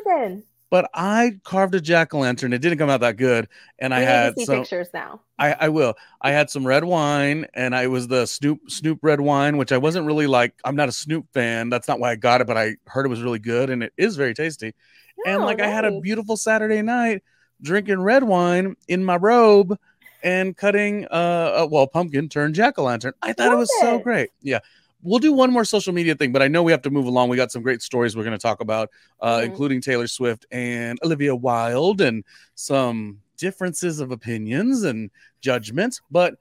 But 0.71 0.89
I 0.95 1.39
carved 1.43 1.75
a 1.75 1.79
jack 1.79 2.13
o' 2.15 2.19
lantern. 2.19 2.51
It 2.51 2.57
didn't 2.57 2.79
come 2.79 2.89
out 2.89 3.01
that 3.01 3.17
good, 3.17 3.47
and 3.77 3.93
we 3.93 3.97
I 3.97 4.01
had 4.01 4.39
some 4.39 4.61
pictures 4.61 4.87
now. 4.93 5.21
I, 5.37 5.53
I 5.53 5.69
will. 5.69 5.93
I 6.19 6.31
had 6.31 6.49
some 6.49 6.65
red 6.65 6.83
wine, 6.83 7.45
and 7.53 7.75
I 7.75 7.85
was 7.85 8.07
the 8.07 8.25
Snoop 8.25 8.59
Snoop 8.67 8.97
red 9.03 9.21
wine, 9.21 9.57
which 9.57 9.71
I 9.71 9.77
wasn't 9.77 10.07
really 10.07 10.25
like. 10.25 10.55
I'm 10.65 10.75
not 10.75 10.89
a 10.89 10.91
Snoop 10.91 11.27
fan. 11.33 11.69
That's 11.69 11.87
not 11.87 11.99
why 11.99 12.11
I 12.11 12.15
got 12.15 12.41
it, 12.41 12.47
but 12.47 12.57
I 12.57 12.77
heard 12.87 13.05
it 13.05 13.09
was 13.09 13.21
really 13.21 13.39
good, 13.39 13.69
and 13.69 13.83
it 13.83 13.93
is 13.95 14.15
very 14.15 14.33
tasty. 14.33 14.73
Oh, 15.19 15.29
and 15.29 15.43
like 15.43 15.59
nice. 15.59 15.67
I 15.67 15.69
had 15.69 15.85
a 15.85 16.01
beautiful 16.01 16.35
Saturday 16.35 16.81
night 16.81 17.21
drinking 17.61 18.01
red 18.01 18.23
wine 18.23 18.75
in 18.87 19.03
my 19.03 19.15
robe 19.15 19.77
and 20.23 20.55
cutting 20.57 21.05
uh, 21.11 21.63
uh 21.63 21.67
well 21.69 21.87
pumpkin 21.87 22.27
turned 22.27 22.55
jack-o'-lantern 22.55 23.13
i 23.21 23.33
thought 23.33 23.47
Love 23.47 23.53
it 23.53 23.57
was 23.57 23.69
it. 23.77 23.81
so 23.81 23.99
great 23.99 24.29
yeah 24.41 24.59
we'll 25.03 25.19
do 25.19 25.31
one 25.31 25.51
more 25.51 25.63
social 25.63 25.93
media 25.93 26.15
thing 26.15 26.31
but 26.31 26.41
i 26.41 26.47
know 26.47 26.63
we 26.63 26.71
have 26.71 26.81
to 26.81 26.89
move 26.89 27.05
along 27.05 27.29
we 27.29 27.37
got 27.37 27.51
some 27.51 27.61
great 27.61 27.81
stories 27.81 28.15
we're 28.15 28.23
going 28.23 28.37
to 28.37 28.41
talk 28.41 28.61
about 28.61 28.89
uh, 29.21 29.37
mm-hmm. 29.37 29.45
including 29.45 29.81
taylor 29.81 30.07
swift 30.07 30.45
and 30.51 30.99
olivia 31.03 31.35
wilde 31.35 32.01
and 32.01 32.23
some 32.55 33.19
differences 33.37 33.99
of 33.99 34.11
opinions 34.11 34.83
and 34.83 35.09
judgments 35.41 36.01
but 36.09 36.35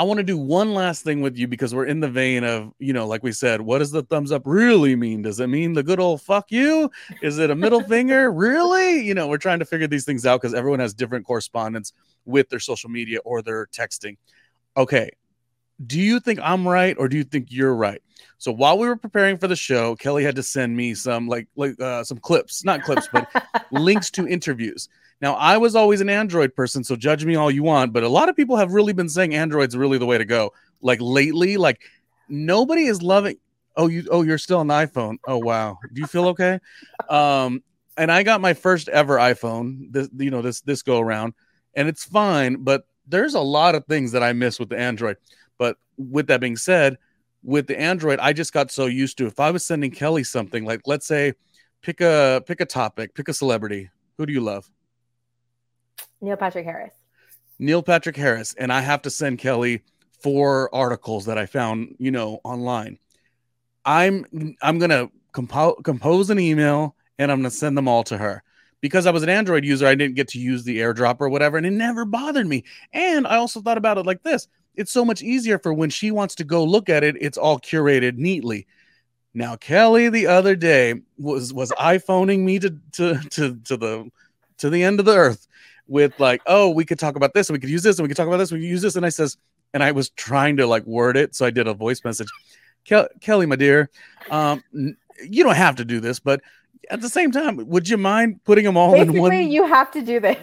I 0.00 0.02
want 0.02 0.16
to 0.16 0.24
do 0.24 0.38
one 0.38 0.72
last 0.72 1.04
thing 1.04 1.20
with 1.20 1.36
you 1.36 1.46
because 1.46 1.74
we're 1.74 1.84
in 1.84 2.00
the 2.00 2.08
vein 2.08 2.42
of, 2.42 2.72
you 2.78 2.94
know, 2.94 3.06
like 3.06 3.22
we 3.22 3.32
said, 3.32 3.60
what 3.60 3.80
does 3.80 3.90
the 3.90 4.02
thumbs 4.02 4.32
up 4.32 4.40
really 4.46 4.96
mean? 4.96 5.20
Does 5.20 5.40
it 5.40 5.48
mean 5.48 5.74
the 5.74 5.82
good 5.82 6.00
old 6.00 6.22
fuck 6.22 6.50
you? 6.50 6.90
Is 7.20 7.38
it 7.38 7.50
a 7.50 7.54
middle 7.54 7.82
finger? 7.82 8.32
Really? 8.40 9.02
You 9.02 9.12
know, 9.12 9.28
we're 9.28 9.36
trying 9.36 9.58
to 9.58 9.66
figure 9.66 9.86
these 9.86 10.06
things 10.06 10.24
out 10.24 10.40
because 10.40 10.54
everyone 10.54 10.80
has 10.80 10.94
different 10.94 11.26
correspondence 11.26 11.92
with 12.24 12.48
their 12.48 12.60
social 12.60 12.88
media 12.88 13.18
or 13.26 13.42
their 13.42 13.66
texting. 13.66 14.16
Okay. 14.74 15.10
Do 15.86 16.00
you 16.00 16.18
think 16.18 16.40
I'm 16.42 16.66
right 16.66 16.96
or 16.98 17.06
do 17.06 17.18
you 17.18 17.24
think 17.24 17.48
you're 17.50 17.74
right? 17.74 18.00
So 18.38 18.52
while 18.52 18.78
we 18.78 18.88
were 18.88 18.96
preparing 18.96 19.36
for 19.36 19.48
the 19.48 19.56
show, 19.56 19.96
Kelly 19.96 20.24
had 20.24 20.36
to 20.36 20.42
send 20.42 20.74
me 20.74 20.94
some 20.94 21.28
like 21.28 21.46
like 21.56 21.78
uh, 21.78 22.04
some 22.04 22.16
clips, 22.16 22.64
not 22.64 22.82
clips, 22.82 23.06
but 23.12 23.28
links 23.70 24.10
to 24.12 24.26
interviews. 24.26 24.88
Now, 25.20 25.34
I 25.34 25.58
was 25.58 25.76
always 25.76 26.00
an 26.00 26.08
Android 26.08 26.54
person, 26.54 26.82
so 26.82 26.96
judge 26.96 27.24
me 27.24 27.34
all 27.34 27.50
you 27.50 27.62
want, 27.62 27.92
but 27.92 28.02
a 28.02 28.08
lot 28.08 28.28
of 28.28 28.36
people 28.36 28.56
have 28.56 28.72
really 28.72 28.94
been 28.94 29.08
saying 29.08 29.34
Android's 29.34 29.76
really 29.76 29.98
the 29.98 30.06
way 30.06 30.16
to 30.16 30.24
go. 30.24 30.52
Like 30.80 30.98
lately, 31.00 31.56
like 31.58 31.82
nobody 32.28 32.86
is 32.86 33.02
loving. 33.02 33.36
Oh, 33.76 33.86
you 33.86 34.06
oh, 34.10 34.22
you're 34.22 34.38
still 34.38 34.58
on 34.58 34.66
the 34.68 34.74
iPhone. 34.74 35.18
Oh 35.26 35.38
wow. 35.38 35.78
Do 35.92 36.00
you 36.00 36.06
feel 36.06 36.28
okay? 36.28 36.58
Um, 37.08 37.62
and 37.96 38.10
I 38.10 38.22
got 38.22 38.40
my 38.40 38.54
first 38.54 38.88
ever 38.88 39.16
iPhone, 39.16 39.92
this 39.92 40.08
you 40.16 40.30
know, 40.30 40.42
this 40.42 40.60
this 40.62 40.82
go 40.82 41.00
around, 41.00 41.34
and 41.74 41.88
it's 41.88 42.04
fine, 42.04 42.62
but 42.62 42.84
there's 43.06 43.34
a 43.34 43.40
lot 43.40 43.74
of 43.74 43.84
things 43.86 44.12
that 44.12 44.22
I 44.22 44.32
miss 44.32 44.58
with 44.58 44.68
the 44.68 44.78
Android. 44.78 45.16
But 45.58 45.76
with 45.98 46.28
that 46.28 46.40
being 46.40 46.56
said, 46.56 46.96
with 47.42 47.66
the 47.66 47.78
Android, 47.78 48.18
I 48.20 48.32
just 48.32 48.52
got 48.52 48.70
so 48.70 48.86
used 48.86 49.18
to 49.18 49.26
if 49.26 49.40
I 49.40 49.50
was 49.50 49.66
sending 49.66 49.90
Kelly 49.90 50.24
something, 50.24 50.64
like 50.64 50.82
let's 50.86 51.06
say 51.06 51.34
pick 51.82 52.00
a 52.00 52.42
pick 52.46 52.60
a 52.60 52.66
topic, 52.66 53.14
pick 53.14 53.28
a 53.28 53.34
celebrity. 53.34 53.90
Who 54.16 54.24
do 54.24 54.32
you 54.32 54.40
love? 54.40 54.70
Neil 56.20 56.36
Patrick 56.36 56.64
Harris. 56.64 56.94
Neil 57.58 57.82
Patrick 57.82 58.16
Harris. 58.16 58.54
And 58.54 58.72
I 58.72 58.80
have 58.80 59.02
to 59.02 59.10
send 59.10 59.38
Kelly 59.38 59.82
four 60.22 60.74
articles 60.74 61.26
that 61.26 61.38
I 61.38 61.46
found, 61.46 61.96
you 61.98 62.10
know, 62.10 62.40
online. 62.44 62.98
I'm 63.84 64.56
I'm 64.62 64.78
gonna 64.78 65.10
compo- 65.32 65.76
compose 65.82 66.30
an 66.30 66.38
email 66.38 66.96
and 67.18 67.32
I'm 67.32 67.38
gonna 67.38 67.50
send 67.50 67.76
them 67.76 67.88
all 67.88 68.04
to 68.04 68.18
her. 68.18 68.42
Because 68.80 69.04
I 69.04 69.10
was 69.10 69.22
an 69.22 69.28
Android 69.28 69.64
user, 69.64 69.86
I 69.86 69.94
didn't 69.94 70.14
get 70.14 70.28
to 70.28 70.38
use 70.38 70.64
the 70.64 70.78
airdrop 70.78 71.20
or 71.20 71.28
whatever, 71.28 71.58
and 71.58 71.66
it 71.66 71.72
never 71.72 72.06
bothered 72.06 72.46
me. 72.46 72.64
And 72.94 73.26
I 73.26 73.36
also 73.36 73.60
thought 73.60 73.76
about 73.76 73.98
it 73.98 74.06
like 74.06 74.22
this: 74.22 74.48
it's 74.74 74.92
so 74.92 75.04
much 75.04 75.22
easier 75.22 75.58
for 75.58 75.74
when 75.74 75.90
she 75.90 76.10
wants 76.10 76.34
to 76.36 76.44
go 76.44 76.64
look 76.64 76.88
at 76.88 77.04
it, 77.04 77.16
it's 77.20 77.36
all 77.36 77.58
curated 77.58 78.16
neatly. 78.16 78.66
Now, 79.34 79.56
Kelly 79.56 80.08
the 80.08 80.26
other 80.26 80.56
day 80.56 80.94
was 81.18 81.52
was 81.52 81.70
iPhoning 81.72 82.40
me 82.40 82.58
to 82.58 82.70
to 82.92 83.20
to 83.30 83.56
to 83.64 83.76
the 83.76 84.10
to 84.58 84.70
the 84.70 84.82
end 84.82 84.98
of 84.98 85.06
the 85.06 85.16
earth 85.16 85.46
with 85.90 86.18
like, 86.18 86.40
oh, 86.46 86.70
we 86.70 86.84
could 86.84 86.98
talk 86.98 87.16
about 87.16 87.34
this 87.34 87.48
and 87.48 87.54
we 87.54 87.60
could 87.60 87.68
use 87.68 87.82
this 87.82 87.98
and 87.98 88.04
we 88.04 88.08
could 88.08 88.16
talk 88.16 88.28
about 88.28 88.38
this, 88.38 88.52
we 88.52 88.60
could 88.60 88.68
use 88.68 88.80
this. 88.80 88.96
And 88.96 89.04
I 89.04 89.10
says, 89.10 89.36
and 89.74 89.82
I 89.82 89.92
was 89.92 90.10
trying 90.10 90.56
to 90.56 90.66
like 90.66 90.86
word 90.86 91.16
it. 91.16 91.34
So 91.34 91.44
I 91.44 91.50
did 91.50 91.66
a 91.66 91.74
voice 91.74 92.02
message. 92.04 92.28
Kel- 92.84 93.08
Kelly, 93.20 93.46
my 93.46 93.56
dear, 93.56 93.90
um, 94.30 94.62
you 94.72 95.44
don't 95.44 95.56
have 95.56 95.76
to 95.76 95.84
do 95.84 96.00
this, 96.00 96.18
but 96.18 96.40
at 96.88 97.00
the 97.00 97.08
same 97.08 97.30
time, 97.30 97.56
would 97.68 97.88
you 97.88 97.96
mind 97.96 98.42
putting 98.44 98.64
them 98.64 98.76
all 98.76 98.92
Basically, 98.92 99.16
in 99.16 99.22
one? 99.22 99.50
You 99.50 99.66
have 99.66 99.90
to 99.92 100.00
do 100.00 100.20
this. 100.20 100.38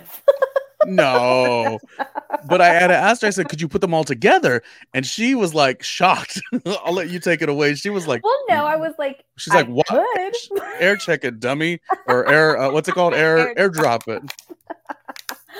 no, 0.85 1.79
but 2.47 2.61
I 2.61 2.67
had 2.67 2.87
to 2.87 2.95
ask 2.95 3.21
her. 3.21 3.27
I 3.27 3.31
said, 3.31 3.49
"Could 3.49 3.59
you 3.59 3.67
put 3.67 3.81
them 3.81 3.93
all 3.93 4.03
together?" 4.03 4.61
And 4.93 5.05
she 5.05 5.33
was 5.33 5.53
like 5.53 5.83
shocked. 5.83 6.39
I'll 6.65 6.93
let 6.93 7.09
you 7.09 7.19
take 7.19 7.41
it 7.41 7.49
away. 7.49 7.75
She 7.75 7.89
was 7.89 8.07
like, 8.07 8.23
"Well, 8.23 8.39
no." 8.49 8.65
I 8.65 8.75
was 8.75 8.93
like, 8.99 9.25
"She's 9.37 9.53
like, 9.53 9.67
what? 9.67 9.87
Air 10.79 10.95
check 10.95 11.23
it, 11.23 11.39
dummy, 11.39 11.79
or 12.07 12.29
air? 12.29 12.57
Uh, 12.57 12.71
what's 12.71 12.87
it 12.87 12.93
called? 12.93 13.13
Air 13.17 13.57
air 13.57 13.69
drop 13.69 14.07
it." 14.07 14.21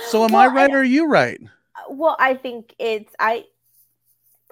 So 0.08 0.24
am 0.24 0.32
well, 0.32 0.42
I 0.42 0.48
right 0.48 0.72
I, 0.72 0.74
or 0.74 0.80
are 0.80 0.84
you 0.84 1.08
right? 1.08 1.40
Uh, 1.42 1.94
well, 1.94 2.16
I 2.20 2.34
think 2.36 2.74
it's 2.80 3.14
I 3.20 3.46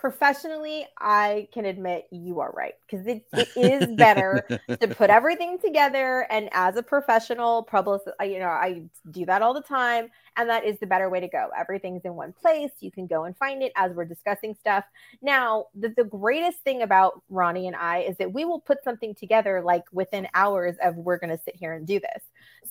professionally, 0.06 0.86
I 1.00 1.48
can 1.52 1.66
admit 1.66 2.06
you 2.12 2.40
are 2.40 2.52
right 2.52 2.76
because 2.88 3.08
it, 3.08 3.26
it 3.34 3.50
is 3.56 3.96
better 3.96 4.48
to 4.80 4.88
put 4.88 5.10
everything 5.10 5.58
together. 5.58 6.28
And 6.30 6.48
as 6.52 6.76
a 6.76 6.84
professional 6.84 7.64
publicist, 7.64 8.16
you 8.22 8.38
know, 8.38 8.50
I 8.50 8.84
do 9.10 9.26
that 9.26 9.42
all 9.42 9.56
the 9.56 9.64
time. 9.64 10.10
And 10.38 10.48
that 10.48 10.64
is 10.64 10.78
the 10.80 10.86
better 10.86 11.10
way 11.10 11.22
to 11.22 11.28
go. 11.28 11.50
Everything's 11.58 12.04
in 12.06 12.14
one 12.14 12.34
place. 12.34 12.70
You 12.82 12.92
can 12.92 13.08
go 13.08 13.24
and 13.24 13.36
find 13.38 13.64
it 13.64 13.72
as 13.76 13.94
we're 13.94 14.06
discussing 14.06 14.54
stuff. 14.54 14.84
Now, 15.24 15.68
the, 15.74 15.92
the 15.98 16.04
greatest 16.04 16.60
thing 16.60 16.84
about 16.84 17.24
Ronnie 17.30 17.66
and 17.66 17.76
I 17.76 18.00
is 18.00 18.16
that 18.18 18.32
we 18.32 18.46
will 18.46 18.60
put 18.60 18.84
something 18.84 19.16
together 19.16 19.64
like 19.64 19.86
within 19.92 20.28
hours 20.36 20.76
of 20.84 20.98
we're 20.98 21.18
going 21.18 21.36
to 21.36 21.44
sit 21.44 21.56
here 21.56 21.74
and 21.74 21.88
do 21.88 22.00
this. 22.00 22.24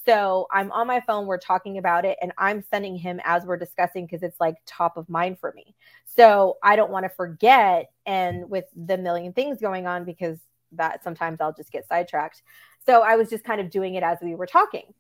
So 0.07 0.47
I'm 0.51 0.71
on 0.73 0.87
my 0.87 1.01
phone, 1.01 1.27
we're 1.27 1.39
talking 1.39 1.79
about 1.79 2.05
it, 2.05 2.19
and 2.21 2.33
I'm 2.39 2.65
sending 2.71 2.97
him 2.97 3.21
as 3.25 3.45
we're 3.45 3.57
discussing 3.57 4.07
because 4.07 4.23
it's 4.23 4.41
like 4.41 4.57
top 4.67 4.97
of 4.97 5.09
mind 5.09 5.39
for 5.39 5.53
me. 5.53 5.75
So 6.05 6.59
I 6.63 6.77
don't 6.77 6.91
want 6.91 7.05
to 7.05 7.09
forget. 7.11 7.91
And 8.07 8.49
with 8.51 8.67
the 8.75 8.99
million 8.99 9.33
things 9.33 9.61
going 9.61 9.87
on, 9.87 10.05
because 10.05 10.39
that 10.73 11.03
sometimes 11.03 11.41
I'll 11.41 11.53
just 11.53 11.73
get 11.73 11.87
sidetracked. 11.89 12.43
So 12.85 13.03
I 13.03 13.17
was 13.17 13.31
just 13.31 13.45
kind 13.45 13.61
of 13.61 13.71
doing 13.71 13.95
it 13.95 14.03
as 14.03 14.19
we 14.23 14.35
were 14.35 14.47
talking. 14.47 14.93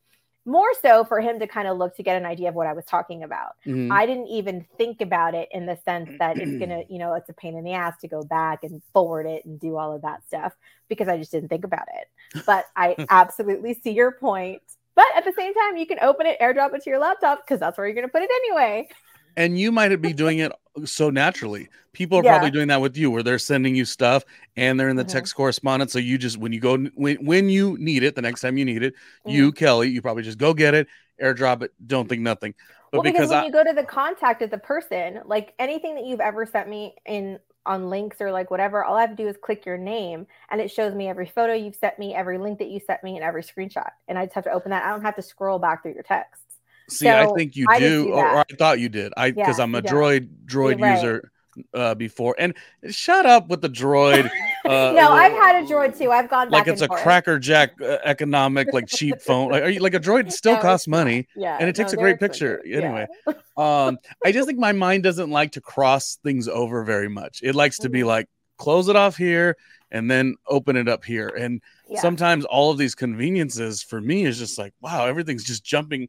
More 0.46 0.72
so 0.83 1.04
for 1.04 1.22
him 1.22 1.38
to 1.38 1.46
kind 1.46 1.66
of 1.66 1.78
look 1.78 1.96
to 1.96 2.02
get 2.02 2.18
an 2.18 2.26
idea 2.26 2.50
of 2.50 2.54
what 2.54 2.66
I 2.66 2.74
was 2.74 2.85
talking 2.85 3.22
about. 3.22 3.52
Mm-hmm. 3.66 3.90
I 3.90 4.04
didn't 4.04 4.26
even 4.26 4.66
think 4.76 5.00
about 5.00 5.35
it 5.35 5.48
in 5.52 5.64
the 5.64 5.78
sense 5.87 6.11
that 6.18 6.37
it's 6.37 6.59
gonna, 6.59 6.83
you 6.90 6.98
know, 6.98 7.14
it's 7.14 7.30
a 7.30 7.33
pain 7.33 7.57
in 7.57 7.64
the 7.64 7.72
ass 7.72 7.94
to 8.02 8.09
go 8.09 8.22
back 8.22 8.62
and 8.62 8.83
forward 8.92 9.26
it 9.26 9.46
and 9.46 9.59
do 9.59 9.76
all 9.78 9.94
of 9.94 10.02
that 10.02 10.26
stuff 10.26 10.52
because 10.88 11.09
I 11.09 11.16
just 11.16 11.33
didn't 11.33 11.48
think 11.48 11.64
about 11.64 11.87
it. 11.94 12.44
But 12.44 12.66
I 12.76 12.94
absolutely 13.11 13.72
see 13.72 13.92
your 13.92 14.12
point. 14.12 14.61
But 14.94 15.07
at 15.16 15.24
the 15.24 15.33
same 15.37 15.54
time, 15.54 15.76
you 15.76 15.87
can 15.87 15.98
open 16.00 16.26
it, 16.26 16.38
airdrop 16.40 16.74
it 16.74 16.83
to 16.85 16.90
your 16.90 16.98
laptop 16.98 17.44
because 17.44 17.61
that's 17.61 17.76
where 17.76 17.87
you're 17.87 17.94
gonna 17.94 18.09
put 18.09 18.22
it 18.22 18.30
anyway 18.44 18.88
and 19.37 19.59
you 19.59 19.72
might 19.72 19.94
be 20.00 20.12
doing 20.12 20.38
it 20.38 20.52
so 20.85 21.11
naturally. 21.11 21.68
People 21.92 22.18
are 22.18 22.24
yeah. 22.24 22.33
probably 22.33 22.50
doing 22.50 22.68
that 22.68 22.80
with 22.80 22.96
you, 22.96 23.11
where 23.11 23.22
they're 23.22 23.38
sending 23.38 23.74
you 23.74 23.85
stuff 23.85 24.24
and 24.57 24.78
they're 24.78 24.88
in 24.88 24.96
the 24.96 25.04
mm-hmm. 25.04 25.12
text 25.12 25.35
correspondence. 25.35 25.92
So 25.92 25.98
you 25.98 26.18
just 26.18 26.38
when 26.38 26.52
you 26.52 26.61
go 26.61 26.76
when 26.94 27.16
when 27.24 27.48
you 27.48 27.76
need 27.78 28.02
it, 28.02 28.14
the 28.14 28.22
next 28.22 28.40
time 28.40 28.57
you 28.57 28.64
need 28.64 28.83
it, 28.83 28.94
mm-hmm. 28.94 29.30
you 29.30 29.52
Kelly, 29.52 29.90
you 29.90 30.02
probably 30.02 30.22
just 30.22 30.38
go 30.38 30.54
get 30.54 30.74
it, 30.74 30.88
airdrop 31.22 31.62
it, 31.62 31.72
don't 31.87 32.09
think 32.09 32.22
nothing. 32.22 32.54
But 32.90 32.98
well, 32.98 33.02
because, 33.02 33.28
because 33.28 33.30
when 33.30 33.38
I, 33.40 33.46
you 33.46 33.52
go 33.52 33.64
to 33.64 33.72
the 33.72 33.85
contact 33.85 34.42
of 34.42 34.50
the 34.50 34.59
person, 34.59 35.20
like 35.24 35.54
anything 35.59 35.94
that 35.96 36.04
you've 36.04 36.20
ever 36.20 36.46
sent 36.46 36.68
me 36.68 36.94
in 37.07 37.38
on 37.66 37.88
links 37.88 38.20
or 38.20 38.31
like 38.31 38.50
whatever, 38.50 38.85
all 38.85 38.96
I 38.96 39.00
have 39.03 39.11
to 39.11 39.16
do 39.16 39.29
is 39.29 39.37
click 39.40 39.64
your 39.64 39.79
name 39.79 40.27
and 40.50 40.61
it 40.61 40.70
shows 40.70 40.94
me 40.94 41.09
every 41.09 41.27
photo 41.27 41.55
you've 41.55 41.77
sent 41.77 41.98
me, 41.98 42.14
every 42.14 42.38
link 42.38 42.59
that 42.59 42.68
you 42.68 42.81
sent 42.81 43.03
me, 43.03 43.16
and 43.16 43.24
every 43.24 43.42
screenshot. 43.42 43.90
And 44.09 44.18
I 44.18 44.27
just 44.27 44.35
have 44.35 44.44
to 44.44 44.53
open 44.53 44.70
that. 44.70 44.85
I 44.85 44.90
don't 44.90 45.03
have 45.03 45.16
to 45.16 45.22
scroll 45.22 45.59
back 45.59 45.83
through 45.83 45.94
your 45.94 46.03
text. 46.03 46.42
See, 46.90 47.07
so 47.07 47.16
I 47.16 47.35
think 47.35 47.57
you 47.57 47.66
do, 47.79 48.05
do 48.07 48.12
or, 48.12 48.29
or, 48.29 48.38
I 48.40 48.55
thought 48.59 48.79
you 48.79 48.90
did. 48.90 49.14
I 49.16 49.31
because 49.31 49.59
yeah, 49.59 49.64
I'm 49.64 49.74
a 49.74 49.81
droid 49.81 50.29
droid 50.46 50.79
user 50.79 51.31
uh, 51.72 51.94
before. 51.94 52.37
And 52.38 52.55
shut 52.90 53.27
up 53.27 53.48
with 53.48 53.62
the 53.62 53.70
droid. 53.70 54.31
Uh, 54.64 54.92
no, 54.96 55.12
I've 55.12 55.33
had 55.33 55.62
a 55.62 55.66
droid 55.66 55.96
too. 55.96 56.11
I've 56.11 56.29
gone 56.31 56.48
like 56.48 56.66
it's 56.66 56.81
a 56.81 56.88
cracker 56.88 57.38
jack 57.38 57.81
uh, 57.83 57.98
economic 58.05 58.72
like 58.72 58.87
cheap 58.87 59.20
phone. 59.20 59.50
Like, 59.50 59.74
you, 59.74 59.81
like 59.81 59.94
a 59.94 60.00
droid 60.00 60.33
still 60.33 60.55
no, 60.55 60.62
costs 60.62 60.88
money. 60.88 61.29
Yeah, 61.37 61.59
and 61.61 61.68
it 61.68 61.77
takes 61.77 61.92
no, 61.92 61.98
a 61.98 62.03
great 62.03 62.18
picture. 62.18 62.62
Anyway, 62.64 63.07
um, 63.57 63.98
I 64.24 64.33
just 64.33 64.46
think 64.46 64.59
my 64.59 64.72
mind 64.72 65.03
doesn't 65.03 65.31
like 65.31 65.53
to 65.53 65.61
cross 65.61 66.18
things 66.24 66.48
over 66.48 66.83
very 66.83 67.09
much. 67.09 67.40
It 67.42 67.55
likes 67.55 67.79
to 67.79 67.88
mm-hmm. 67.88 67.92
be 67.92 68.05
like 68.05 68.27
close 68.57 68.88
it 68.88 68.96
off 68.96 69.16
here 69.16 69.57
and 69.90 70.11
then 70.11 70.37
open 70.48 70.77
it 70.77 70.88
up 70.88 71.05
here. 71.05 71.29
And 71.29 71.61
yeah. 71.88 72.00
sometimes 72.00 72.44
all 72.44 72.70
of 72.70 72.79
these 72.79 72.94
conveniences 72.94 73.83
for 73.83 74.00
me 74.00 74.24
is 74.24 74.38
just 74.38 74.59
like 74.59 74.72
wow, 74.81 75.07
everything's 75.07 75.44
just 75.44 75.64
jumping 75.64 76.09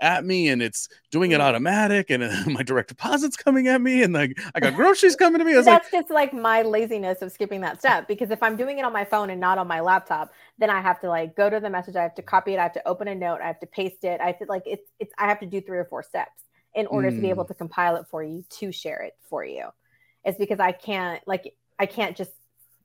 at 0.00 0.24
me 0.24 0.48
and 0.48 0.62
it's 0.62 0.88
doing 1.10 1.30
it 1.30 1.40
mm. 1.40 1.44
automatic 1.44 2.10
and 2.10 2.24
my 2.52 2.62
direct 2.62 2.88
deposits 2.88 3.36
coming 3.36 3.68
at 3.68 3.80
me 3.80 4.02
and 4.02 4.12
like 4.12 4.38
I 4.54 4.60
got 4.60 4.74
groceries 4.74 5.16
coming 5.16 5.38
to 5.38 5.44
me. 5.44 5.54
That's 5.54 5.66
like, 5.66 5.90
just 5.90 6.10
like 6.10 6.32
my 6.32 6.62
laziness 6.62 7.22
of 7.22 7.32
skipping 7.32 7.60
that 7.62 7.78
step 7.78 8.08
because 8.08 8.30
if 8.30 8.42
I'm 8.42 8.56
doing 8.56 8.78
it 8.78 8.84
on 8.84 8.92
my 8.92 9.04
phone 9.04 9.30
and 9.30 9.40
not 9.40 9.58
on 9.58 9.66
my 9.66 9.80
laptop, 9.80 10.32
then 10.58 10.70
I 10.70 10.80
have 10.80 11.00
to 11.00 11.08
like 11.08 11.36
go 11.36 11.48
to 11.48 11.60
the 11.60 11.70
message, 11.70 11.96
I 11.96 12.02
have 12.02 12.14
to 12.16 12.22
copy 12.22 12.54
it, 12.54 12.58
I 12.58 12.64
have 12.64 12.74
to 12.74 12.88
open 12.88 13.08
a 13.08 13.14
note, 13.14 13.40
I 13.42 13.46
have 13.46 13.60
to 13.60 13.66
paste 13.66 14.04
it. 14.04 14.20
I 14.20 14.26
have 14.26 14.38
to 14.38 14.46
like 14.46 14.62
it's 14.66 14.90
it's 14.98 15.12
I 15.18 15.28
have 15.28 15.40
to 15.40 15.46
do 15.46 15.60
three 15.60 15.78
or 15.78 15.84
four 15.84 16.02
steps 16.02 16.42
in 16.74 16.86
order 16.86 17.10
mm. 17.10 17.16
to 17.16 17.20
be 17.20 17.30
able 17.30 17.44
mm. 17.44 17.48
to 17.48 17.54
compile 17.54 17.96
it 17.96 18.06
for 18.10 18.22
you 18.22 18.44
to 18.48 18.72
share 18.72 19.02
it 19.02 19.14
for 19.28 19.44
you. 19.44 19.68
It's 20.24 20.38
because 20.38 20.60
I 20.60 20.72
can't 20.72 21.22
like 21.26 21.54
I 21.78 21.86
can't 21.86 22.16
just 22.16 22.32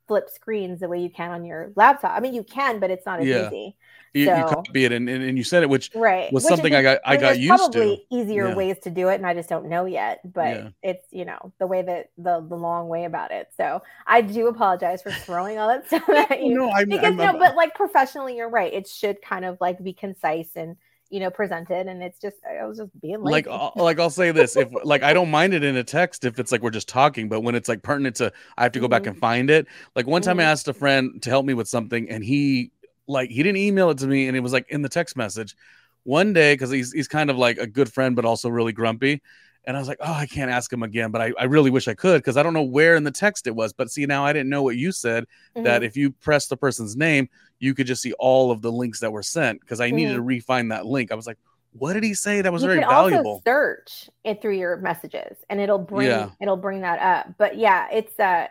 flip 0.09 0.27
screens 0.29 0.79
the 0.79 0.89
way 0.89 0.99
you 0.99 1.09
can 1.09 1.29
on 1.29 1.45
your 1.45 1.71
laptop. 1.75 2.11
I 2.17 2.19
mean, 2.19 2.33
you 2.33 2.43
can, 2.43 2.79
but 2.79 2.89
it's 2.89 3.05
not 3.05 3.19
as 3.19 3.27
yeah. 3.27 3.47
easy. 3.47 3.77
You, 4.13 4.25
so, 4.25 4.37
you 4.37 4.43
copy 4.43 4.85
it 4.85 4.91
and, 4.91 5.07
and, 5.07 5.23
and, 5.23 5.37
you 5.37 5.43
said 5.43 5.61
it, 5.61 5.69
which 5.69 5.91
right. 5.93 6.33
was 6.33 6.43
which 6.43 6.49
something 6.49 6.73
is, 6.73 6.79
I 6.79 6.81
got 6.81 6.99
I, 7.05 7.15
got 7.15 7.37
used 7.37 7.49
probably 7.49 7.97
to. 8.09 8.15
Easier 8.15 8.47
yeah. 8.47 8.55
ways 8.55 8.77
to 8.79 8.89
do 8.89 9.07
it, 9.09 9.15
and 9.15 9.27
I 9.27 9.35
just 9.35 9.49
don't 9.49 9.69
know 9.69 9.85
yet. 9.85 10.19
But 10.33 10.55
yeah. 10.55 10.69
it's 10.81 11.05
you 11.11 11.25
know 11.25 11.53
the 11.59 11.67
way 11.67 11.83
that 11.83 12.09
the 12.17 12.41
the 12.41 12.55
long 12.55 12.87
way 12.87 13.05
about 13.05 13.29
it. 13.29 13.49
So 13.55 13.83
I 14.07 14.21
do 14.21 14.47
apologize 14.47 15.03
for 15.03 15.11
throwing 15.11 15.59
all 15.59 15.67
that 15.67 15.85
stuff 15.87 16.09
at 16.09 16.41
you. 16.41 16.55
no, 16.55 16.71
I'm, 16.71 16.89
because 16.89 17.11
I'm, 17.11 17.17
no, 17.17 17.33
but 17.37 17.55
like 17.55 17.75
professionally, 17.75 18.35
you're 18.35 18.49
right. 18.49 18.73
It 18.73 18.87
should 18.87 19.21
kind 19.21 19.45
of 19.45 19.59
like 19.61 19.83
be 19.83 19.93
concise 19.93 20.55
and 20.55 20.75
you 21.09 21.19
know 21.19 21.29
presented 21.31 21.87
and 21.87 22.03
it's 22.03 22.19
just 22.19 22.37
i 22.45 22.65
was 22.65 22.77
just 22.77 22.91
being 23.01 23.21
like 23.21 23.47
like 23.75 23.99
i'll 23.99 24.09
say 24.09 24.31
this 24.31 24.55
if 24.55 24.69
like 24.83 25.01
i 25.01 25.11
don't 25.11 25.31
mind 25.31 25.53
it 25.53 25.63
in 25.63 25.75
a 25.75 25.83
text 25.83 26.23
if 26.23 26.39
it's 26.39 26.51
like 26.51 26.61
we're 26.61 26.69
just 26.69 26.87
talking 26.87 27.27
but 27.27 27.41
when 27.41 27.55
it's 27.55 27.67
like 27.67 27.81
pertinent 27.81 28.15
to 28.15 28.31
i 28.57 28.63
have 28.63 28.71
to 28.71 28.79
go 28.79 28.85
mm-hmm. 28.85 28.91
back 28.91 29.07
and 29.07 29.17
find 29.17 29.49
it 29.49 29.67
like 29.95 30.05
one 30.05 30.21
time 30.21 30.37
mm-hmm. 30.37 30.47
i 30.47 30.51
asked 30.51 30.67
a 30.67 30.73
friend 30.73 31.21
to 31.21 31.29
help 31.29 31.45
me 31.45 31.53
with 31.53 31.67
something 31.67 32.09
and 32.09 32.23
he 32.23 32.71
like 33.07 33.29
he 33.29 33.41
didn't 33.41 33.57
email 33.57 33.89
it 33.89 33.97
to 33.97 34.07
me 34.07 34.27
and 34.27 34.37
it 34.37 34.41
was 34.41 34.53
like 34.53 34.67
in 34.69 34.81
the 34.81 34.89
text 34.89 35.17
message 35.17 35.55
one 36.03 36.31
day 36.31 36.53
because 36.53 36.69
he's 36.69 36.91
he's 36.91 37.07
kind 37.07 37.29
of 37.29 37.37
like 37.37 37.57
a 37.57 37.67
good 37.67 37.91
friend 37.91 38.15
but 38.15 38.23
also 38.23 38.49
really 38.49 38.71
grumpy 38.71 39.21
and 39.65 39.75
I 39.75 39.79
was 39.79 39.87
like, 39.87 39.99
oh, 40.01 40.13
I 40.13 40.25
can't 40.25 40.49
ask 40.49 40.71
him 40.71 40.83
again, 40.83 41.11
but 41.11 41.21
I, 41.21 41.33
I 41.37 41.43
really 41.43 41.69
wish 41.69 41.87
I 41.87 41.93
could 41.93 42.21
because 42.21 42.37
I 42.37 42.43
don't 42.43 42.53
know 42.53 42.63
where 42.63 42.95
in 42.95 43.03
the 43.03 43.11
text 43.11 43.45
it 43.45 43.55
was. 43.55 43.73
But 43.73 43.91
see, 43.91 44.05
now 44.05 44.25
I 44.25 44.33
didn't 44.33 44.49
know 44.49 44.63
what 44.63 44.77
you 44.77 44.91
said 44.91 45.25
mm-hmm. 45.55 45.63
that 45.63 45.83
if 45.83 45.97
you 45.97 46.11
press 46.11 46.47
the 46.47 46.57
person's 46.57 46.95
name, 46.95 47.29
you 47.59 47.73
could 47.73 47.85
just 47.85 48.01
see 48.01 48.13
all 48.13 48.51
of 48.51 48.61
the 48.61 48.71
links 48.71 48.99
that 49.01 49.11
were 49.11 49.23
sent 49.23 49.59
because 49.61 49.79
I 49.79 49.87
mm-hmm. 49.87 49.95
needed 49.97 50.13
to 50.13 50.21
refine 50.21 50.69
that 50.69 50.85
link. 50.85 51.11
I 51.11 51.15
was 51.15 51.27
like, 51.27 51.37
what 51.73 51.93
did 51.93 52.03
he 52.03 52.13
say? 52.13 52.41
That 52.41 52.51
was 52.51 52.63
you 52.63 52.69
very 52.69 52.79
valuable. 52.79 53.41
Search 53.45 54.09
it 54.23 54.41
through 54.41 54.57
your 54.57 54.77
messages 54.77 55.37
and 55.49 55.59
it'll 55.59 55.77
bring 55.77 56.07
yeah. 56.07 56.29
it'll 56.41 56.57
bring 56.57 56.81
that 56.81 56.99
up. 56.99 57.35
But 57.37 57.57
yeah, 57.57 57.87
it's 57.91 58.19
uh 58.19 58.47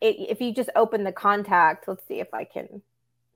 it, 0.00 0.16
if 0.28 0.40
you 0.40 0.52
just 0.52 0.70
open 0.76 1.02
the 1.02 1.12
contact, 1.12 1.88
let's 1.88 2.06
see 2.06 2.20
if 2.20 2.32
I 2.32 2.44
can 2.44 2.82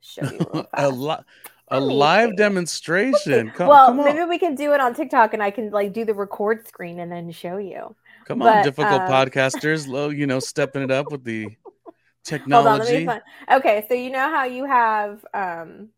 show 0.00 0.30
you 0.30 0.66
a 0.74 0.88
lot 0.88 1.24
a 1.70 1.80
live 1.80 2.36
demonstration. 2.36 3.50
Come, 3.56 3.68
well, 3.68 3.86
come 3.86 3.98
maybe 3.98 4.24
we 4.24 4.38
can 4.38 4.54
do 4.54 4.72
it 4.72 4.80
on 4.80 4.94
TikTok, 4.94 5.34
and 5.34 5.42
I 5.42 5.50
can 5.50 5.70
like 5.70 5.92
do 5.92 6.04
the 6.04 6.14
record 6.14 6.66
screen 6.66 7.00
and 7.00 7.10
then 7.10 7.30
show 7.30 7.58
you. 7.58 7.94
Come 8.26 8.40
but, 8.40 8.58
on, 8.58 8.64
difficult 8.64 9.02
uh, 9.02 9.08
podcasters, 9.08 9.88
low, 9.88 10.08
you 10.10 10.26
know, 10.26 10.40
stepping 10.40 10.82
it 10.82 10.90
up 10.90 11.10
with 11.10 11.24
the 11.24 11.56
technology. 12.24 13.06
On, 13.06 13.20
okay, 13.52 13.84
so 13.88 13.94
you 13.94 14.10
know 14.10 14.30
how 14.30 14.44
you 14.44 14.64
have 14.64 15.24
um 15.32 15.88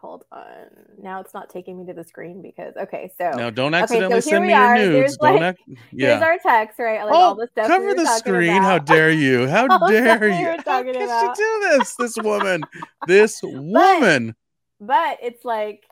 hold 0.00 0.24
on. 0.32 0.66
Now 1.02 1.20
it's 1.20 1.34
not 1.34 1.50
taking 1.50 1.78
me 1.78 1.86
to 1.86 1.92
the 1.92 2.04
screen 2.04 2.42
because 2.42 2.74
okay, 2.76 3.12
so 3.18 3.30
now 3.30 3.50
don't 3.50 3.74
accidentally 3.74 4.14
okay, 4.14 4.20
so 4.20 4.30
send 4.30 4.46
me 4.46 4.52
your 4.52 4.74
nudes. 4.76 5.16
Don't 5.16 5.40
like, 5.40 5.56
ac- 5.68 5.78
yeah. 5.92 6.18
Here's 6.18 6.22
our 6.22 6.38
text, 6.38 6.78
right? 6.78 7.04
Like 7.04 7.14
oh, 7.14 7.16
all 7.16 7.34
the 7.34 7.48
stuff. 7.52 7.66
Cover 7.66 7.88
we 7.88 7.94
the 7.94 8.06
screen. 8.06 8.50
About. 8.50 8.62
How 8.62 8.78
dare 8.78 9.10
you? 9.10 9.48
How 9.48 9.66
dare 9.88 10.28
you? 10.28 10.56
How 10.64 10.82
could 10.82 10.94
you 10.96 11.34
do 11.36 11.78
this? 11.78 11.94
This 11.96 12.16
woman. 12.22 12.62
This 13.06 13.40
woman. 13.42 14.34
But, 14.80 14.86
but 14.86 15.18
it's 15.22 15.44
like 15.44 15.84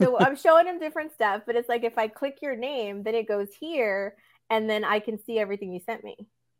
so 0.00 0.18
I'm 0.20 0.36
showing 0.36 0.66
him 0.66 0.78
different 0.78 1.12
stuff, 1.12 1.42
but 1.46 1.56
it's 1.56 1.68
like 1.68 1.84
if 1.84 1.98
I 1.98 2.08
click 2.08 2.38
your 2.42 2.56
name, 2.56 3.02
then 3.02 3.14
it 3.14 3.28
goes 3.28 3.48
here, 3.58 4.16
and 4.50 4.68
then 4.68 4.84
I 4.84 4.98
can 4.98 5.22
see 5.22 5.38
everything 5.38 5.72
you 5.72 5.80
sent 5.80 6.04
me 6.04 6.16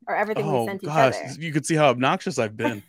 or 0.08 0.16
everything 0.16 0.46
oh, 0.46 0.62
we 0.62 0.68
sent 0.68 0.82
gosh. 0.82 1.14
each 1.14 1.30
other. 1.30 1.40
You 1.40 1.52
could 1.52 1.66
see 1.66 1.76
how 1.76 1.88
obnoxious 1.88 2.38
I've 2.38 2.56
been. 2.56 2.82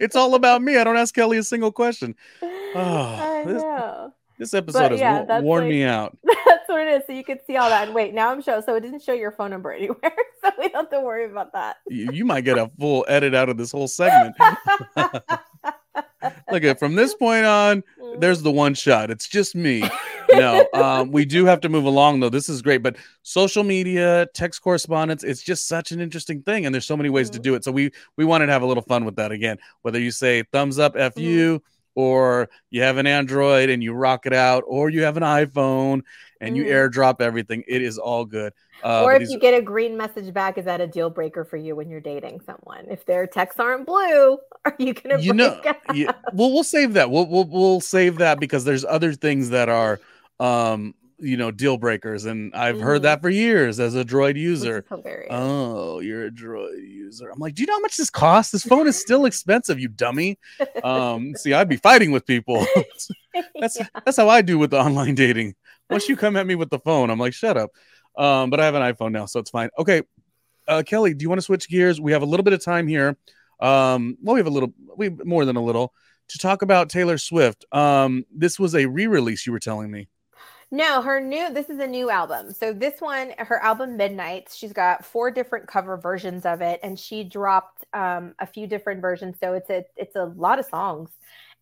It's 0.00 0.16
all 0.16 0.34
about 0.34 0.62
me. 0.62 0.76
I 0.76 0.84
don't 0.84 0.96
ask 0.96 1.14
Kelly 1.14 1.38
a 1.38 1.42
single 1.42 1.72
question. 1.72 2.14
Oh, 2.78 4.12
this, 4.38 4.50
this, 4.50 4.54
episode 4.54 4.80
but, 4.80 4.90
has 4.90 5.00
yeah, 5.00 5.40
worn 5.40 5.62
like, 5.62 5.70
me 5.70 5.84
out. 5.84 6.14
That's 6.24 6.68
what 6.68 6.86
it 6.86 6.88
is. 6.88 7.02
So 7.06 7.14
you 7.14 7.24
can 7.24 7.38
see 7.46 7.56
all 7.56 7.70
that. 7.70 7.86
And 7.86 7.94
wait, 7.94 8.12
now 8.12 8.30
I'm 8.30 8.42
showing. 8.42 8.60
So 8.60 8.74
it 8.74 8.80
didn't 8.80 9.00
show 9.00 9.14
your 9.14 9.32
phone 9.32 9.48
number 9.48 9.72
anywhere. 9.72 10.12
So 10.42 10.50
we 10.58 10.68
don't 10.68 10.74
have 10.74 10.90
to 10.90 11.00
worry 11.00 11.24
about 11.24 11.54
that. 11.54 11.76
You, 11.88 12.10
you 12.12 12.24
might 12.26 12.42
get 12.42 12.58
a 12.58 12.70
full 12.78 13.06
edit 13.08 13.34
out 13.34 13.48
of 13.48 13.56
this 13.56 13.72
whole 13.72 13.88
segment. 13.88 14.36
Look 16.50 16.64
at 16.64 16.78
from 16.78 16.94
this 16.94 17.14
point 17.14 17.44
on, 17.44 17.82
mm-hmm. 18.00 18.20
there's 18.20 18.42
the 18.42 18.50
one 18.50 18.74
shot. 18.74 19.10
It's 19.10 19.28
just 19.28 19.54
me. 19.54 19.88
no, 20.32 20.66
um, 20.74 21.12
we 21.12 21.24
do 21.24 21.44
have 21.46 21.60
to 21.60 21.68
move 21.68 21.84
along 21.84 22.20
though. 22.20 22.28
This 22.28 22.48
is 22.48 22.62
great, 22.62 22.82
but 22.82 22.96
social 23.22 23.64
media, 23.64 24.26
text 24.34 24.62
correspondence, 24.62 25.22
it's 25.24 25.42
just 25.42 25.68
such 25.68 25.92
an 25.92 26.00
interesting 26.00 26.42
thing, 26.42 26.66
and 26.66 26.74
there's 26.74 26.86
so 26.86 26.96
many 26.96 27.10
ways 27.10 27.28
mm-hmm. 27.28 27.36
to 27.36 27.42
do 27.42 27.54
it. 27.54 27.64
So 27.64 27.72
we 27.72 27.90
we 28.16 28.24
wanted 28.24 28.46
to 28.46 28.52
have 28.52 28.62
a 28.62 28.66
little 28.66 28.82
fun 28.82 29.04
with 29.04 29.16
that 29.16 29.32
again. 29.32 29.58
Whether 29.82 30.00
you 30.00 30.10
say 30.10 30.42
thumbs 30.52 30.78
up, 30.78 30.96
f 30.96 31.18
you, 31.18 31.58
mm-hmm. 31.58 32.00
or 32.00 32.48
you 32.70 32.82
have 32.82 32.96
an 32.96 33.06
Android 33.06 33.70
and 33.70 33.82
you 33.82 33.92
rock 33.92 34.26
it 34.26 34.32
out, 34.32 34.64
or 34.66 34.88
you 34.90 35.02
have 35.02 35.16
an 35.16 35.22
iPhone 35.22 36.02
and 36.40 36.54
mm-hmm. 36.54 36.66
you 36.66 36.72
airdrop 36.72 37.20
everything, 37.20 37.64
it 37.66 37.82
is 37.82 37.98
all 37.98 38.24
good. 38.24 38.52
Uh, 38.84 39.02
or 39.04 39.14
if 39.14 39.28
you 39.28 39.38
get 39.38 39.54
a 39.54 39.62
green 39.62 39.96
message 39.96 40.32
back, 40.32 40.58
is 40.58 40.64
that 40.64 40.80
a 40.80 40.86
deal 40.86 41.10
breaker 41.10 41.44
for 41.44 41.56
you 41.56 41.76
when 41.76 41.88
you're 41.88 42.00
dating 42.00 42.40
someone? 42.40 42.86
If 42.90 43.06
their 43.06 43.26
texts 43.26 43.60
aren't 43.60 43.86
blue, 43.86 44.38
are 44.64 44.76
you 44.78 44.94
gonna? 44.94 45.20
You 45.20 45.32
know, 45.32 45.60
yeah, 45.94 46.12
well, 46.32 46.52
we'll 46.52 46.64
save 46.64 46.94
that. 46.94 47.10
We'll, 47.10 47.26
we'll 47.26 47.48
we'll 47.48 47.80
save 47.80 48.18
that 48.18 48.40
because 48.40 48.64
there's 48.64 48.84
other 48.84 49.12
things 49.12 49.50
that 49.50 49.68
are 49.68 50.00
um 50.38 50.94
you 51.18 51.36
know 51.36 51.50
deal 51.50 51.78
breakers 51.78 52.26
and 52.26 52.54
i've 52.54 52.76
mm-hmm. 52.76 52.84
heard 52.84 53.02
that 53.02 53.22
for 53.22 53.30
years 53.30 53.80
as 53.80 53.94
a 53.94 54.04
droid 54.04 54.36
user 54.36 54.84
oh 55.30 56.00
you're 56.00 56.26
a 56.26 56.30
droid 56.30 56.78
user 56.78 57.30
i'm 57.30 57.38
like 57.38 57.54
do 57.54 57.62
you 57.62 57.66
know 57.66 57.74
how 57.74 57.80
much 57.80 57.96
this 57.96 58.10
costs 58.10 58.52
this 58.52 58.64
phone 58.64 58.86
is 58.86 59.00
still 59.00 59.24
expensive 59.24 59.78
you 59.78 59.88
dummy 59.88 60.38
um 60.84 61.34
see 61.34 61.54
i'd 61.54 61.68
be 61.68 61.76
fighting 61.76 62.10
with 62.10 62.26
people 62.26 62.66
that's 63.60 63.78
yeah. 63.78 63.86
that's 64.04 64.16
how 64.16 64.28
i 64.28 64.42
do 64.42 64.58
with 64.58 64.70
the 64.70 64.78
online 64.78 65.14
dating 65.14 65.54
once 65.90 66.08
you 66.08 66.16
come 66.16 66.36
at 66.36 66.46
me 66.46 66.54
with 66.54 66.70
the 66.70 66.78
phone 66.80 67.10
i'm 67.10 67.18
like 67.18 67.34
shut 67.34 67.56
up 67.56 67.70
um 68.16 68.50
but 68.50 68.60
i 68.60 68.64
have 68.64 68.74
an 68.74 68.82
iphone 68.82 69.12
now 69.12 69.26
so 69.26 69.40
it's 69.40 69.50
fine 69.50 69.68
okay 69.78 70.02
uh 70.68 70.82
kelly 70.86 71.14
do 71.14 71.22
you 71.22 71.28
want 71.28 71.38
to 71.38 71.44
switch 71.44 71.68
gears 71.68 72.00
we 72.00 72.12
have 72.12 72.22
a 72.22 72.26
little 72.26 72.44
bit 72.44 72.52
of 72.52 72.62
time 72.62 72.86
here 72.86 73.16
um 73.60 74.16
well 74.22 74.34
we 74.34 74.40
have 74.40 74.46
a 74.46 74.50
little 74.50 74.72
we 74.96 75.08
more 75.08 75.44
than 75.44 75.56
a 75.56 75.62
little 75.62 75.92
to 76.28 76.38
talk 76.38 76.62
about 76.62 76.88
taylor 76.88 77.18
swift 77.18 77.64
um 77.72 78.24
this 78.34 78.58
was 78.58 78.74
a 78.74 78.86
re-release 78.86 79.46
you 79.46 79.52
were 79.52 79.60
telling 79.60 79.90
me 79.90 80.08
no, 80.72 81.00
her 81.00 81.20
new 81.20 81.52
this 81.52 81.70
is 81.70 81.78
a 81.78 81.86
new 81.86 82.10
album. 82.10 82.52
So 82.52 82.72
this 82.72 83.00
one, 83.00 83.32
her 83.38 83.62
album 83.62 83.96
Midnights, 83.96 84.56
she's 84.56 84.72
got 84.72 85.04
four 85.04 85.30
different 85.30 85.68
cover 85.68 85.96
versions 85.96 86.44
of 86.44 86.60
it, 86.60 86.80
and 86.82 86.98
she 86.98 87.22
dropped 87.22 87.84
um, 87.92 88.34
a 88.40 88.46
few 88.46 88.66
different 88.66 89.00
versions. 89.00 89.36
So 89.40 89.52
it's 89.52 89.70
a 89.70 89.84
it's 89.96 90.16
a 90.16 90.24
lot 90.24 90.58
of 90.58 90.66
songs. 90.66 91.10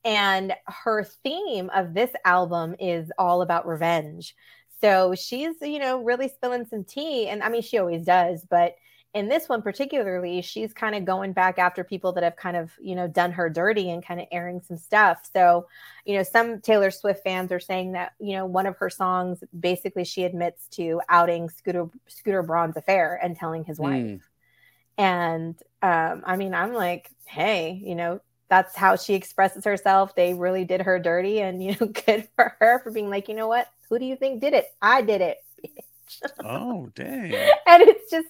And 0.04 0.52
her 0.66 1.04
theme 1.04 1.70
of 1.74 1.94
this 1.94 2.10
album 2.24 2.76
is 2.78 3.10
all 3.18 3.42
about 3.42 3.66
revenge. 3.66 4.34
So 4.80 5.14
she's, 5.14 5.54
you 5.62 5.78
know, 5.78 6.02
really 6.02 6.28
spilling 6.28 6.66
some 6.66 6.84
tea. 6.84 7.28
And 7.28 7.42
I 7.42 7.48
mean, 7.48 7.62
she 7.62 7.78
always 7.78 8.04
does, 8.04 8.44
but 8.48 8.74
in 9.14 9.28
this 9.28 9.48
one 9.48 9.62
particularly, 9.62 10.42
she's 10.42 10.72
kind 10.72 10.96
of 10.96 11.04
going 11.04 11.32
back 11.32 11.58
after 11.58 11.84
people 11.84 12.12
that 12.12 12.24
have 12.24 12.34
kind 12.34 12.56
of, 12.56 12.72
you 12.80 12.96
know, 12.96 13.06
done 13.06 13.30
her 13.30 13.48
dirty 13.48 13.88
and 13.90 14.04
kind 14.04 14.20
of 14.20 14.26
airing 14.32 14.60
some 14.60 14.76
stuff. 14.76 15.30
So, 15.32 15.68
you 16.04 16.16
know, 16.16 16.24
some 16.24 16.60
Taylor 16.60 16.90
Swift 16.90 17.22
fans 17.22 17.52
are 17.52 17.60
saying 17.60 17.92
that, 17.92 18.12
you 18.18 18.32
know, 18.32 18.44
one 18.44 18.66
of 18.66 18.76
her 18.78 18.90
songs 18.90 19.42
basically 19.58 20.04
she 20.04 20.24
admits 20.24 20.66
to 20.70 21.00
outing 21.08 21.48
Scooter 21.48 21.88
Scooter 22.08 22.42
Braun's 22.42 22.76
affair 22.76 23.18
and 23.22 23.36
telling 23.36 23.62
his 23.62 23.78
wife. 23.78 24.04
Mm. 24.04 24.20
And 24.98 25.62
um, 25.80 26.24
I 26.26 26.36
mean, 26.36 26.52
I'm 26.52 26.74
like, 26.74 27.08
hey, 27.24 27.80
you 27.84 27.94
know, 27.94 28.20
that's 28.48 28.76
how 28.76 28.96
she 28.96 29.14
expresses 29.14 29.64
herself. 29.64 30.14
They 30.14 30.34
really 30.34 30.64
did 30.64 30.82
her 30.82 30.98
dirty, 30.98 31.40
and 31.40 31.62
you 31.62 31.76
know, 31.80 31.86
good 32.06 32.28
for 32.36 32.56
her 32.60 32.80
for 32.80 32.90
being 32.90 33.10
like, 33.10 33.28
you 33.28 33.34
know 33.34 33.48
what? 33.48 33.68
Who 33.88 33.98
do 33.98 34.04
you 34.04 34.16
think 34.16 34.40
did 34.40 34.54
it? 34.54 34.66
I 34.80 35.02
did 35.02 35.20
it. 35.20 35.38
oh, 36.44 36.90
dang. 36.94 37.34
and 37.66 37.82
it's 37.82 38.10
just 38.10 38.28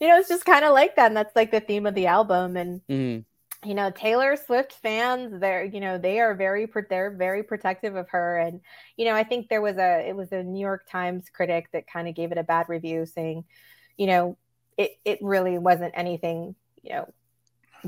you 0.00 0.08
know, 0.08 0.18
it's 0.18 0.28
just 0.28 0.44
kind 0.44 0.64
of 0.64 0.72
like 0.72 0.96
that. 0.96 1.06
And 1.06 1.16
that's 1.16 1.34
like 1.34 1.50
the 1.50 1.60
theme 1.60 1.86
of 1.86 1.94
the 1.94 2.06
album. 2.06 2.56
And, 2.56 2.80
mm. 2.88 3.24
you 3.64 3.74
know, 3.74 3.90
Taylor 3.90 4.36
Swift 4.36 4.72
fans, 4.72 5.40
they're, 5.40 5.64
you 5.64 5.80
know, 5.80 5.98
they 5.98 6.20
are 6.20 6.34
very, 6.34 6.68
they're 6.90 7.10
very 7.10 7.42
protective 7.42 7.96
of 7.96 8.08
her. 8.10 8.38
And, 8.38 8.60
you 8.96 9.06
know, 9.06 9.14
I 9.14 9.24
think 9.24 9.48
there 9.48 9.62
was 9.62 9.78
a, 9.78 10.06
it 10.06 10.14
was 10.14 10.32
a 10.32 10.42
New 10.42 10.60
York 10.60 10.86
Times 10.90 11.30
critic 11.32 11.68
that 11.72 11.90
kind 11.90 12.08
of 12.08 12.14
gave 12.14 12.32
it 12.32 12.38
a 12.38 12.44
bad 12.44 12.68
review 12.68 13.06
saying, 13.06 13.44
you 13.96 14.06
know, 14.06 14.36
it, 14.76 14.98
it 15.04 15.18
really 15.22 15.56
wasn't 15.58 15.94
anything, 15.96 16.54
you 16.82 16.90
know, 16.90 17.12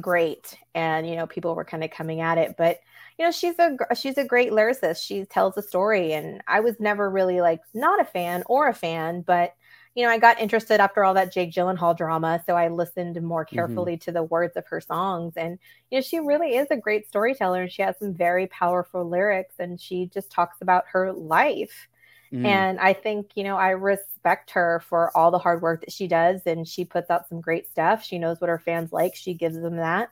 great. 0.00 0.56
And, 0.74 1.08
you 1.08 1.16
know, 1.16 1.26
people 1.26 1.54
were 1.54 1.64
kind 1.64 1.84
of 1.84 1.90
coming 1.90 2.20
at 2.20 2.38
it, 2.38 2.56
but, 2.56 2.80
you 3.18 3.24
know 3.24 3.32
she's 3.32 3.58
a 3.58 3.76
she's 3.96 4.16
a 4.16 4.22
great 4.22 4.52
lyricist 4.52 5.04
she 5.04 5.24
tells 5.24 5.56
a 5.56 5.62
story 5.62 6.12
and 6.12 6.40
i 6.46 6.60
was 6.60 6.78
never 6.78 7.10
really 7.10 7.40
like 7.40 7.60
not 7.74 8.00
a 8.00 8.04
fan 8.04 8.44
or 8.46 8.68
a 8.68 8.74
fan 8.74 9.22
but 9.22 9.54
you 9.98 10.04
know, 10.04 10.10
I 10.10 10.18
got 10.18 10.40
interested 10.40 10.80
after 10.80 11.02
all 11.02 11.14
that 11.14 11.32
Jake 11.32 11.52
Gyllenhaal 11.52 11.96
drama. 11.96 12.40
So 12.46 12.54
I 12.54 12.68
listened 12.68 13.20
more 13.20 13.44
mm-hmm. 13.44 13.56
carefully 13.56 13.94
mm-hmm. 13.94 14.04
to 14.04 14.12
the 14.12 14.22
words 14.22 14.56
of 14.56 14.64
her 14.68 14.80
songs. 14.80 15.32
And, 15.36 15.58
you 15.90 15.98
know, 15.98 16.02
she 16.02 16.20
really 16.20 16.54
is 16.54 16.68
a 16.70 16.76
great 16.76 17.08
storyteller 17.08 17.62
and 17.62 17.72
she 17.72 17.82
has 17.82 17.98
some 17.98 18.14
very 18.14 18.46
powerful 18.46 19.08
lyrics 19.08 19.56
and 19.58 19.80
she 19.80 20.06
just 20.06 20.30
talks 20.30 20.60
about 20.60 20.84
her 20.92 21.12
life. 21.12 21.88
Mm. 22.32 22.44
And 22.44 22.80
I 22.80 22.92
think, 22.92 23.30
you 23.34 23.44
know, 23.44 23.56
I 23.56 23.70
respect 23.70 24.50
her 24.50 24.82
for 24.88 25.16
all 25.16 25.30
the 25.30 25.38
hard 25.38 25.62
work 25.62 25.80
that 25.80 25.92
she 25.92 26.06
does. 26.08 26.42
And 26.46 26.66
she 26.66 26.84
puts 26.84 27.10
out 27.10 27.28
some 27.28 27.40
great 27.40 27.70
stuff. 27.70 28.04
She 28.04 28.18
knows 28.18 28.40
what 28.40 28.50
her 28.50 28.58
fans 28.58 28.92
like, 28.92 29.14
she 29.14 29.34
gives 29.34 29.60
them 29.60 29.76
that. 29.76 30.10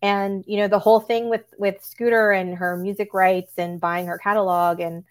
And, 0.00 0.44
you 0.46 0.58
know, 0.58 0.68
the 0.68 0.78
whole 0.78 1.00
thing 1.00 1.28
with 1.28 1.44
with 1.58 1.84
Scooter 1.84 2.30
and 2.30 2.54
her 2.56 2.76
music 2.76 3.12
rights 3.12 3.54
and 3.58 3.80
buying 3.80 4.06
her 4.06 4.18
catalog 4.18 4.78
and 4.78 5.04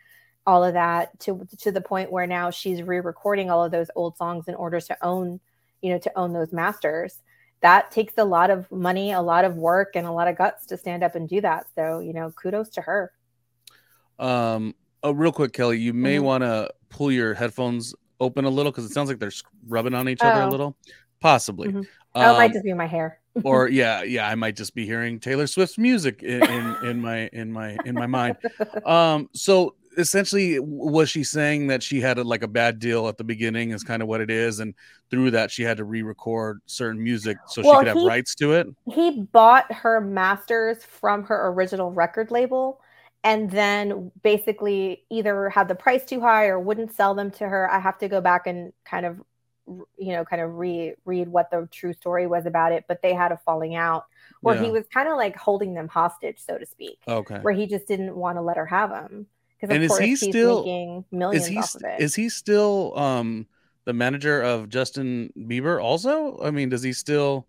all 0.48 0.64
of 0.64 0.74
that 0.74 1.20
to 1.20 1.45
to 1.60 1.72
the 1.72 1.82
point 1.82 2.10
where 2.10 2.26
now 2.26 2.50
she's 2.50 2.82
re-recording 2.82 3.52
all 3.52 3.66
of 3.66 3.72
those 3.72 3.91
old 3.95 4.16
songs 4.16 4.48
in 4.48 4.56
order 4.56 4.80
to 4.80 4.98
own 5.06 5.41
you 5.82 5.91
know 5.91 6.00
to 6.00 6.18
own 6.18 6.32
those 6.32 6.54
masters 6.54 7.20
that 7.60 7.91
takes 7.91 8.14
a 8.18 8.24
lot 8.24 8.50
of 8.50 8.72
money 8.72 9.12
a 9.12 9.22
lot 9.22 9.43
of 9.43 9.58
work 9.58 9.95
and 9.95 10.08
a 10.08 10.12
lot 10.12 10.30
of 10.30 10.38
guts 10.38 10.66
to 10.66 10.78
stand 10.78 11.04
up 11.04 11.16
and 11.16 11.28
do 11.28 11.41
that 11.41 11.68
so 11.76 12.00
you 12.00 12.14
know 12.14 12.32
kudos 12.32 12.70
to 12.70 12.82
her 12.82 13.12
um 14.20 14.74
oh 15.08 15.12
real 15.12 15.32
quick 15.32 15.53
kelly 15.53 15.80
you 15.80 15.93
may 15.93 16.18
mm-hmm. 16.18 16.26
want 16.26 16.43
to 16.43 16.70
pull 16.89 17.12
your 17.12 17.34
headphones 17.34 17.95
open 18.20 18.45
a 18.45 18.49
little 18.49 18.72
because 18.72 18.86
it 18.86 18.91
sounds 18.91 19.10
like 19.10 19.20
they're 19.20 19.32
rubbing 19.68 19.93
on 19.93 20.10
each 20.10 20.22
other 20.22 20.41
oh. 20.41 20.49
a 20.49 20.51
little 20.51 20.76
possibly 21.20 21.70
mm-hmm. 21.70 21.82
oh 22.16 22.34
it 22.34 22.38
might 22.38 22.45
um, 22.45 22.53
just 22.53 22.66
be 22.66 22.74
my 22.74 22.86
hair 22.86 23.20
or 23.43 23.70
yeah 23.70 24.03
yeah 24.03 24.28
i 24.28 24.36
might 24.36 24.55
just 24.55 24.76
be 24.76 24.86
hearing 24.86 25.20
taylor 25.20 25.47
swift's 25.47 25.78
music 25.78 26.24
in, 26.24 26.43
in, 26.43 26.76
in 26.86 27.01
my 27.08 27.30
in 27.34 27.51
my 27.51 27.78
in 27.86 27.95
my 27.95 28.05
mind 28.05 28.36
um 28.86 29.30
so 29.34 29.76
essentially 29.97 30.60
was 30.60 31.10
she 31.10 31.24
saying 31.24 31.66
that 31.68 31.82
she 31.82 31.99
had 31.99 32.20
a, 32.20 32.24
like 32.24 32.43
a 32.43 32.47
bad 32.47 32.78
deal 32.78 33.08
at 33.08 33.18
the 33.18 33.24
beginning 33.24 33.72
is 33.72 33.84
kind 33.84 34.03
of 34.03 34.08
what 34.08 34.22
it 34.22 34.30
is 34.30 34.60
and 34.60 34.76
through 35.10 35.32
that 35.32 35.49
she 35.49 35.64
had 35.64 35.78
to 35.78 35.84
re-record 35.84 36.62
certain 36.68 37.03
music 37.03 37.38
so 37.47 37.64
well, 37.64 37.74
she 37.74 37.78
could 37.80 37.88
have 37.88 38.05
rights 38.05 38.36
to 38.36 38.53
it 38.53 38.68
he 38.86 39.24
bought 39.32 39.72
her 39.72 39.99
masters 39.99 40.84
from 40.84 41.24
her 41.24 41.47
original 41.47 41.91
record 41.91 42.30
label 42.30 42.80
and 43.24 43.49
then 43.51 44.11
basically 44.22 45.03
either 45.09 45.49
had 45.49 45.68
the 45.68 45.76
price 45.76 46.05
too 46.05 46.22
high 46.22 46.47
or 46.47 46.59
wouldn't 46.59 46.93
sell 46.93 47.13
them 47.15 47.32
to 47.32 47.47
her 47.47 47.70
i 47.72 47.80
have 47.80 47.97
to 47.97 48.07
go 48.07 48.22
back 48.22 48.47
and 48.47 48.72
kind 48.86 49.05
of 49.05 49.20
you 49.97 50.13
know 50.13 50.24
kind 50.24 50.41
of 50.41 50.55
re 50.55 50.93
read 51.05 51.28
what 51.28 51.51
the 51.51 51.68
true 51.72 51.93
story 51.93 52.26
was 52.26 52.45
about 52.45 52.72
it 52.72 52.86
but 52.88 53.01
they 53.01 53.13
had 53.13 53.32
a 53.32 53.38
falling 53.45 53.76
out 53.76 54.05
where 54.41 54.55
yeah. 54.55 54.63
he 54.63 54.72
was 54.72 54.86
kind 54.93 55.09
of 55.09 55.18
like 55.18 55.36
holding 55.36 55.74
them 55.74 55.88
hostage 55.88 56.38
so 56.39 56.57
to 56.57 56.65
speak 56.65 56.99
okay 57.07 57.39
where 57.41 57.53
he 57.53 57.68
just 57.68 57.88
didn't 57.88 58.15
want 58.15 58.38
to 58.38 58.41
let 58.41 58.55
her 58.55 58.65
have 58.65 58.89
them 58.89 59.26
because 59.59 59.76
and 59.76 59.84
is 59.84 59.97
he 59.97 60.15
still 60.15 60.59
making 60.59 61.03
millions 61.11 61.45
is 61.45 61.49
he, 61.49 61.57
off 61.57 61.76
of 61.76 61.82
it. 61.84 61.99
Is 61.99 62.15
he 62.15 62.30
still 62.30 62.97
um 62.97 63.47
the 63.88 63.93
manager 63.93 64.41
of 64.41 64.68
Justin 64.68 65.32
Bieber? 65.38 65.82
Also, 65.82 66.38
I 66.43 66.51
mean, 66.51 66.68
does 66.68 66.84
he 66.84 66.91
still? 66.91 67.47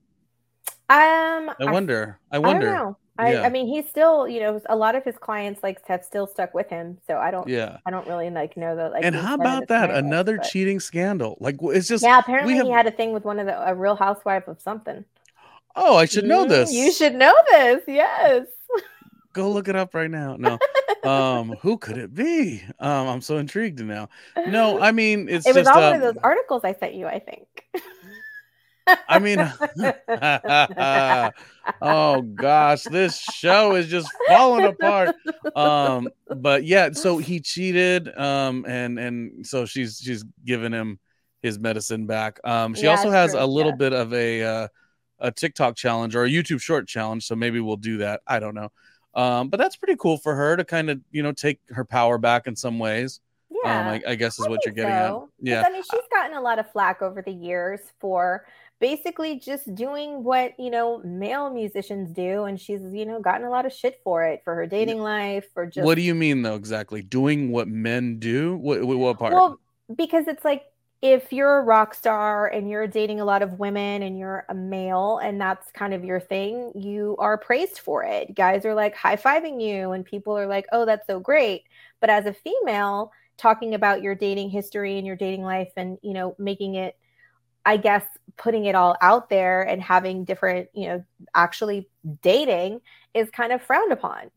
Um, 0.88 1.50
I 1.60 1.64
wonder. 1.64 2.20
I, 2.30 2.36
I 2.36 2.38
wonder. 2.38 2.94
I, 3.18 3.26
I, 3.26 3.32
yeah. 3.32 3.42
I, 3.42 3.48
mean, 3.48 3.66
he's 3.66 3.88
still, 3.88 4.28
you 4.28 4.40
know, 4.40 4.60
a 4.68 4.76
lot 4.76 4.94
of 4.94 5.04
his 5.04 5.18
clients 5.18 5.62
like 5.62 5.84
have 5.86 6.04
still 6.04 6.26
stuck 6.26 6.54
with 6.54 6.68
him. 6.68 6.98
So 7.06 7.18
I 7.18 7.30
don't, 7.30 7.48
yeah, 7.48 7.78
I 7.84 7.90
don't 7.90 8.06
really 8.06 8.30
like 8.30 8.56
know 8.56 8.76
that. 8.76 8.92
Like, 8.92 9.04
and 9.04 9.14
how 9.14 9.34
about 9.34 9.66
that? 9.68 9.90
Another 9.90 10.36
but... 10.36 10.48
cheating 10.48 10.78
scandal. 10.78 11.36
Like, 11.40 11.56
it's 11.60 11.88
just 11.88 12.04
yeah. 12.04 12.20
Apparently, 12.20 12.54
have... 12.54 12.66
he 12.66 12.72
had 12.72 12.86
a 12.86 12.92
thing 12.92 13.12
with 13.12 13.24
one 13.24 13.38
of 13.38 13.46
the 13.46 13.68
a 13.68 13.74
Real 13.74 13.96
Housewife 13.96 14.46
of 14.46 14.60
something. 14.60 15.04
Oh, 15.74 15.96
I 15.96 16.06
should 16.06 16.24
know 16.24 16.44
mm, 16.44 16.48
this. 16.48 16.72
You 16.72 16.92
should 16.92 17.14
know 17.14 17.34
this. 17.50 17.82
Yes. 17.86 18.46
Go 19.32 19.50
look 19.50 19.68
it 19.68 19.76
up 19.76 19.94
right 19.94 20.10
now. 20.10 20.36
No, 20.36 20.58
um, 21.04 21.54
who 21.60 21.76
could 21.76 21.98
it 21.98 22.14
be? 22.14 22.62
Um, 22.80 23.08
I'm 23.08 23.20
so 23.20 23.36
intrigued 23.36 23.84
now. 23.84 24.08
No, 24.46 24.80
I 24.80 24.90
mean 24.90 25.28
it's 25.28 25.46
it 25.46 25.54
was 25.54 25.66
just, 25.66 25.70
all 25.70 25.82
uh, 25.82 25.90
one 25.90 25.96
of 25.96 26.02
those 26.02 26.22
articles 26.22 26.62
I 26.64 26.74
sent 26.74 26.94
you. 26.94 27.06
I 27.06 27.18
think. 27.18 27.46
I 29.08 29.18
mean, 29.18 29.38
oh 31.82 32.22
gosh, 32.22 32.84
this 32.84 33.20
show 33.20 33.74
is 33.74 33.88
just 33.88 34.08
falling 34.26 34.64
apart. 34.64 35.14
Um, 35.54 36.08
but 36.36 36.64
yeah, 36.64 36.90
so 36.92 37.18
he 37.18 37.40
cheated, 37.40 38.16
um, 38.18 38.64
and 38.68 38.98
and 38.98 39.46
so 39.46 39.66
she's 39.66 40.00
she's 40.02 40.24
giving 40.44 40.72
him 40.72 40.98
his 41.42 41.58
medicine 41.58 42.06
back. 42.06 42.40
Um, 42.44 42.74
she 42.74 42.84
yeah, 42.84 42.90
also 42.90 43.10
has 43.10 43.32
true, 43.32 43.42
a 43.42 43.46
little 43.46 43.72
yeah. 43.72 43.76
bit 43.76 43.92
of 43.92 44.14
a 44.14 44.42
uh, 44.42 44.68
a 45.20 45.32
TikTok 45.32 45.76
challenge 45.76 46.16
or 46.16 46.24
a 46.24 46.28
YouTube 46.28 46.60
short 46.60 46.88
challenge, 46.88 47.26
so 47.26 47.34
maybe 47.34 47.60
we'll 47.60 47.76
do 47.76 47.98
that. 47.98 48.20
I 48.26 48.40
don't 48.40 48.54
know. 48.54 48.70
Um, 49.14 49.48
but 49.48 49.58
that's 49.58 49.76
pretty 49.76 49.96
cool 49.98 50.18
for 50.18 50.34
her 50.34 50.56
to 50.56 50.64
kind 50.64 50.90
of, 50.90 51.00
you 51.10 51.22
know, 51.22 51.32
take 51.32 51.60
her 51.70 51.84
power 51.84 52.18
back 52.18 52.46
in 52.46 52.54
some 52.54 52.78
ways. 52.78 53.20
Um, 53.50 53.58
yeah, 53.64 53.80
um, 53.80 53.86
I, 53.88 54.12
I, 54.12 54.14
guess 54.14 54.38
is 54.38 54.46
I 54.46 54.50
what 54.50 54.60
you're 54.64 54.74
getting 54.74 54.92
so. 54.92 55.28
at. 55.40 55.46
Yeah, 55.46 55.64
I 55.66 55.72
mean, 55.72 55.82
she's 55.82 56.00
gotten 56.12 56.36
a 56.36 56.40
lot 56.40 56.58
of 56.58 56.70
flack 56.70 57.02
over 57.02 57.22
the 57.22 57.32
years 57.32 57.80
for 58.00 58.44
basically 58.80 59.38
just 59.38 59.74
doing 59.74 60.22
what 60.22 60.58
you 60.58 60.70
know 60.70 60.98
male 61.04 61.50
musicians 61.50 62.10
do, 62.10 62.44
and 62.44 62.60
she's 62.60 62.80
you 62.92 63.06
know 63.06 63.20
gotten 63.20 63.46
a 63.46 63.50
lot 63.50 63.66
of 63.66 63.72
shit 63.72 64.00
for 64.04 64.24
it 64.24 64.42
for 64.44 64.54
her 64.54 64.66
dating 64.66 65.00
life. 65.00 65.46
For 65.54 65.66
just 65.66 65.84
what 65.84 65.96
do 65.96 66.02
you 66.02 66.14
mean 66.14 66.42
though 66.42 66.54
exactly 66.54 67.02
doing 67.02 67.50
what 67.50 67.68
men 67.68 68.18
do? 68.18 68.56
What 68.56 68.84
what 68.84 69.18
part? 69.18 69.34
Well, 69.34 69.60
because 69.94 70.28
it's 70.28 70.44
like 70.44 70.64
if 71.00 71.32
you're 71.32 71.58
a 71.58 71.62
rock 71.62 71.94
star 71.94 72.48
and 72.48 72.68
you're 72.68 72.86
dating 72.88 73.20
a 73.20 73.24
lot 73.24 73.40
of 73.42 73.60
women 73.60 74.02
and 74.02 74.18
you're 74.18 74.44
a 74.48 74.54
male 74.54 75.18
and 75.22 75.40
that's 75.40 75.70
kind 75.70 75.94
of 75.94 76.04
your 76.04 76.18
thing, 76.18 76.72
you 76.74 77.14
are 77.20 77.38
praised 77.38 77.78
for 77.78 78.02
it. 78.02 78.34
Guys 78.34 78.64
are 78.64 78.74
like 78.74 78.96
high 78.96 79.16
fiving 79.16 79.62
you, 79.62 79.92
and 79.92 80.04
people 80.04 80.36
are 80.36 80.46
like, 80.46 80.66
oh, 80.72 80.84
that's 80.84 81.06
so 81.06 81.20
great. 81.20 81.64
But 82.00 82.10
as 82.10 82.26
a 82.26 82.32
female, 82.32 83.12
talking 83.36 83.74
about 83.74 84.02
your 84.02 84.14
dating 84.16 84.50
history 84.50 84.98
and 84.98 85.06
your 85.06 85.16
dating 85.16 85.44
life 85.44 85.70
and, 85.76 85.98
you 86.02 86.12
know, 86.12 86.34
making 86.38 86.74
it, 86.74 86.96
I 87.64 87.76
guess, 87.76 88.04
putting 88.36 88.64
it 88.66 88.74
all 88.74 88.96
out 89.00 89.28
there 89.30 89.62
and 89.62 89.82
having 89.82 90.24
different, 90.24 90.68
you 90.74 90.88
know, 90.88 91.04
actually 91.34 91.88
dating 92.22 92.80
is 93.14 93.30
kind 93.30 93.52
of 93.52 93.62
frowned 93.62 93.92
upon. 93.92 94.30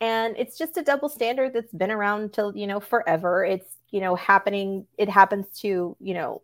and 0.00 0.36
it's 0.36 0.58
just 0.58 0.76
a 0.76 0.82
double 0.82 1.08
standard 1.08 1.52
that's 1.52 1.72
been 1.72 1.90
around 1.90 2.32
till 2.32 2.56
you 2.56 2.66
know 2.66 2.80
forever 2.80 3.44
it's 3.44 3.76
you 3.90 4.00
know 4.00 4.14
happening 4.16 4.86
it 4.98 5.08
happens 5.08 5.46
to 5.60 5.96
you 6.00 6.14
know 6.14 6.42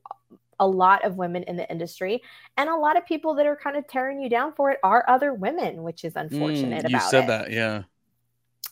a 0.60 0.66
lot 0.66 1.04
of 1.04 1.16
women 1.16 1.42
in 1.44 1.56
the 1.56 1.68
industry 1.70 2.22
and 2.56 2.68
a 2.68 2.76
lot 2.76 2.96
of 2.96 3.06
people 3.06 3.34
that 3.34 3.46
are 3.46 3.56
kind 3.56 3.76
of 3.76 3.86
tearing 3.88 4.20
you 4.20 4.28
down 4.28 4.52
for 4.52 4.70
it 4.70 4.78
are 4.84 5.04
other 5.08 5.32
women 5.34 5.82
which 5.82 6.04
is 6.04 6.14
unfortunate 6.16 6.84
mm, 6.84 6.90
you 6.90 6.96
about 6.96 7.10
said 7.10 7.24
it. 7.24 7.26
that 7.28 7.50
yeah 7.50 7.82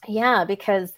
yeah 0.06 0.44
because 0.44 0.92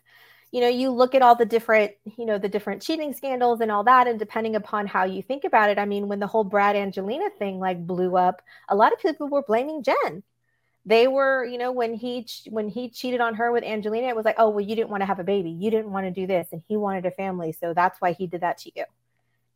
you 0.52 0.60
know 0.60 0.68
you 0.68 0.90
look 0.90 1.14
at 1.14 1.22
all 1.22 1.36
the 1.36 1.44
different 1.44 1.92
you 2.16 2.26
know 2.26 2.38
the 2.38 2.48
different 2.48 2.82
cheating 2.82 3.12
scandals 3.12 3.60
and 3.60 3.70
all 3.70 3.84
that 3.84 4.06
and 4.06 4.18
depending 4.18 4.56
upon 4.56 4.86
how 4.86 5.04
you 5.04 5.22
think 5.22 5.44
about 5.44 5.70
it 5.70 5.78
i 5.78 5.84
mean 5.84 6.08
when 6.08 6.20
the 6.20 6.26
whole 6.26 6.44
brad 6.44 6.76
angelina 6.76 7.28
thing 7.38 7.58
like 7.58 7.86
blew 7.86 8.16
up 8.16 8.42
a 8.68 8.74
lot 8.74 8.92
of 8.92 9.00
people 9.00 9.28
were 9.28 9.42
blaming 9.42 9.82
jen. 9.82 10.22
They 10.86 11.06
were 11.06 11.44
you 11.44 11.58
know 11.58 11.72
when 11.72 11.94
he 11.94 12.26
when 12.48 12.68
he 12.68 12.88
cheated 12.88 13.20
on 13.20 13.34
her 13.34 13.52
with 13.52 13.64
angelina 13.64 14.08
it 14.08 14.16
was 14.16 14.24
like 14.24 14.36
oh 14.38 14.48
well 14.48 14.64
you 14.64 14.74
didn't 14.74 14.88
want 14.88 15.02
to 15.02 15.06
have 15.06 15.20
a 15.20 15.24
baby. 15.24 15.50
You 15.50 15.70
didn't 15.70 15.92
want 15.92 16.06
to 16.06 16.10
do 16.10 16.26
this 16.26 16.48
and 16.52 16.62
he 16.68 16.76
wanted 16.76 17.04
a 17.04 17.10
family 17.10 17.52
so 17.52 17.74
that's 17.74 18.00
why 18.00 18.12
he 18.12 18.26
did 18.26 18.40
that 18.40 18.58
to 18.58 18.72
you. 18.74 18.84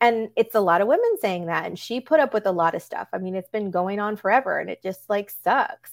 And 0.01 0.29
it's 0.37 0.55
a 0.55 0.61
lot 0.61 0.83
of 0.83 0.87
women 0.87 1.17
saying 1.21 1.47
that 1.47 1.65
and 1.65 1.79
she 1.79 2.01
put 2.01 2.21
up 2.21 2.35
with 2.35 2.45
a 2.45 2.53
lot 2.53 2.75
of 2.75 2.83
stuff. 2.83 3.09
I 3.13 3.19
mean 3.19 3.35
it's 3.35 3.49
been 3.49 3.71
going 3.71 4.01
on 4.01 4.17
forever 4.17 4.59
and 4.59 4.69
it 4.69 4.83
just 4.83 5.09
like 5.09 5.31
sucks. 5.43 5.93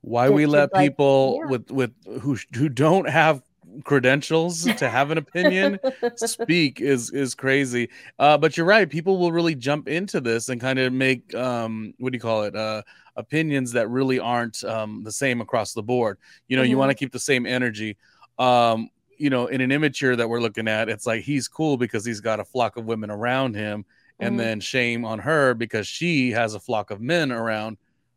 Why 0.00 0.30
we 0.30 0.46
let 0.46 0.72
like, 0.72 0.90
people 0.90 1.40
yeah. 1.40 1.50
with 1.50 1.70
with 1.72 2.20
who 2.20 2.36
who 2.54 2.68
don't 2.68 3.08
have 3.08 3.42
credentials 3.82 4.64
to 4.64 4.88
have 4.88 5.10
an 5.10 5.18
opinion 5.18 5.78
speak 6.16 6.80
is 6.80 7.10
is 7.12 7.34
crazy 7.34 7.88
uh 8.18 8.38
but 8.38 8.56
you're 8.56 8.66
right 8.66 8.90
people 8.90 9.18
will 9.18 9.32
really 9.32 9.54
jump 9.54 9.88
into 9.88 10.20
this 10.20 10.48
and 10.48 10.60
kind 10.60 10.78
of 10.78 10.92
make 10.92 11.34
um 11.34 11.94
what 11.98 12.12
do 12.12 12.16
you 12.16 12.20
call 12.20 12.44
it 12.44 12.54
uh 12.54 12.82
opinions 13.16 13.72
that 13.72 13.88
really 13.88 14.18
aren't 14.18 14.62
um 14.64 15.02
the 15.02 15.12
same 15.12 15.40
across 15.40 15.72
the 15.72 15.82
board 15.82 16.18
you 16.48 16.56
know 16.56 16.62
mm-hmm. 16.62 16.70
you 16.70 16.78
want 16.78 16.90
to 16.90 16.94
keep 16.94 17.12
the 17.12 17.18
same 17.18 17.46
energy 17.46 17.96
um 18.38 18.88
you 19.18 19.30
know 19.30 19.46
in 19.46 19.60
an 19.60 19.72
immature 19.72 20.16
that 20.16 20.28
we're 20.28 20.40
looking 20.40 20.68
at 20.68 20.88
it's 20.88 21.06
like 21.06 21.22
he's 21.22 21.48
cool 21.48 21.76
because 21.76 22.04
he's 22.04 22.20
got 22.20 22.40
a 22.40 22.44
flock 22.44 22.76
of 22.76 22.84
women 22.84 23.10
around 23.10 23.54
him 23.54 23.84
and 24.20 24.30
mm-hmm. 24.30 24.38
then 24.38 24.60
shame 24.60 25.04
on 25.04 25.18
her 25.18 25.54
because 25.54 25.86
she 25.86 26.30
has 26.30 26.54
a 26.54 26.60
flock 26.60 26.90
of 26.90 27.00
men 27.00 27.32
around 27.32 27.76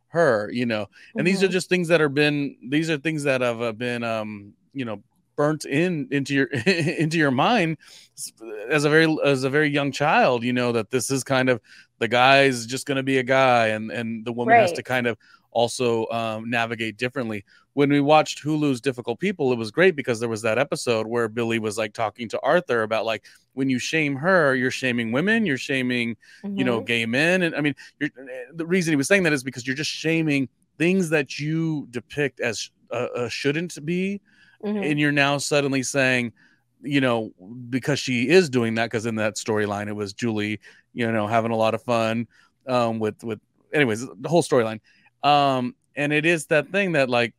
her 0.09 0.49
you 0.51 0.65
know 0.65 0.81
and 0.81 1.19
mm-hmm. 1.19 1.25
these 1.25 1.43
are 1.43 1.47
mm-hmm. 1.47 1.53
just 1.53 1.69
things 1.69 1.87
that 1.87 2.01
are 2.01 2.09
been 2.09 2.55
these 2.69 2.89
are 2.89 2.97
things 2.97 3.23
that 3.23 3.41
have 3.41 3.61
uh, 3.61 3.71
been 3.71 4.03
um 4.03 4.53
you 4.73 4.85
know 4.85 5.01
burnt 5.37 5.63
in 5.63 6.07
into 6.11 6.33
your 6.33 6.45
into 6.65 7.17
your 7.17 7.31
mind 7.31 7.77
as 8.69 8.83
a 8.83 8.89
very 8.89 9.15
as 9.23 9.45
a 9.45 9.49
very 9.49 9.69
young 9.69 9.91
child 9.91 10.43
you 10.43 10.51
know 10.51 10.73
that 10.73 10.89
this 10.89 11.09
is 11.09 11.23
kind 11.23 11.47
of 11.47 11.61
the 11.99 12.07
guy's 12.07 12.65
just 12.65 12.85
going 12.85 12.97
to 12.97 13.03
be 13.03 13.19
a 13.19 13.23
guy 13.23 13.67
and 13.67 13.91
and 13.91 14.25
the 14.25 14.33
woman 14.33 14.53
right. 14.53 14.61
has 14.61 14.73
to 14.73 14.83
kind 14.83 15.07
of 15.07 15.17
also 15.51 16.05
um, 16.09 16.49
navigate 16.49 16.97
differently 16.97 17.45
when 17.73 17.89
we 17.89 18.01
watched 18.01 18.43
hulu's 18.43 18.81
difficult 18.81 19.19
people 19.19 19.53
it 19.53 19.57
was 19.57 19.71
great 19.71 19.95
because 19.95 20.19
there 20.19 20.27
was 20.27 20.41
that 20.41 20.57
episode 20.57 21.07
where 21.07 21.29
billy 21.29 21.59
was 21.59 21.77
like 21.77 21.93
talking 21.93 22.27
to 22.27 22.39
arthur 22.41 22.83
about 22.83 23.05
like 23.05 23.23
when 23.53 23.69
you 23.69 23.79
shame 23.79 24.15
her 24.15 24.55
you're 24.55 24.71
shaming 24.71 25.11
women 25.11 25.45
you're 25.45 25.57
shaming 25.57 26.15
mm-hmm. 26.43 26.57
you 26.57 26.65
know 26.65 26.77
mm-hmm. 26.77 26.85
gay 26.85 27.05
men 27.05 27.43
and 27.43 27.55
i 27.55 27.61
mean 27.61 27.75
the 28.53 28.65
reason 28.65 28.91
he 28.91 28.95
was 28.95 29.07
saying 29.07 29.23
that 29.23 29.33
is 29.33 29.43
because 29.43 29.65
you're 29.65 29.75
just 29.75 29.91
shaming 29.91 30.49
things 30.77 31.09
that 31.09 31.39
you 31.39 31.87
depict 31.91 32.39
as 32.39 32.69
uh, 32.91 33.07
uh, 33.15 33.29
shouldn't 33.29 33.83
be 33.85 34.21
mm-hmm. 34.63 34.83
and 34.83 34.99
you're 34.99 35.11
now 35.11 35.37
suddenly 35.37 35.83
saying 35.83 36.31
you 36.81 37.01
know 37.01 37.31
because 37.69 37.99
she 37.99 38.29
is 38.29 38.49
doing 38.49 38.75
that 38.75 38.85
because 38.85 39.05
in 39.05 39.15
that 39.15 39.35
storyline 39.35 39.87
it 39.87 39.95
was 39.95 40.13
julie 40.13 40.59
you 40.93 41.11
know 41.11 41.27
having 41.27 41.51
a 41.51 41.55
lot 41.55 41.73
of 41.73 41.81
fun 41.83 42.27
um 42.67 42.99
with 42.99 43.23
with 43.23 43.39
anyways 43.73 44.05
the 44.19 44.29
whole 44.29 44.43
storyline 44.43 44.79
um 45.23 45.75
and 45.95 46.13
it 46.13 46.25
is 46.25 46.45
that 46.47 46.71
thing 46.71 46.93
that 46.93 47.09
like 47.09 47.33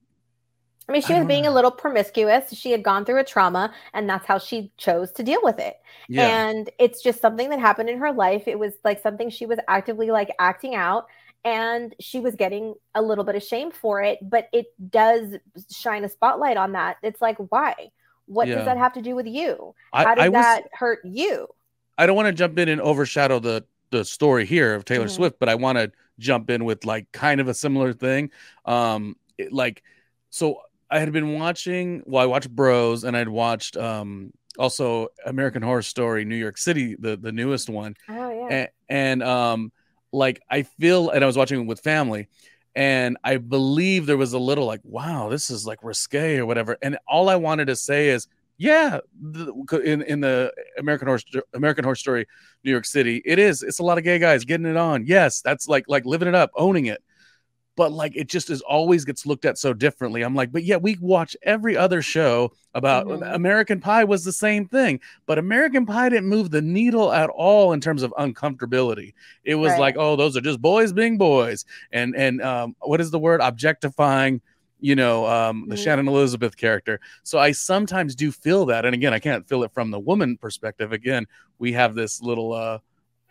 I 0.89 0.93
mean, 0.93 1.03
she 1.03 1.13
was 1.13 1.27
being 1.27 1.43
know. 1.43 1.53
a 1.53 1.55
little 1.55 1.71
promiscuous. 1.71 2.51
She 2.55 2.71
had 2.71 2.83
gone 2.83 3.05
through 3.05 3.21
a 3.21 3.25
trauma, 3.25 3.75
and 3.93 4.09
that's 4.09 4.25
how 4.25 4.39
she 4.39 4.73
chose 4.79 5.13
to 5.13 5.23
deal 5.23 5.41
with 5.43 5.59
it. 5.59 5.77
Yeah. 6.09 6.49
And 6.49 6.71
it's 6.79 7.03
just 7.03 7.21
something 7.21 7.51
that 7.51 7.59
happened 7.59 7.91
in 7.91 7.99
her 7.99 8.11
life. 8.11 8.49
It 8.49 8.59
was 8.59 8.73
like 8.85 9.03
something 9.03 9.29
she 9.29 9.45
was 9.45 9.59
actively 9.69 10.11
like 10.11 10.31
acting 10.39 10.75
out 10.75 11.07
and 11.45 11.95
she 12.01 12.21
was 12.21 12.35
getting 12.35 12.75
a 12.95 13.03
little 13.03 13.25
bit 13.25 13.35
of 13.35 13.43
shame 13.43 13.71
for 13.71 14.03
it 14.03 14.19
but 14.23 14.49
it 14.53 14.67
does 14.91 15.35
shine 15.71 16.05
a 16.05 16.09
spotlight 16.09 16.57
on 16.57 16.73
that. 16.73 16.97
It's 17.03 17.21
like 17.21 17.37
why? 17.49 17.91
What 18.27 18.49
yeah. 18.49 18.57
does 18.57 18.67
that 18.67 18.77
have 18.77 18.93
to 18.95 19.03
do 19.03 19.15
with 19.15 19.27
you? 19.27 19.75
How 19.93 20.15
does 20.15 20.33
that 20.33 20.65
hurt 20.73 21.01
you? 21.05 21.49
I 21.97 22.07
don't 22.07 22.15
want 22.15 22.27
to 22.27 22.33
jump 22.33 22.59
in 22.59 22.69
and 22.69 22.81
overshadow 22.81 23.39
the 23.39 23.65
the 23.91 24.05
story 24.05 24.45
here 24.45 24.75
of 24.75 24.85
taylor 24.85 25.07
mm-hmm. 25.07 25.15
swift 25.15 25.39
but 25.41 25.49
i 25.49 25.55
want 25.55 25.79
to 25.79 25.91
jump 26.19 26.51
in 26.51 26.65
with 26.65 26.85
like 26.85 27.11
kind 27.13 27.41
of 27.41 27.49
a 27.49 27.55
similar 27.55 27.93
thing. 27.93 28.31
Um 28.65 29.17
it, 29.39 29.53
like 29.53 29.83
so 30.31 30.61
i 30.91 30.99
had 30.99 31.13
been 31.13 31.39
watching 31.39 32.03
well 32.05 32.23
i 32.23 32.27
watched 32.27 32.51
bros 32.51 33.05
and 33.05 33.17
i'd 33.17 33.29
watched 33.29 33.77
um 33.77 34.33
also 34.59 35.09
american 35.25 35.63
horror 35.63 35.83
story 35.83 36.25
new 36.25 36.37
york 36.37 36.59
city 36.59 36.97
the 36.99 37.17
the 37.17 37.33
newest 37.33 37.71
one. 37.71 37.95
Oh 38.09 38.31
yeah. 38.31 38.49
And, 38.51 38.69
and 38.89 39.23
um 39.23 39.73
like 40.13 40.41
I 40.51 40.63
feel, 40.63 41.11
and 41.11 41.23
I 41.23 41.27
was 41.27 41.37
watching 41.37 41.61
it 41.61 41.67
with 41.67 41.81
family, 41.81 42.29
and 42.75 43.17
I 43.25 43.39
believe 43.39 44.07
there 44.07 44.17
was 44.17 44.33
a 44.33 44.39
little 44.39 44.67
like, 44.67 44.81
wow, 44.85 45.29
this 45.29 45.51
is 45.51 45.67
like 45.67 45.83
risque 45.83 46.39
or 46.39 46.47
whatever. 46.47 46.77
And 46.83 46.99
all 47.09 47.29
I 47.29 47.37
wanted 47.37 47.67
to 47.67 47.77
say 47.77 48.09
is, 48.09 48.29
yeah, 48.57 49.01
in 49.85 50.03
in 50.03 50.21
the 50.21 50.53
American 50.79 51.09
Horror 51.09 51.21
American 51.55 51.85
Horror 51.85 51.97
Story, 51.97 52.27
New 52.65 52.71
York 52.71 52.85
City, 52.85 53.23
it 53.25 53.39
is. 53.39 53.63
It's 53.63 53.79
a 53.79 53.85
lot 53.85 53.99
of 53.99 54.05
gay 54.05 54.19
guys 54.19 54.45
getting 54.45 54.67
it 54.67 54.77
on. 54.77 55.07
Yes, 55.07 55.41
that's 55.41 55.69
like 55.69 55.85
like 55.89 56.05
living 56.05 56.29
it 56.29 56.35
up, 56.35 56.51
owning 56.57 56.87
it 56.87 57.03
but 57.79 57.93
like 57.93 58.17
it 58.17 58.29
just 58.29 58.51
is 58.51 58.61
always 58.63 59.05
gets 59.05 59.25
looked 59.25 59.45
at 59.45 59.57
so 59.57 59.73
differently. 59.73 60.23
I'm 60.23 60.35
like, 60.35 60.51
but 60.51 60.65
yeah, 60.65 60.79
we 60.79 60.99
watch 61.01 61.37
every 61.45 61.77
other 61.77 62.03
show 62.03 62.51
about 62.75 63.07
mm-hmm. 63.07 63.23
American 63.23 63.81
Pie 63.81 64.03
was 64.03 64.25
the 64.25 64.33
same 64.33 64.67
thing, 64.67 64.99
but 65.27 65.39
American 65.39 65.87
Pie 65.87 66.09
didn't 66.09 66.29
move 66.29 66.51
the 66.51 66.61
needle 66.61 67.13
at 67.13 67.31
all 67.31 67.73
in 67.73 67.81
terms 67.81 68.03
of 68.03 68.13
uncomfortability. 68.19 69.15
It 69.45 69.55
was 69.55 69.71
right. 69.71 69.81
like, 69.81 69.97
oh, 69.97 70.17
those 70.17 70.37
are 70.37 70.41
just 70.41 70.61
boys 70.61 70.93
being 70.93 71.19
boys, 71.19 71.65
and 71.93 72.17
and 72.17 72.43
um, 72.43 72.75
what 72.81 73.01
is 73.01 73.13
the 73.13 73.19
word 73.21 73.41
objectifying? 73.41 74.41
You 74.81 74.97
know, 74.97 75.25
um, 75.27 75.69
the 75.69 75.77
mm-hmm. 75.77 75.85
Shannon 75.85 76.09
Elizabeth 76.09 76.57
character. 76.57 76.99
So 77.23 77.39
I 77.39 77.53
sometimes 77.53 78.17
do 78.17 78.33
feel 78.33 78.67
that, 78.67 78.87
and 78.87 78.95
again, 78.95 79.15
I 79.15 79.21
can't 79.21 79.49
feel 79.49 79.63
it 79.63 79.73
from 79.73 79.93
the 79.93 80.01
woman 80.01 80.37
perspective. 80.37 80.93
Again, 80.93 81.27
we 81.61 81.75
have 81.75 81.95
this 81.95 82.21
little 82.21 82.53
uh, 82.55 82.79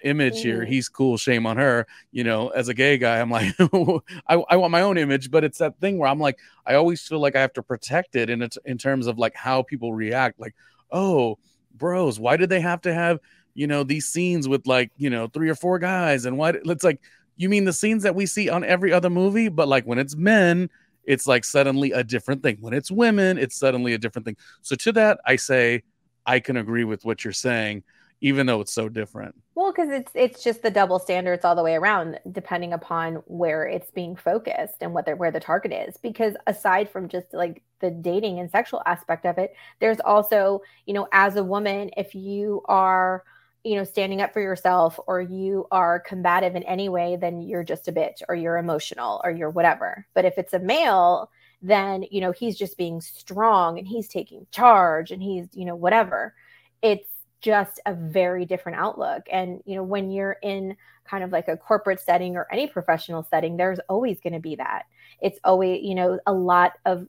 image 0.04 0.42
here. 0.42 0.62
Mm-hmm. 0.62 0.72
He's 0.72 0.90
cool, 0.90 1.18
shame 1.18 1.46
on 1.46 1.58
her. 1.58 1.88
You 2.12 2.24
know, 2.24 2.50
as 2.50 2.68
a 2.68 2.74
gay 2.74 2.98
guy, 2.98 3.20
I'm 3.20 3.30
like, 3.30 3.54
I, 4.28 4.36
I 4.50 4.56
want 4.56 4.72
my 4.72 4.82
own 4.82 4.98
image, 4.98 5.32
but 5.32 5.44
it's 5.44 5.58
that 5.60 5.80
thing 5.80 5.98
where 5.98 6.10
I'm 6.10 6.20
like, 6.20 6.40
I 6.66 6.76
always 6.76 7.02
feel 7.02 7.20
like 7.20 7.36
I 7.36 7.42
have 7.42 7.54
to 7.54 7.64
protect 7.64 8.16
it 8.16 8.30
in 8.30 8.42
it 8.42 8.58
in 8.66 8.78
terms 8.78 9.08
of 9.08 9.18
like 9.18 9.36
how 9.36 9.64
people 9.64 9.94
react. 9.94 10.40
Like, 10.40 10.56
oh, 10.92 11.38
bros, 11.76 12.20
why 12.20 12.38
did 12.38 12.50
they 12.50 12.62
have 12.62 12.82
to 12.82 12.94
have 12.94 13.20
you 13.54 13.68
know 13.68 13.84
these 13.84 14.08
scenes 14.08 14.48
with 14.48 14.68
like 14.68 14.92
you 14.98 15.10
know 15.10 15.28
three 15.28 15.50
or 15.50 15.56
four 15.56 15.80
guys? 15.80 16.26
And 16.26 16.38
why? 16.38 16.54
It's 16.54 16.84
like 16.84 17.02
you 17.36 17.50
mean 17.50 17.66
the 17.66 17.74
scenes 17.74 18.04
that 18.04 18.16
we 18.16 18.26
see 18.26 18.50
on 18.50 18.64
every 18.64 18.92
other 18.92 19.10
movie, 19.10 19.50
but 19.50 19.68
like 19.68 19.86
when 19.86 20.00
it's 20.00 20.16
men. 20.16 20.70
It's 21.04 21.26
like 21.26 21.46
suddenly 21.46 21.94
a 21.94 22.04
different 22.04 22.44
thing. 22.44 22.58
When 22.60 22.74
it's 22.74 22.92
women, 22.92 23.38
it's 23.38 23.56
suddenly 23.56 23.94
a 23.94 23.98
different 23.98 24.26
thing. 24.26 24.36
So, 24.62 24.76
to 24.76 24.92
that, 24.92 25.22
I 25.26 25.38
say 25.38 25.84
I 26.26 26.42
can 26.42 26.58
agree 26.58 26.84
with 26.84 27.06
what 27.06 27.24
you're 27.24 27.32
saying 27.32 27.84
even 28.22 28.46
though 28.46 28.62
it's 28.62 28.74
so 28.74 28.90
different. 28.90 29.36
Well, 29.56 29.72
because 29.72 29.90
it's 29.90 30.12
it's 30.16 30.44
just 30.44 30.62
the 30.62 30.72
double 30.72 31.00
standards 31.00 31.46
all 31.46 31.56
the 31.56 31.64
way 31.64 31.76
around, 31.76 32.20
depending 32.32 32.74
upon 32.74 33.16
where 33.26 33.66
it's 33.66 33.92
being 33.92 34.16
focused 34.16 34.76
and 34.82 34.94
what 34.94 35.08
where 35.18 35.32
the 35.32 35.40
target 35.40 35.72
is. 35.72 35.98
Because 35.98 36.36
aside 36.46 36.90
from 36.90 37.10
just 37.10 37.34
like 37.34 37.64
the 37.80 37.92
dating 37.92 38.40
and 38.40 38.50
sexual 38.50 38.82
aspect 38.86 39.26
of 39.26 39.38
it, 39.38 39.56
there's 39.80 40.00
also, 40.00 40.62
you 40.86 40.94
know, 40.94 41.08
as 41.12 41.36
a 41.36 41.44
woman, 41.44 41.92
if 41.98 42.16
you 42.16 42.62
are 42.66 43.24
you 43.64 43.76
know 43.76 43.84
standing 43.84 44.22
up 44.22 44.32
for 44.32 44.40
yourself 44.40 45.00
or 45.08 45.20
you 45.20 45.68
are 45.72 46.00
combative 46.00 46.56
in 46.56 46.64
any 46.64 46.88
way 46.88 47.18
then 47.20 47.42
you're 47.42 47.64
just 47.64 47.88
a 47.88 47.92
bitch 47.92 48.22
or 48.30 48.36
you're 48.36 48.56
emotional 48.56 49.20
or 49.24 49.32
you're 49.32 49.50
whatever 49.50 50.06
but 50.14 50.24
if 50.24 50.38
it's 50.38 50.54
a 50.54 50.60
male 50.60 51.30
then 51.62 52.06
you 52.10 52.22
know 52.22 52.32
he's 52.32 52.58
just 52.58 52.78
being 52.78 53.02
strong 53.02 53.78
and 53.78 53.88
he's 53.88 54.08
taking 54.08 54.46
charge 54.52 55.12
and 55.12 55.22
he's 55.22 55.48
you 55.54 55.66
know 55.66 55.76
whatever 55.76 56.34
it's 56.82 57.10
just 57.42 57.80
a 57.86 57.94
very 57.94 58.46
different 58.46 58.78
outlook. 58.78 59.24
And, 59.32 59.62
you 59.66 59.76
know, 59.76 59.84
when 59.84 60.12
you're 60.12 60.38
in 60.42 60.76
kind 61.06 61.24
of 61.24 61.32
like 61.32 61.48
a 61.48 61.58
corporate 61.58 62.00
setting 62.00 62.36
or 62.36 62.48
any 62.52 62.68
professional 62.68 63.24
setting, 63.24 63.58
there's 63.58 63.80
always 63.90 64.20
going 64.20 64.34
to 64.34 64.40
be 64.40 64.56
that. 64.56 64.84
It's 65.22 65.40
always, 65.44 65.84
you 65.84 65.96
know, 65.96 66.20
a 66.26 66.34
lot 66.34 66.74
of, 66.86 67.08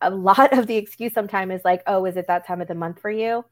a 0.00 0.10
lot 0.10 0.56
of 0.56 0.66
the 0.66 0.76
excuse 0.76 1.12
sometimes 1.12 1.54
is 1.54 1.64
like, 1.64 1.82
oh, 1.86 2.04
is 2.04 2.16
it 2.16 2.26
that 2.28 2.46
time 2.46 2.60
of 2.60 2.68
the 2.68 2.74
month 2.74 3.00
for 3.00 3.10
you? 3.10 3.44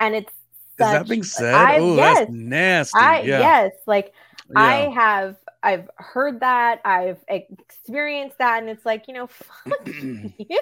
And 0.00 0.14
it's, 0.14 0.32
such, 0.78 0.86
is 0.86 0.92
that 0.92 1.08
being 1.08 1.22
said? 1.22 1.80
oh, 1.80 1.96
yes, 1.96 2.18
that's 2.18 2.30
nasty. 2.30 2.98
I, 2.98 3.20
yeah. 3.22 3.38
Yes. 3.38 3.72
Like 3.86 4.12
yeah. 4.50 4.60
I 4.60 4.74
have 4.90 5.36
I've 5.64 5.88
heard 5.96 6.40
that, 6.40 6.82
I've 6.84 7.24
experienced 7.26 8.36
that, 8.36 8.60
and 8.60 8.68
it's 8.68 8.84
like, 8.84 9.08
you 9.08 9.14
know, 9.14 9.26
fuck 9.26 9.80
you. 9.86 10.60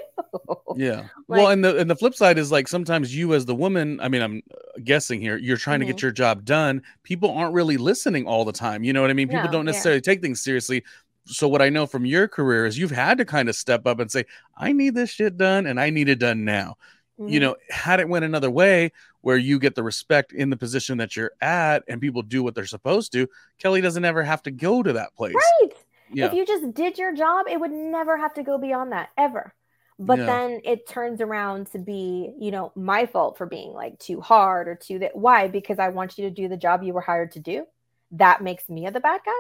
Yeah. 0.77 1.09
Like, 1.27 1.39
well, 1.39 1.49
and 1.49 1.65
the 1.65 1.77
and 1.77 1.91
the 1.91 1.97
flip 1.97 2.15
side 2.15 2.39
is 2.39 2.53
like 2.53 2.69
sometimes 2.69 3.15
you 3.15 3.35
as 3.35 3.45
the 3.45 3.55
woman, 3.55 3.99
I 4.01 4.09
mean, 4.09 4.23
I'm 4.23 4.43
guessing 4.85 5.21
here, 5.21 5.37
you're 5.37 5.57
trying 5.57 5.81
mm-hmm. 5.81 5.89
to 5.89 5.93
get 5.93 5.97
mm-hmm. 5.97 6.07
your 6.07 6.13
job 6.13 6.45
done. 6.45 6.83
People 7.03 7.33
aren't 7.33 7.53
really 7.53 7.77
listening 7.77 8.27
all 8.27 8.45
the 8.45 8.53
time. 8.53 8.85
You 8.85 8.93
know 8.93 9.03
what 9.03 9.11
I 9.11 9.15
mean? 9.15 9.29
People 9.29 9.47
no, 9.47 9.51
don't 9.51 9.65
necessarily 9.67 9.99
yeah. 9.99 10.13
take 10.13 10.23
things 10.23 10.41
seriously. 10.41 10.85
so 11.27 11.49
what 11.49 11.61
I 11.61 11.69
know 11.69 11.87
from 11.87 12.07
your 12.07 12.29
career 12.29 12.65
is 12.65 12.79
you've 12.79 12.93
had 12.93 13.19
to 13.19 13.25
kind 13.25 13.49
of 13.49 13.57
step 13.57 13.87
up 13.87 13.99
and 13.99 14.11
say, 14.11 14.25
I 14.57 14.73
need 14.73 14.95
this 14.95 15.11
shit 15.11 15.37
done 15.37 15.67
and 15.67 15.81
I 15.81 15.91
need 15.91 16.09
it 16.09 16.21
done 16.21 16.45
now. 16.45 16.77
Mm-hmm. 17.23 17.33
You 17.33 17.41
know, 17.41 17.57
had 17.71 18.01
it 18.01 18.09
went 18.09 18.25
another 18.25 18.51
way 18.51 18.93
where 19.21 19.37
you 19.37 19.59
get 19.59 19.75
the 19.75 19.83
respect 19.83 20.33
in 20.33 20.51
the 20.51 20.57
position 20.57 20.99
that 20.99 21.17
you're 21.17 21.33
at 21.41 21.85
and 21.89 22.01
people 22.01 22.23
do 22.23 22.43
what 22.43 22.55
they're 22.55 22.67
supposed 22.67 23.13
to, 23.13 23.29
Kelly 23.59 23.81
doesn't 23.81 24.05
ever 24.05 24.23
have 24.23 24.43
to 24.45 24.51
go 24.51 24.83
to 24.83 24.93
that 24.95 25.15
place. 25.15 25.35
Right. 25.35 25.73
Yeah. 26.13 26.27
If 26.27 26.35
you 26.35 26.45
just 26.45 26.75
did 26.75 26.99
your 26.99 27.15
job, 27.15 27.47
it 27.49 27.59
would 27.59 27.71
never 27.71 28.19
have 28.19 28.35
to 28.35 28.43
go 28.43 28.59
beyond 28.59 28.93
that 28.93 29.11
ever. 29.17 29.55
But 29.99 30.19
yeah. 30.19 30.27
then 30.27 30.61
it 30.65 30.89
turns 30.89 31.21
around 31.21 31.71
to 31.73 31.79
be, 31.79 32.33
you 32.39 32.51
know, 32.51 32.73
my 32.75 33.07
fault 33.07 33.39
for 33.39 33.47
being 33.47 33.73
like 33.73 33.99
too 33.99 34.21
hard 34.21 34.67
or 34.69 34.75
too 34.75 34.99
that. 34.99 35.17
Why? 35.17 35.49
Because 35.49 35.79
I 35.79 35.91
want 35.91 36.19
you 36.19 36.25
to 36.25 36.31
do 36.31 36.49
the 36.49 36.57
job 36.57 36.83
you 36.83 36.93
were 36.93 37.01
hired 37.01 37.33
to 37.33 37.41
do. 37.41 37.67
That 38.13 38.43
makes 38.43 38.69
me 38.69 38.89
the 38.91 39.01
bad 39.01 39.21
guy. 39.25 39.33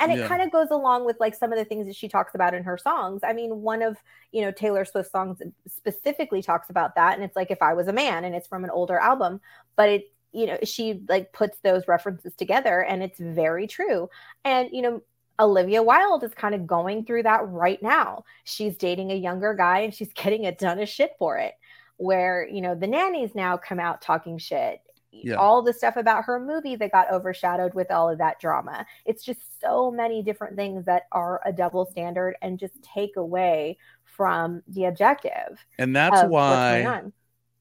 And 0.00 0.12
it 0.12 0.18
yeah. 0.18 0.28
kind 0.28 0.42
of 0.42 0.52
goes 0.52 0.68
along 0.70 1.04
with 1.04 1.18
like 1.18 1.34
some 1.34 1.52
of 1.52 1.58
the 1.58 1.64
things 1.64 1.86
that 1.86 1.96
she 1.96 2.08
talks 2.08 2.34
about 2.34 2.54
in 2.54 2.62
her 2.64 2.78
songs. 2.78 3.22
I 3.24 3.32
mean, 3.32 3.62
one 3.62 3.82
of, 3.82 3.96
you 4.32 4.42
know, 4.42 4.52
Taylor 4.52 4.84
Swift's 4.84 5.10
songs 5.10 5.42
specifically 5.66 6.42
talks 6.42 6.70
about 6.70 6.94
that. 6.94 7.14
And 7.14 7.24
it's 7.24 7.34
like, 7.34 7.50
if 7.50 7.60
I 7.62 7.74
was 7.74 7.88
a 7.88 7.92
man, 7.92 8.24
and 8.24 8.34
it's 8.34 8.46
from 8.46 8.64
an 8.64 8.70
older 8.70 8.98
album, 8.98 9.40
but 9.76 9.88
it, 9.88 10.12
you 10.32 10.46
know, 10.46 10.58
she 10.62 11.02
like 11.08 11.32
puts 11.32 11.58
those 11.60 11.88
references 11.88 12.34
together 12.34 12.82
and 12.82 13.02
it's 13.02 13.18
very 13.18 13.66
true. 13.66 14.08
And, 14.44 14.68
you 14.72 14.82
know, 14.82 15.02
Olivia 15.40 15.82
Wilde 15.82 16.24
is 16.24 16.34
kind 16.34 16.54
of 16.54 16.66
going 16.66 17.04
through 17.04 17.22
that 17.24 17.48
right 17.48 17.82
now. 17.82 18.24
She's 18.44 18.76
dating 18.76 19.10
a 19.10 19.16
younger 19.16 19.54
guy 19.54 19.80
and 19.80 19.94
she's 19.94 20.12
getting 20.14 20.46
a 20.46 20.54
ton 20.54 20.80
of 20.80 20.88
shit 20.88 21.12
for 21.18 21.38
it. 21.38 21.54
Where, 21.96 22.46
you 22.46 22.60
know, 22.60 22.76
the 22.76 22.86
nannies 22.86 23.34
now 23.34 23.56
come 23.56 23.80
out 23.80 24.00
talking 24.00 24.38
shit. 24.38 24.80
Yeah. 25.10 25.36
All 25.36 25.62
the 25.62 25.72
stuff 25.72 25.96
about 25.96 26.24
her 26.24 26.38
movie 26.38 26.76
that 26.76 26.92
got 26.92 27.10
overshadowed 27.10 27.74
with 27.74 27.90
all 27.90 28.10
of 28.10 28.18
that 28.18 28.40
drama. 28.40 28.86
It's 29.04 29.24
just 29.24 29.60
so 29.60 29.90
many 29.90 30.22
different 30.22 30.56
things 30.56 30.84
that 30.84 31.04
are 31.12 31.40
a 31.44 31.52
double 31.52 31.86
standard 31.86 32.36
and 32.42 32.58
just 32.58 32.82
take 32.82 33.16
away 33.16 33.78
from 34.04 34.62
the 34.68 34.84
objective. 34.84 35.64
And 35.78 35.94
that's 35.96 36.24
why 36.28 37.02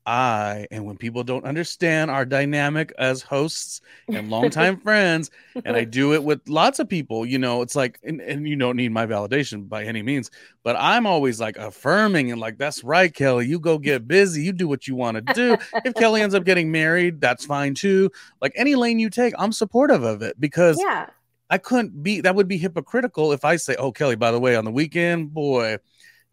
I, 0.08 0.68
and 0.72 0.86
when 0.86 0.96
people 0.96 1.26
don't 1.26 1.44
understand 1.44 2.10
our 2.10 2.26
dynamic 2.26 2.94
as 2.98 3.22
hosts 3.22 3.82
and 4.08 4.30
longtime 4.32 4.80
friends, 4.80 5.30
and 5.66 5.76
I 5.76 5.84
do 5.84 6.14
it 6.14 6.24
with 6.24 6.48
lots 6.48 6.80
of 6.80 6.88
people, 6.88 7.26
you 7.26 7.38
know, 7.38 7.62
it's 7.62 7.76
like, 7.76 8.00
and, 8.04 8.22
and 8.22 8.48
you 8.48 8.56
don't 8.56 8.78
need 8.78 8.94
my 8.94 9.06
validation 9.06 9.68
by 9.68 9.84
any 9.84 10.02
means, 10.02 10.32
but 10.64 10.78
I'm 10.80 11.06
always 11.06 11.42
like 11.42 11.58
affirming 11.58 12.32
and 12.32 12.40
like, 12.40 12.58
that's 12.58 12.86
right, 12.86 13.14
Kelly, 13.14 13.48
you 13.48 13.60
go 13.60 13.78
get 13.78 14.08
busy, 14.08 14.44
you 14.44 14.54
do 14.54 14.70
what 14.70 14.88
you 14.88 14.96
want 14.96 15.28
to 15.28 15.34
do. 15.34 15.58
if 15.84 15.94
Kelly 15.96 16.22
ends 16.22 16.34
up 16.34 16.46
getting 16.46 16.72
married, 16.72 17.20
that's 17.20 17.46
fine 17.46 17.76
too. 17.76 18.10
Like 18.42 18.54
any 18.56 18.76
lane 18.76 19.00
you 19.00 19.10
take, 19.10 19.34
I'm 19.38 19.52
supportive 19.52 20.04
of 20.04 20.22
it 20.22 20.40
because 20.40 20.80
yeah. 20.82 21.10
I 21.50 21.58
couldn't 21.58 22.02
be, 22.02 22.22
that 22.22 22.34
would 22.34 22.48
be 22.48 22.58
hypocritical 22.58 23.34
if 23.34 23.44
I 23.44 23.58
say, 23.58 23.76
oh, 23.76 23.92
Kelly, 23.92 24.16
by 24.16 24.32
the 24.32 24.40
way, 24.40 24.56
on 24.56 24.64
the 24.64 24.72
weekend, 24.72 25.34
boy, 25.34 25.80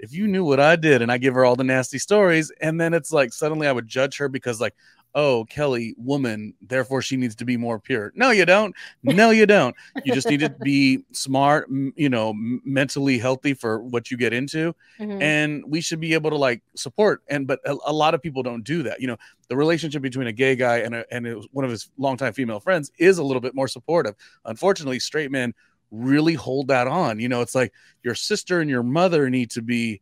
if 0.05 0.13
you 0.13 0.29
knew 0.29 0.45
what 0.45 0.61
I 0.61 0.77
did 0.77 1.03
and 1.03 1.11
I 1.11 1.19
give 1.19 1.35
her 1.35 1.45
all 1.45 1.57
the 1.57 1.65
nasty 1.65 1.99
stories, 1.99 2.53
and 2.61 2.81
then 2.81 2.95
it's 2.95 3.11
like 3.11 3.33
suddenly 3.33 3.67
I 3.67 3.73
would 3.73 3.89
judge 3.89 4.19
her 4.19 4.29
because 4.29 4.61
like, 4.61 4.75
oh, 5.17 5.45
Kelly, 5.49 5.95
woman, 5.97 6.55
therefore 6.61 7.01
she 7.01 7.17
needs 7.17 7.37
to 7.37 7.45
be 7.45 7.57
more 7.57 7.79
pure. 7.79 8.13
No, 8.17 8.31
you 8.31 8.45
don't. 8.45 8.75
No, 9.03 9.31
you 9.31 9.47
don't. 9.47 9.75
You 10.05 10.13
just 10.13 10.29
need 10.29 10.41
to 10.41 10.51
be 10.63 11.05
smart, 11.13 11.69
you 11.71 12.09
know, 12.09 12.35
mentally 12.37 13.19
healthy 13.19 13.55
for 13.55 13.81
what 13.81 14.11
you 14.11 14.17
get 14.17 14.33
into. 14.33 14.75
Mm-hmm. 14.99 15.23
And 15.23 15.65
we 15.67 15.81
should 15.81 16.01
be 16.01 16.15
able 16.15 16.31
to 16.31 16.37
like 16.37 16.63
support. 16.75 17.23
And, 17.29 17.47
but 17.47 17.61
a, 17.65 17.77
a, 17.87 17.93
lot 17.93 18.15
of 18.15 18.23
people 18.23 18.43
don't 18.43 18.65
do 18.65 18.83
that. 18.83 19.01
You 19.01 19.07
know, 19.07 19.17
the 19.49 19.57
relationship 19.57 20.03
between 20.03 20.27
a 20.27 20.33
gay 20.33 20.57
guy 20.57 20.79
and, 20.79 20.97
a, 20.97 21.15
and 21.15 21.47
one 21.53 21.65
of 21.65 21.71
his 21.71 21.91
longtime 21.97 22.33
female 22.33 22.59
friends 22.59 22.91
is 22.99 23.19
a 23.19 23.25
little 23.25 23.41
bit 23.41 23.55
more 23.55 23.69
supportive. 23.69 24.17
Unfortunately, 24.45 24.99
straight 24.99 25.31
men 25.31 25.55
really 25.95 26.35
hold 26.35 26.69
that 26.69 26.87
on. 26.87 27.21
You 27.21 27.29
know, 27.29 27.41
it's 27.41 27.55
like 27.55 27.73
your 28.03 28.15
sister 28.15 28.61
and 28.61 28.69
your 28.69 28.83
mother 28.83 29.31
need 29.31 29.51
to 29.53 29.63
be, 29.63 30.01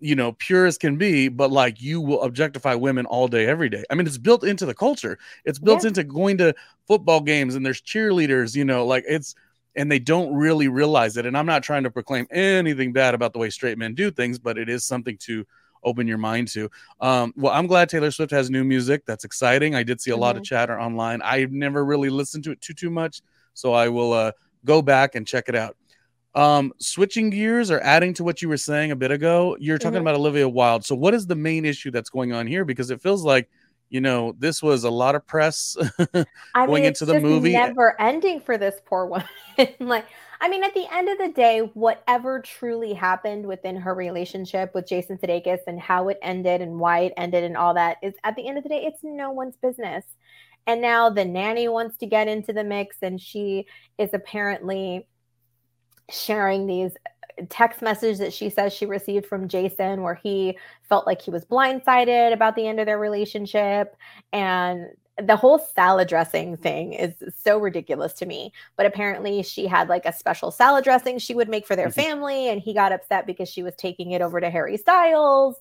you 0.00 0.16
know, 0.16 0.32
pure 0.32 0.66
as 0.66 0.76
can 0.76 0.96
be, 0.96 1.28
but 1.28 1.50
like 1.50 1.80
you 1.80 2.00
will 2.00 2.22
objectify 2.22 2.74
women 2.74 3.06
all 3.06 3.28
day, 3.28 3.46
every 3.46 3.68
day. 3.68 3.84
I 3.90 3.94
mean, 3.94 4.06
it's 4.06 4.18
built 4.18 4.44
into 4.44 4.66
the 4.66 4.74
culture. 4.74 5.18
It's 5.44 5.58
built 5.58 5.84
yeah. 5.84 5.88
into 5.88 6.04
going 6.04 6.38
to 6.38 6.54
football 6.86 7.20
games 7.20 7.54
and 7.54 7.64
there's 7.64 7.80
cheerleaders, 7.80 8.54
you 8.54 8.64
know, 8.64 8.86
like 8.86 9.04
it's 9.06 9.34
and 9.76 9.90
they 9.90 9.98
don't 9.98 10.34
really 10.34 10.68
realize 10.68 11.16
it. 11.16 11.26
And 11.26 11.36
I'm 11.36 11.46
not 11.46 11.62
trying 11.62 11.82
to 11.84 11.90
proclaim 11.90 12.26
anything 12.30 12.92
bad 12.92 13.14
about 13.14 13.32
the 13.32 13.38
way 13.38 13.50
straight 13.50 13.78
men 13.78 13.94
do 13.94 14.10
things, 14.10 14.38
but 14.38 14.58
it 14.58 14.68
is 14.68 14.84
something 14.84 15.16
to 15.18 15.44
open 15.84 16.06
your 16.06 16.18
mind 16.18 16.48
to. 16.48 16.70
Um, 17.00 17.32
well, 17.36 17.52
I'm 17.52 17.66
glad 17.66 17.88
Taylor 17.88 18.10
Swift 18.10 18.30
has 18.32 18.50
new 18.50 18.64
music. 18.64 19.04
That's 19.06 19.24
exciting. 19.24 19.74
I 19.74 19.82
did 19.82 20.00
see 20.00 20.10
a 20.10 20.14
mm-hmm. 20.14 20.22
lot 20.22 20.36
of 20.36 20.42
mm-hmm. 20.42 20.54
chatter 20.54 20.80
online. 20.80 21.22
I've 21.22 21.52
never 21.52 21.84
really 21.84 22.10
listened 22.10 22.44
to 22.44 22.52
it 22.52 22.60
too 22.60 22.74
too 22.74 22.90
much, 22.90 23.20
so 23.52 23.72
I 23.72 23.88
will 23.88 24.12
uh, 24.12 24.32
go 24.64 24.82
back 24.82 25.14
and 25.14 25.26
check 25.26 25.48
it 25.48 25.54
out. 25.54 25.76
Um, 26.34 26.72
switching 26.78 27.30
gears 27.30 27.70
or 27.70 27.80
adding 27.80 28.12
to 28.14 28.24
what 28.24 28.42
you 28.42 28.48
were 28.48 28.56
saying 28.56 28.90
a 28.90 28.96
bit 28.96 29.12
ago, 29.12 29.56
you're 29.60 29.78
talking 29.78 29.98
mm-hmm. 29.98 30.02
about 30.02 30.16
Olivia 30.16 30.48
Wilde. 30.48 30.84
So, 30.84 30.96
what 30.96 31.14
is 31.14 31.26
the 31.26 31.36
main 31.36 31.64
issue 31.64 31.92
that's 31.92 32.10
going 32.10 32.32
on 32.32 32.46
here? 32.46 32.64
Because 32.64 32.90
it 32.90 33.00
feels 33.00 33.22
like, 33.22 33.48
you 33.88 34.00
know, 34.00 34.34
this 34.38 34.60
was 34.60 34.82
a 34.82 34.90
lot 34.90 35.14
of 35.14 35.24
press 35.26 35.76
I 36.54 36.66
going 36.66 36.82
mean, 36.82 36.84
into 36.86 37.04
the 37.04 37.20
movie. 37.20 37.52
Never 37.52 38.00
ending 38.00 38.40
for 38.40 38.58
this 38.58 38.74
poor 38.84 39.06
woman. 39.06 39.28
like, 39.78 40.06
I 40.40 40.48
mean, 40.48 40.64
at 40.64 40.74
the 40.74 40.92
end 40.92 41.08
of 41.08 41.18
the 41.18 41.28
day, 41.28 41.60
whatever 41.74 42.40
truly 42.40 42.92
happened 42.92 43.46
within 43.46 43.76
her 43.76 43.94
relationship 43.94 44.74
with 44.74 44.88
Jason 44.88 45.16
Sudeikis 45.16 45.60
and 45.68 45.80
how 45.80 46.08
it 46.08 46.18
ended 46.20 46.60
and 46.60 46.80
why 46.80 47.00
it 47.00 47.12
ended 47.16 47.44
and 47.44 47.56
all 47.56 47.74
that 47.74 47.98
is, 48.02 48.14
at 48.24 48.34
the 48.34 48.46
end 48.48 48.58
of 48.58 48.64
the 48.64 48.68
day, 48.68 48.84
it's 48.84 49.00
no 49.04 49.30
one's 49.30 49.56
business. 49.56 50.04
And 50.66 50.80
now 50.80 51.10
the 51.10 51.24
nanny 51.24 51.68
wants 51.68 51.96
to 51.98 52.06
get 52.06 52.28
into 52.28 52.52
the 52.52 52.64
mix, 52.64 52.96
and 53.02 53.20
she 53.20 53.66
is 53.98 54.10
apparently 54.14 55.06
sharing 56.10 56.66
these 56.66 56.92
text 57.48 57.82
messages 57.82 58.18
that 58.18 58.32
she 58.32 58.48
says 58.48 58.72
she 58.72 58.86
received 58.86 59.26
from 59.26 59.48
Jason 59.48 60.02
where 60.02 60.14
he 60.14 60.58
felt 60.88 61.06
like 61.06 61.20
he 61.20 61.30
was 61.30 61.44
blindsided 61.44 62.32
about 62.32 62.54
the 62.56 62.66
end 62.66 62.80
of 62.80 62.86
their 62.86 62.98
relationship. 62.98 63.96
And 64.32 64.86
the 65.22 65.36
whole 65.36 65.58
salad 65.58 66.08
dressing 66.08 66.56
thing 66.56 66.92
is 66.92 67.14
so 67.36 67.58
ridiculous 67.58 68.12
to 68.14 68.26
me. 68.26 68.52
But 68.76 68.86
apparently 68.86 69.42
she 69.42 69.66
had 69.66 69.88
like 69.88 70.06
a 70.06 70.12
special 70.12 70.50
salad 70.50 70.84
dressing 70.84 71.18
she 71.18 71.34
would 71.34 71.48
make 71.48 71.66
for 71.66 71.76
their 71.76 71.88
mm-hmm. 71.88 72.00
family 72.00 72.48
and 72.48 72.60
he 72.60 72.74
got 72.74 72.92
upset 72.92 73.26
because 73.26 73.48
she 73.48 73.62
was 73.62 73.74
taking 73.76 74.12
it 74.12 74.22
over 74.22 74.40
to 74.40 74.50
Harry 74.50 74.76
Styles. 74.76 75.56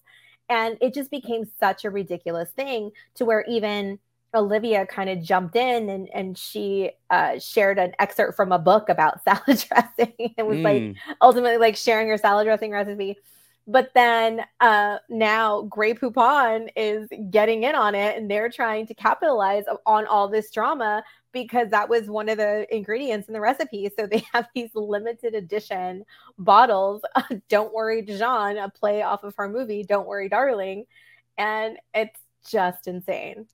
And 0.49 0.77
it 0.81 0.93
just 0.93 1.11
became 1.11 1.45
such 1.59 1.85
a 1.85 1.89
ridiculous 1.89 2.49
thing 2.51 2.91
to 3.15 3.25
where 3.25 3.45
even 3.47 3.99
Olivia 4.35 4.85
kind 4.85 5.09
of 5.09 5.21
jumped 5.21 5.55
in 5.55 5.89
and, 5.89 6.09
and 6.13 6.37
she 6.37 6.91
uh, 7.09 7.39
shared 7.39 7.77
an 7.77 7.93
excerpt 7.99 8.35
from 8.35 8.51
a 8.51 8.59
book 8.59 8.89
about 8.89 9.23
salad 9.23 9.65
dressing 9.67 10.33
and 10.37 10.47
was 10.47 10.57
mm. 10.57 10.63
like 10.63 11.17
ultimately 11.21 11.57
like 11.57 11.75
sharing 11.75 12.07
her 12.09 12.17
salad 12.17 12.45
dressing 12.45 12.71
recipe. 12.71 13.17
But 13.65 13.91
then 13.95 14.41
uh, 14.59 14.97
now 15.09 15.61
Grey 15.63 15.93
Poupon 15.93 16.67
is 16.75 17.07
getting 17.29 17.63
in 17.63 17.75
on 17.75 17.95
it 17.95 18.17
and 18.17 18.29
they're 18.29 18.49
trying 18.49 18.87
to 18.87 18.93
capitalize 18.93 19.63
on 19.85 20.05
all 20.05 20.27
this 20.27 20.51
drama 20.51 21.03
because 21.31 21.69
that 21.69 21.89
was 21.89 22.09
one 22.09 22.29
of 22.29 22.37
the 22.37 22.65
ingredients 22.73 23.27
in 23.27 23.33
the 23.33 23.39
recipe. 23.39 23.89
So 23.97 24.05
they 24.05 24.23
have 24.33 24.47
these 24.53 24.69
limited 24.73 25.33
edition 25.33 26.05
bottles. 26.37 27.01
Don't 27.49 27.73
worry, 27.73 28.01
Dijon, 28.01 28.57
a 28.57 28.69
play 28.69 29.01
off 29.01 29.23
of 29.23 29.33
her 29.37 29.47
movie, 29.47 29.83
Don't 29.83 30.07
Worry, 30.07 30.29
Darling. 30.29 30.85
And 31.37 31.77
it's 31.93 32.19
just 32.47 32.87
insane. 32.87 33.47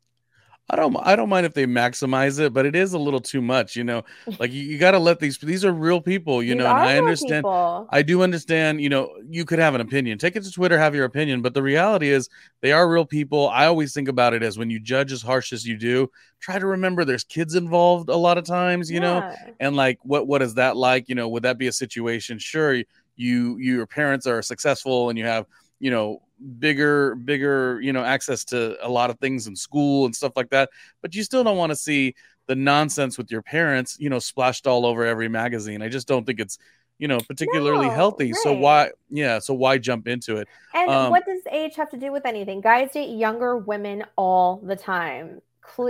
I 0.72 0.76
don't 0.76 0.96
I 1.02 1.16
don't 1.16 1.30
mind 1.30 1.46
if 1.46 1.54
they 1.54 1.66
maximize 1.66 2.40
it, 2.40 2.54
but 2.54 2.66
it 2.66 2.76
is 2.76 2.94
a 2.94 3.00
little 3.00 3.20
too 3.20 3.42
much, 3.42 3.76
you 3.76 3.84
know. 3.84 4.04
Like 4.40 4.52
you, 4.54 4.62
you 4.62 4.78
got 4.78 4.92
to 4.92 5.00
let 5.00 5.20
these 5.20 5.38
these 5.40 5.66
are 5.66 5.72
real 5.72 6.00
people, 6.00 6.44
you 6.44 6.54
these 6.54 6.64
know. 6.64 6.70
And 6.70 6.78
I 6.78 6.98
understand 6.98 7.44
people. 7.44 7.88
I 7.90 8.02
do 8.04 8.22
understand, 8.22 8.80
you 8.80 8.88
know, 8.88 9.12
you 9.28 9.44
could 9.44 9.60
have 9.60 9.76
an 9.76 9.82
opinion. 9.82 10.18
Take 10.18 10.36
it 10.36 10.44
to 10.44 10.52
Twitter, 10.52 10.78
have 10.78 10.94
your 10.94 11.06
opinion, 11.06 11.42
but 11.42 11.54
the 11.54 11.64
reality 11.64 12.10
is 12.10 12.30
they 12.62 12.72
are 12.72 12.90
real 12.90 13.06
people. 13.06 13.50
I 13.50 13.66
always 13.66 13.94
think 13.94 14.08
about 14.08 14.34
it 14.34 14.44
as 14.44 14.58
when 14.58 14.70
you 14.70 14.80
judge 14.80 15.12
as 15.12 15.22
harsh 15.22 15.52
as 15.52 15.66
you 15.66 15.78
do, 15.78 16.10
try 16.40 16.60
to 16.60 16.66
remember 16.66 17.04
there's 17.04 17.24
kids 17.24 17.56
involved 17.56 18.10
a 18.10 18.16
lot 18.16 18.38
of 18.38 18.46
times, 18.46 18.90
you 18.90 19.02
yeah. 19.02 19.20
know. 19.20 19.36
And 19.60 19.76
like 19.76 20.00
what 20.04 20.28
what 20.28 20.42
is 20.42 20.54
that 20.54 20.78
like, 20.78 21.10
you 21.10 21.16
know, 21.16 21.28
would 21.30 21.44
that 21.44 21.58
be 21.58 21.68
a 21.68 21.74
situation? 21.74 22.38
Sure, 22.38 22.82
you 23.16 23.58
your 23.58 23.88
parents 23.88 24.28
are 24.28 24.42
successful 24.42 25.10
and 25.10 25.18
you 25.18 25.26
have, 25.26 25.46
you 25.80 25.92
know, 25.92 26.22
bigger 26.60 27.16
bigger 27.16 27.80
you 27.82 27.92
know 27.92 28.04
access 28.04 28.46
to 28.46 28.78
a 28.86 28.90
lot 28.90 29.10
of 29.10 29.20
things 29.20 29.48
in 29.48 29.56
school 29.56 30.06
and 30.06 30.16
stuff 30.16 30.32
like 30.38 30.50
that 30.50 30.70
but 31.02 31.14
you 31.14 31.22
still 31.22 31.44
don't 31.44 31.58
want 31.58 31.70
to 31.70 31.76
see 31.76 32.16
the 32.50 32.56
nonsense 32.56 33.16
with 33.16 33.32
your 33.32 33.44
parents 33.44 33.96
you 34.00 34.10
know 34.10 34.18
splashed 34.18 34.66
all 34.66 34.86
over 34.86 35.06
every 35.06 35.30
magazine. 35.30 35.84
I 35.84 35.88
just 35.88 36.08
don't 36.08 36.26
think 36.26 36.40
it's 36.40 36.58
you 36.98 37.08
know 37.08 37.20
particularly 37.20 37.88
no, 37.88 37.94
healthy 37.94 38.32
right. 38.32 38.42
so 38.42 38.54
why 38.54 38.90
yeah 39.10 39.38
so 39.38 39.54
why 39.54 39.78
jump 39.78 40.08
into 40.08 40.38
it? 40.38 40.48
And 40.74 40.90
um, 40.90 41.12
what 41.12 41.26
does 41.28 41.42
age 41.52 41.76
have 41.76 41.92
to 41.92 41.98
do 41.98 42.12
with 42.12 42.26
anything? 42.26 42.60
Guys 42.60 42.92
date 42.92 43.16
younger 43.16 43.56
women 43.56 44.04
all 44.18 44.58
the 44.66 44.76
time 44.76 45.42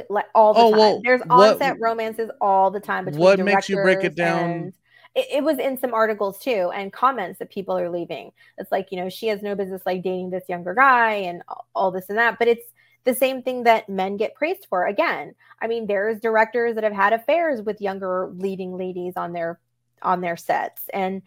like 0.09 0.25
all 0.35 0.53
the 0.53 0.59
oh, 0.59 0.71
time. 0.71 0.79
well, 0.79 1.01
there's 1.01 1.21
onset 1.29 1.79
what, 1.79 1.79
romances 1.79 2.29
all 2.41 2.69
the 2.69 2.81
time 2.81 3.05
between 3.05 3.23
what 3.23 3.39
makes 3.39 3.69
you 3.69 3.77
break 3.77 4.03
it 4.03 4.15
down 4.15 4.49
and, 4.51 4.73
it, 5.19 5.37
it, 5.37 5.43
was 5.43 5.57
in 5.59 5.77
some 5.77 5.93
articles 5.93 6.39
too 6.39 6.71
and 6.73 6.93
comments 6.93 7.39
that 7.39 7.49
people 7.49 7.77
are 7.77 7.89
leaving 7.89 8.31
it's 8.57 8.71
like 8.71 8.87
you 8.91 8.97
know 8.97 9.09
she 9.09 9.27
has 9.27 9.41
no 9.41 9.55
business 9.55 9.81
like 9.85 10.01
dating 10.01 10.29
this 10.29 10.43
younger 10.47 10.73
guy 10.73 11.13
and 11.13 11.41
all 11.75 11.91
this 11.91 12.09
and 12.09 12.17
that 12.17 12.37
but 12.39 12.47
it's 12.47 12.71
the 13.05 13.13
same 13.13 13.41
thing 13.41 13.63
that 13.63 13.89
men 13.89 14.17
get 14.17 14.35
praised 14.35 14.67
for 14.69 14.85
again 14.85 15.33
i 15.61 15.67
mean 15.67 15.87
there's 15.87 16.19
directors 16.19 16.75
that 16.75 16.83
have 16.83 16.93
had 16.93 17.13
affairs 17.13 17.61
with 17.61 17.81
younger 17.81 18.31
leading 18.35 18.77
ladies 18.77 19.13
on 19.15 19.33
their 19.33 19.59
on 20.01 20.21
their 20.21 20.37
sets 20.37 20.83
and 20.93 21.21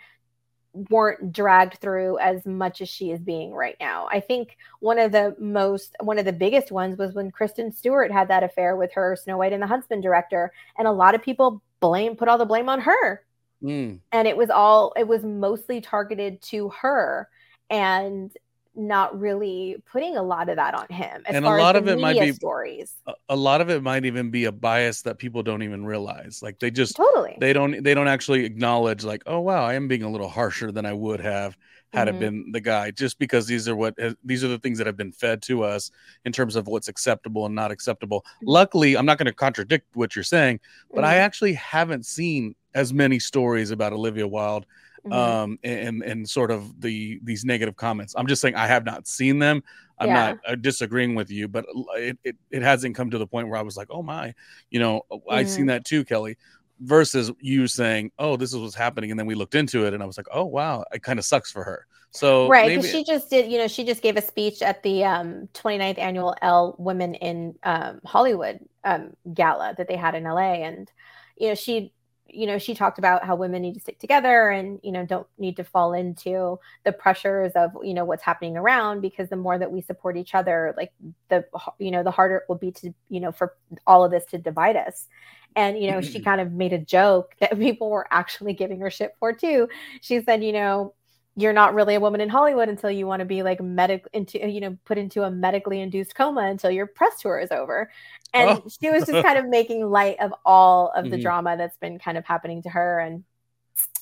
weren't 0.89 1.33
dragged 1.33 1.75
through 1.75 2.19
as 2.19 2.47
much 2.47 2.81
as 2.81 2.89
she 2.89 3.11
is 3.11 3.21
being 3.21 3.53
right 3.53 3.77
now. 3.79 4.09
I 4.11 4.21
think 4.21 4.57
one 4.81 4.99
of 4.99 5.13
the 5.13 5.37
most 5.39 5.95
one 6.01 6.19
of 6.19 6.25
the 6.25 6.33
biggest 6.33 6.73
ones 6.73 6.97
was 6.97 7.15
when 7.15 7.31
Kristen 7.31 7.73
Stewart 7.73 8.11
had 8.11 8.29
that 8.29 8.43
affair 8.43 8.77
with 8.77 8.93
her 8.95 9.17
Snow 9.17 9.37
White 9.37 9.53
and 9.53 9.63
the 9.63 9.67
Huntsman 9.67 10.01
director 10.01 10.53
and 10.79 10.89
a 10.89 10.93
lot 10.93 11.15
of 11.15 11.23
people 11.23 11.63
blame 11.81 12.17
put 12.17 12.29
all 12.29 12.39
the 12.39 12.47
blame 12.47 12.69
on 12.69 12.81
her. 12.81 13.23
Mm. 13.63 14.01
And 14.11 14.29
it 14.29 14.37
was 14.37 14.51
all 14.51 14.93
it 14.97 15.07
was 15.07 15.23
mostly 15.23 15.81
targeted 15.81 16.43
to 16.43 16.69
her 16.71 17.29
and 17.71 18.33
not 18.75 19.19
really 19.19 19.77
putting 19.91 20.17
a 20.17 20.23
lot 20.23 20.49
of 20.49 20.57
that 20.57 20.75
on 20.75 20.87
him. 20.89 21.23
and 21.27 21.45
a 21.45 21.49
lot 21.49 21.77
of 21.77 21.89
it 21.89 21.99
might 21.99 22.19
be 22.19 22.33
stories. 22.33 22.95
A 23.29 23.37
lot 23.37 23.61
of 23.61 23.69
it 23.69 23.83
might 23.83 24.05
even 24.05 24.31
be 24.31 24.47
a 24.47 24.53
bias 24.53 25.03
that 25.03 25.19
people 25.19 25.43
don't 25.43 25.63
even 25.63 25.85
realize. 25.85 26.43
Like 26.43 26.59
they 26.59 26.71
just 26.71 26.97
totally 26.97 27.37
they 27.39 27.53
don't 27.53 27.83
they 27.83 27.95
don't 27.95 28.09
actually 28.09 28.45
acknowledge 28.45 29.05
like, 29.05 29.23
oh 29.27 29.41
wow, 29.41 29.65
I 29.65 29.75
am 29.75 29.89
being 29.89 30.03
a 30.03 30.11
little 30.11 30.29
harsher 30.29 30.73
than 30.73 30.87
I 30.87 30.93
would 30.95 31.21
have 31.21 31.57
had 31.93 32.09
mm-hmm. 32.09 32.17
it 32.17 32.21
been 32.21 32.53
the 32.53 32.61
guy. 32.61 32.91
Just 32.91 33.19
because 33.19 33.47
these 33.47 33.69
are 33.69 33.77
what 33.77 33.95
these 34.25 34.43
are 34.43 34.49
the 34.49 34.59
things 34.59 34.79
that 34.79 34.87
have 34.87 34.97
been 34.97 35.13
fed 35.13 35.43
to 35.43 35.65
us 35.65 35.91
in 36.25 36.33
terms 36.33 36.57
of 36.57 36.67
what's 36.67 36.89
acceptable 36.89 37.45
and 37.45 37.55
not 37.55 37.71
acceptable. 37.71 38.23
Mm-hmm. 38.23 38.49
Luckily, 38.49 38.97
I'm 38.97 39.07
not 39.07 39.19
going 39.19 39.27
to 39.27 39.35
contradict 39.35 39.95
what 39.95 40.17
you're 40.17 40.23
saying, 40.23 40.61
but 40.91 40.99
mm-hmm. 40.99 41.07
I 41.07 41.17
actually 41.17 41.53
haven't 41.55 42.07
seen 42.07 42.55
as 42.75 42.93
many 42.93 43.19
stories 43.19 43.71
about 43.71 43.93
Olivia 43.93 44.27
Wilde 44.27 44.67
mm-hmm. 45.07 45.13
um, 45.13 45.59
and 45.63 46.03
and 46.03 46.29
sort 46.29 46.51
of 46.51 46.81
the 46.81 47.21
these 47.23 47.45
negative 47.45 47.77
comments. 47.77 48.15
I'm 48.17 48.27
just 48.27 48.43
saying 48.43 48.55
I 48.55 48.67
have 48.67 48.85
not 48.85 49.07
seen 49.07 49.39
them. 49.39 49.63
I'm 49.99 50.09
yeah. 50.09 50.15
not 50.15 50.39
uh, 50.47 50.55
disagreeing 50.57 51.15
with 51.15 51.31
you, 51.31 51.47
but 51.47 51.65
it, 51.97 52.19
it, 52.25 52.37
it 52.51 52.63
hasn't 52.63 52.97
come 52.97 53.11
to 53.11 53.19
the 53.19 53.27
point 53.27 53.49
where 53.49 53.59
I 53.59 53.63
was 53.63 53.77
like, 53.77 53.87
oh 53.91 54.03
my, 54.03 54.35
you 54.71 54.81
know, 54.81 55.03
mm-hmm. 55.13 55.31
I 55.31 55.45
seen 55.45 55.67
that 55.67 55.85
too, 55.85 56.05
Kelly. 56.05 56.37
Versus 56.81 57.31
you 57.39 57.69
saying, 57.69 58.11
oh, 58.19 58.37
this 58.37 58.53
is 58.53 58.59
what's 58.59 58.75
happening, 58.75 59.13
and 59.13 59.21
then 59.21 59.27
we 59.27 59.37
looked 59.37 59.55
into 59.55 59.87
it, 59.87 59.95
and 59.95 60.03
I 60.03 60.07
was 60.07 60.17
like, 60.17 60.27
oh 60.33 60.45
wow, 60.45 60.85
it 60.93 61.03
kind 61.03 61.19
of 61.19 61.25
sucks 61.25 61.53
for 61.53 61.63
her. 61.63 61.87
So 62.11 62.49
right, 62.49 62.69
because 62.69 62.91
she 62.91 63.05
just 63.05 63.31
did, 63.31 63.51
you 63.51 63.57
know, 63.59 63.69
she 63.69 63.85
just 63.85 64.03
gave 64.03 64.17
a 64.17 64.23
speech 64.23 64.63
at 64.63 64.83
the 64.83 65.05
um, 65.05 65.49
29th 65.55 65.99
annual 65.99 66.35
ELLE 66.43 66.75
Women 66.79 67.15
in 67.15 67.55
um, 67.63 68.01
Hollywood 68.05 68.59
um, 68.83 69.13
gala 69.33 69.75
that 69.79 69.87
they 69.87 69.97
had 69.97 70.17
in 70.17 70.25
LA, 70.25 70.55
and 70.55 70.91
you 71.37 71.49
know, 71.49 71.55
she 71.55 71.93
you 72.29 72.47
know 72.47 72.59
she 72.59 72.75
talked 72.75 72.99
about 72.99 73.25
how 73.25 73.37
women 73.37 73.63
need 73.63 73.75
to 73.75 73.81
stick 73.81 73.99
together 73.99 74.49
and 74.49 74.81
you 74.83 74.93
know 74.93 75.05
don't 75.05 75.27
need 75.39 75.57
to 75.57 75.65
fall 75.65 75.93
into 75.93 76.59
the 76.85 76.93
pressures 76.93 77.53
of 77.55 77.71
you 77.83 77.95
know 77.95 78.05
what's 78.05 78.23
happening 78.23 78.57
around 78.57 79.01
because 79.01 79.29
the 79.29 79.37
more 79.37 79.59
that 79.59 79.71
we 79.71 79.81
support 79.81 80.17
each 80.17 80.35
other 80.35 80.75
like 80.77 80.93
the 81.29 81.45
you 81.79 81.91
know 81.91 82.03
the 82.03 82.11
harder 82.11 82.37
it 82.37 82.45
will 82.49 82.57
be 82.57 82.71
to 82.71 82.93
you 83.09 83.21
know 83.21 83.33
for 83.33 83.55
all 83.87 84.05
of 84.05 84.11
this 84.11 84.25
to 84.27 84.39
divide 84.39 84.77
us. 84.77 85.09
And 85.55 85.79
you 85.79 85.91
know 85.91 86.01
she 86.01 86.21
kind 86.25 86.41
of 86.41 86.53
made 86.53 86.73
a 86.73 86.79
joke 86.79 87.35
that 87.41 87.59
people 87.59 87.91
were 87.91 88.07
actually 88.11 88.55
giving 88.55 88.81
her 88.81 88.91
shit 88.91 89.15
for 89.19 89.33
too. 89.33 89.69
She 90.01 90.23
said 90.23 90.43
you 90.43 90.53
know 90.53 90.95
you're 91.37 91.53
not 91.53 91.75
really 91.75 91.95
a 91.95 92.01
woman 92.01 92.21
in 92.21 92.29
Hollywood 92.29 92.69
until 92.69 92.91
you 92.91 93.07
want 93.07 93.21
to 93.21 93.27
be 93.27 93.43
like 93.43 93.61
medic 93.61 94.07
into 94.13 94.47
you 94.49 94.61
know 94.61 94.77
put 94.85 94.99
into 94.99 95.23
a 95.23 95.31
medically 95.31 95.81
induced 95.81 96.15
coma 96.15 96.43
until 96.43 96.71
your 96.71 96.87
press 96.87 97.21
tour 97.21 97.39
is 97.39 97.51
over. 97.51 97.91
And 98.35 98.51
oh. 98.51 98.69
she 98.69 98.91
was 98.91 99.07
just 99.07 99.23
kind 99.27 99.39
of 99.39 99.49
making 99.49 99.89
light 99.89 100.17
of 100.21 100.33
all 100.45 100.93
of 100.95 101.05
the 101.05 101.17
mm-hmm. 101.17 101.23
drama 101.23 101.57
that's 101.57 101.77
been 101.79 101.99
kind 101.99 102.19
of 102.19 102.27
happening 102.27 102.63
to 102.63 102.69
her 102.71 103.01
and 103.01 103.25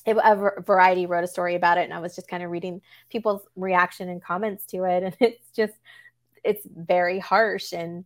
it, 0.05 0.17
a 0.17 0.61
variety 0.61 1.05
wrote 1.05 1.23
a 1.23 1.27
story 1.27 1.55
about 1.55 1.77
it 1.77 1.83
and 1.83 1.93
I 1.93 1.99
was 1.99 2.15
just 2.15 2.27
kind 2.27 2.41
of 2.43 2.49
reading 2.49 2.81
people's 3.09 3.43
reaction 3.55 4.09
and 4.09 4.21
comments 4.21 4.65
to 4.67 4.83
it 4.85 5.03
and 5.03 5.15
it's 5.19 5.49
just 5.55 5.73
it's 6.43 6.65
very 6.75 7.19
harsh 7.19 7.71
and 7.71 8.03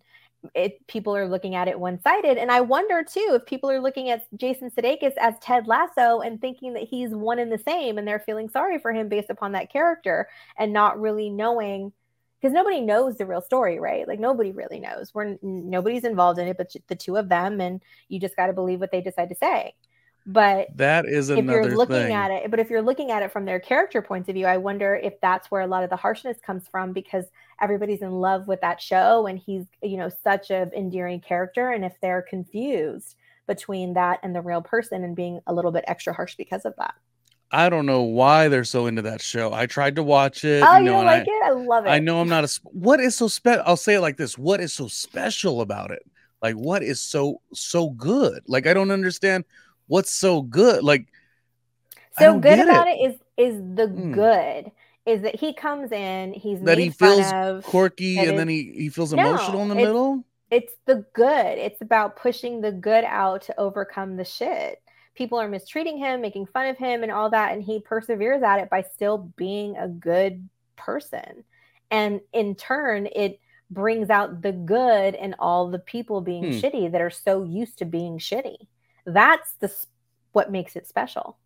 it 0.54 0.86
people 0.88 1.16
are 1.16 1.28
looking 1.28 1.56
at 1.56 1.68
it 1.68 1.80
one-sided. 1.80 2.38
And 2.38 2.52
i 2.52 2.62
wonder 2.62 3.04
too 3.04 3.32
if 3.34 3.46
people 3.46 3.70
are 3.70 3.82
looking 3.82 4.10
at 4.10 4.28
jason 4.38 4.70
sudeikis 4.70 5.14
as 5.18 5.36
ted 5.42 5.68
lasso 5.68 6.20
and 6.20 6.40
thinking 6.40 6.74
that 6.74 6.84
he's 6.84 7.12
one 7.12 7.40
and 7.40 7.52
the 7.52 7.58
same 7.58 7.98
and 7.98 8.08
they're 8.08 8.20
feeling 8.20 8.50
sorry 8.50 8.80
for 8.80 8.92
him 8.92 9.10
based 9.10 9.30
upon 9.30 9.54
that 9.54 9.72
character 9.72 10.28
and 10.58 10.74
not 10.74 11.00
really 11.00 11.30
knowing 11.30 11.92
because 12.40 12.54
nobody 12.54 12.82
knows 12.82 13.18
the 13.18 13.26
real 13.26 13.42
story 13.42 13.80
right? 13.80 14.08
Like 14.08 14.20
nobody 14.20 14.52
really 14.52 14.80
knows. 14.80 15.14
We're 15.14 15.38
nobody's 15.42 16.04
involved 16.04 16.40
in 16.40 16.48
it 16.48 16.58
but 16.58 16.74
the 16.88 16.96
two 16.96 17.18
of 17.18 17.30
them 17.30 17.60
and 17.62 17.82
you 18.10 18.20
just 18.20 18.36
got 18.36 18.48
to 18.48 18.54
believe 18.54 18.80
what 18.80 18.92
they 18.92 19.02
decide 19.02 19.30
to 19.30 19.36
say. 19.36 19.74
But 20.26 20.76
that 20.76 21.06
is 21.06 21.30
if 21.30 21.46
you're 21.46 21.76
looking 21.76 21.96
thing. 21.96 22.14
at 22.14 22.32
it, 22.32 22.50
but 22.50 22.60
if 22.60 22.70
you're 22.72 22.82
looking 22.82 23.12
at 23.12 23.22
it 23.22 23.32
from 23.32 23.46
their 23.46 23.60
character 23.60 24.02
points 24.02 24.28
of 24.28 24.34
view, 24.34 24.48
I 24.48 24.58
wonder 24.58 24.96
if 24.96 25.22
that's 25.22 25.52
where 25.52 25.62
a 25.62 25.68
lot 25.68 25.84
of 25.84 25.92
the 25.92 25.96
harshness 25.96 26.38
comes 26.44 26.68
from 26.68 26.94
because 26.94 27.26
everybody's 27.62 28.02
in 28.02 28.12
love 28.12 28.48
with 28.48 28.62
that 28.62 28.82
show 28.82 29.28
and 29.28 29.40
he's, 29.40 29.66
you 29.82 29.98
know, 29.98 30.10
such 30.24 30.52
an 30.52 30.72
endearing 30.76 31.22
character. 31.22 31.72
And 31.72 31.86
if 31.86 31.94
they're 32.02 32.22
confused 32.22 33.16
between 33.48 33.94
that 33.94 34.20
and 34.24 34.36
the 34.36 34.42
real 34.42 34.62
person 34.62 35.04
and 35.04 35.16
being 35.16 35.40
a 35.48 35.54
little 35.54 35.72
bit 35.72 35.84
extra 35.88 36.14
harsh 36.14 36.36
because 36.36 36.66
of 36.66 36.76
that. 36.78 36.96
I 37.52 37.70
don't 37.70 37.86
know 37.86 38.02
why 38.02 38.48
they're 38.48 38.64
so 38.64 38.88
into 38.88 39.04
that 39.04 39.22
show. 39.22 39.54
I 39.54 39.66
tried 39.66 39.96
to 39.96 40.04
watch 40.04 40.44
it. 40.44 40.64
Oh, 40.66 40.78
you, 40.78 40.86
know, 40.86 41.00
you 41.00 41.06
like 41.06 41.28
I, 41.28 41.32
it? 41.32 41.44
I 41.46 41.52
love 41.52 41.86
it. 41.86 41.90
I 41.90 42.00
know 42.00 42.20
I'm 42.20 42.28
not 42.28 42.44
a. 42.44 42.60
What 42.64 43.00
is 43.00 43.16
so 43.16 43.28
special? 43.28 43.64
I'll 43.66 43.78
say 43.78 43.96
it 43.96 44.02
like 44.02 44.18
this: 44.18 44.38
What 44.38 44.60
is 44.60 44.74
so 44.74 44.88
special 44.88 45.62
about 45.62 45.92
it? 45.92 46.04
Like, 46.42 46.56
what 46.56 46.84
is 46.84 47.00
so 47.00 47.42
so 47.54 47.92
good? 47.92 48.42
Like, 48.48 48.66
I 48.68 48.74
don't 48.74 48.92
understand 48.92 49.46
what's 49.88 50.12
so 50.12 50.42
good? 50.42 50.84
Like 50.84 51.08
so 52.18 52.40
good 52.40 52.60
about 52.60 52.88
it. 52.88 52.98
it 53.00 53.20
is 53.38 53.56
is 53.56 53.58
the 53.76 53.88
mm. 53.88 54.14
good 54.14 54.72
is 55.06 55.22
that 55.22 55.40
he 55.40 55.54
comes 55.54 55.92
in, 55.92 56.34
he's 56.34 56.62
that 56.62 56.78
he 56.78 56.90
feels 56.90 57.32
of, 57.32 57.64
quirky 57.64 58.18
and, 58.18 58.38
then 58.38 58.48
he, 58.48 58.72
he 58.76 58.90
feels 58.90 59.14
emotional 59.14 59.58
no, 59.58 59.62
in 59.64 59.70
the 59.70 59.76
it's, 59.76 59.86
middle. 59.86 60.26
It's 60.52 60.74
the 60.86 61.06
good. 61.14 61.58
It's 61.58 61.82
about 61.82 62.16
pushing 62.16 62.62
the 62.62 62.72
good 62.72 63.04
out 63.04 63.44
to 63.44 63.60
overcome 63.60 64.18
the 64.18 64.26
shit. 64.26 64.82
People 65.14 65.40
are 65.40 65.48
mistreating 65.48 65.98
him, 65.98 66.22
making 66.22 66.48
fun 66.48 66.68
of 66.68 66.78
him, 66.78 67.04
and 67.04 67.12
all 67.12 67.30
that. 67.30 67.54
And 67.54 67.64
he 67.64 67.80
perseveres 67.80 68.44
at 68.44 68.60
it 68.60 68.70
by 68.70 68.82
still 68.82 69.32
being 69.38 69.78
a 69.78 69.88
good 69.88 70.48
person. 70.76 71.44
And 71.92 72.20
in 72.34 72.56
turn, 72.56 73.08
it 73.16 73.40
brings 73.70 74.10
out 74.10 74.42
the 74.42 74.52
good 74.52 75.16
in 75.16 75.36
all 75.40 75.70
the 75.70 75.80
people 75.80 76.22
being 76.22 76.44
hmm. 76.44 76.60
shitty 76.60 76.92
that 76.92 77.02
are 77.02 77.10
so 77.10 77.44
used 77.44 77.78
to 77.80 77.86
being 77.86 78.18
shitty. 78.18 78.58
That's 79.06 79.54
the 79.60 79.72
what 80.32 80.52
makes 80.52 80.76
it 80.76 80.88
special. 80.88 81.38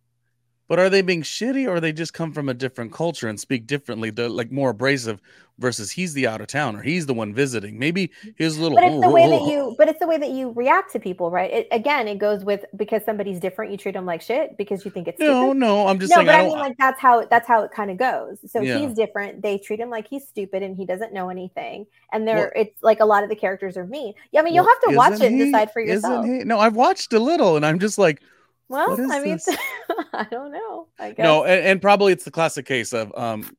But 0.70 0.78
are 0.78 0.88
they 0.88 1.02
being 1.02 1.22
shitty 1.22 1.68
or 1.68 1.80
they 1.80 1.90
just 1.90 2.14
come 2.14 2.30
from 2.32 2.48
a 2.48 2.54
different 2.54 2.92
culture 2.92 3.26
and 3.26 3.40
speak 3.40 3.66
differently? 3.66 4.10
They're 4.10 4.28
like 4.28 4.52
more 4.52 4.70
abrasive 4.70 5.20
versus 5.58 5.90
he's 5.90 6.14
the 6.14 6.28
out 6.28 6.40
of 6.40 6.46
towner. 6.46 6.80
He's 6.80 7.06
the 7.06 7.12
one 7.12 7.34
visiting. 7.34 7.76
Maybe 7.76 8.12
his 8.36 8.56
little 8.56 8.78
But 8.78 8.84
it's 8.84 9.00
the 9.00 9.10
way 9.10 9.28
that 9.28 9.42
you 9.42 9.74
but 9.76 9.88
it's 9.88 9.98
the 9.98 10.06
way 10.06 10.16
that 10.16 10.30
you 10.30 10.52
react 10.52 10.92
to 10.92 11.00
people, 11.00 11.32
right? 11.32 11.50
It, 11.50 11.68
again, 11.72 12.06
it 12.06 12.18
goes 12.18 12.44
with 12.44 12.64
because 12.76 13.04
somebody's 13.04 13.40
different, 13.40 13.72
you 13.72 13.78
treat 13.78 13.94
them 13.94 14.06
like 14.06 14.22
shit 14.22 14.56
because 14.56 14.84
you 14.84 14.92
think 14.92 15.08
it's 15.08 15.18
No, 15.18 15.42
stupid. 15.42 15.58
no, 15.58 15.88
I'm 15.88 15.98
just 15.98 16.10
no, 16.10 16.18
saying 16.18 16.26
but 16.26 16.34
I, 16.36 16.38
I 16.38 16.44
mean 16.44 16.58
like 16.60 16.76
that's 16.78 17.00
how 17.00 17.26
that's 17.26 17.48
how 17.48 17.64
it 17.64 17.72
kind 17.72 17.90
of 17.90 17.96
goes. 17.96 18.38
So 18.46 18.60
yeah. 18.60 18.78
he's 18.78 18.94
different. 18.94 19.42
They 19.42 19.58
treat 19.58 19.80
him 19.80 19.90
like 19.90 20.06
he's 20.06 20.28
stupid 20.28 20.62
and 20.62 20.76
he 20.76 20.86
doesn't 20.86 21.12
know 21.12 21.30
anything. 21.30 21.84
And 22.12 22.28
there 22.28 22.52
well, 22.54 22.64
it's 22.64 22.80
like 22.80 23.00
a 23.00 23.06
lot 23.06 23.24
of 23.24 23.28
the 23.28 23.34
characters 23.34 23.76
are 23.76 23.88
mean. 23.88 24.14
Yeah, 24.30 24.38
I 24.38 24.44
mean 24.44 24.54
you'll 24.54 24.68
have 24.68 24.80
to 24.82 24.94
watch 24.94 25.14
it 25.14 25.32
and 25.32 25.38
decide 25.40 25.72
for 25.72 25.82
yourself. 25.82 26.24
No, 26.26 26.60
I've 26.60 26.76
watched 26.76 27.12
a 27.12 27.18
little 27.18 27.56
and 27.56 27.66
I'm 27.66 27.80
just 27.80 27.98
like 27.98 28.22
well, 28.70 29.12
I 29.12 29.20
mean, 29.20 29.38
I 30.14 30.26
don't 30.30 30.52
know. 30.52 30.86
I 30.98 31.10
guess. 31.10 31.24
No, 31.24 31.44
and, 31.44 31.66
and, 31.66 31.82
probably 31.82 32.12
it's 32.12 32.24
the 32.24 32.30
classic 32.30 32.66
case 32.66 32.92
of 32.92 33.12
um, 33.18 33.54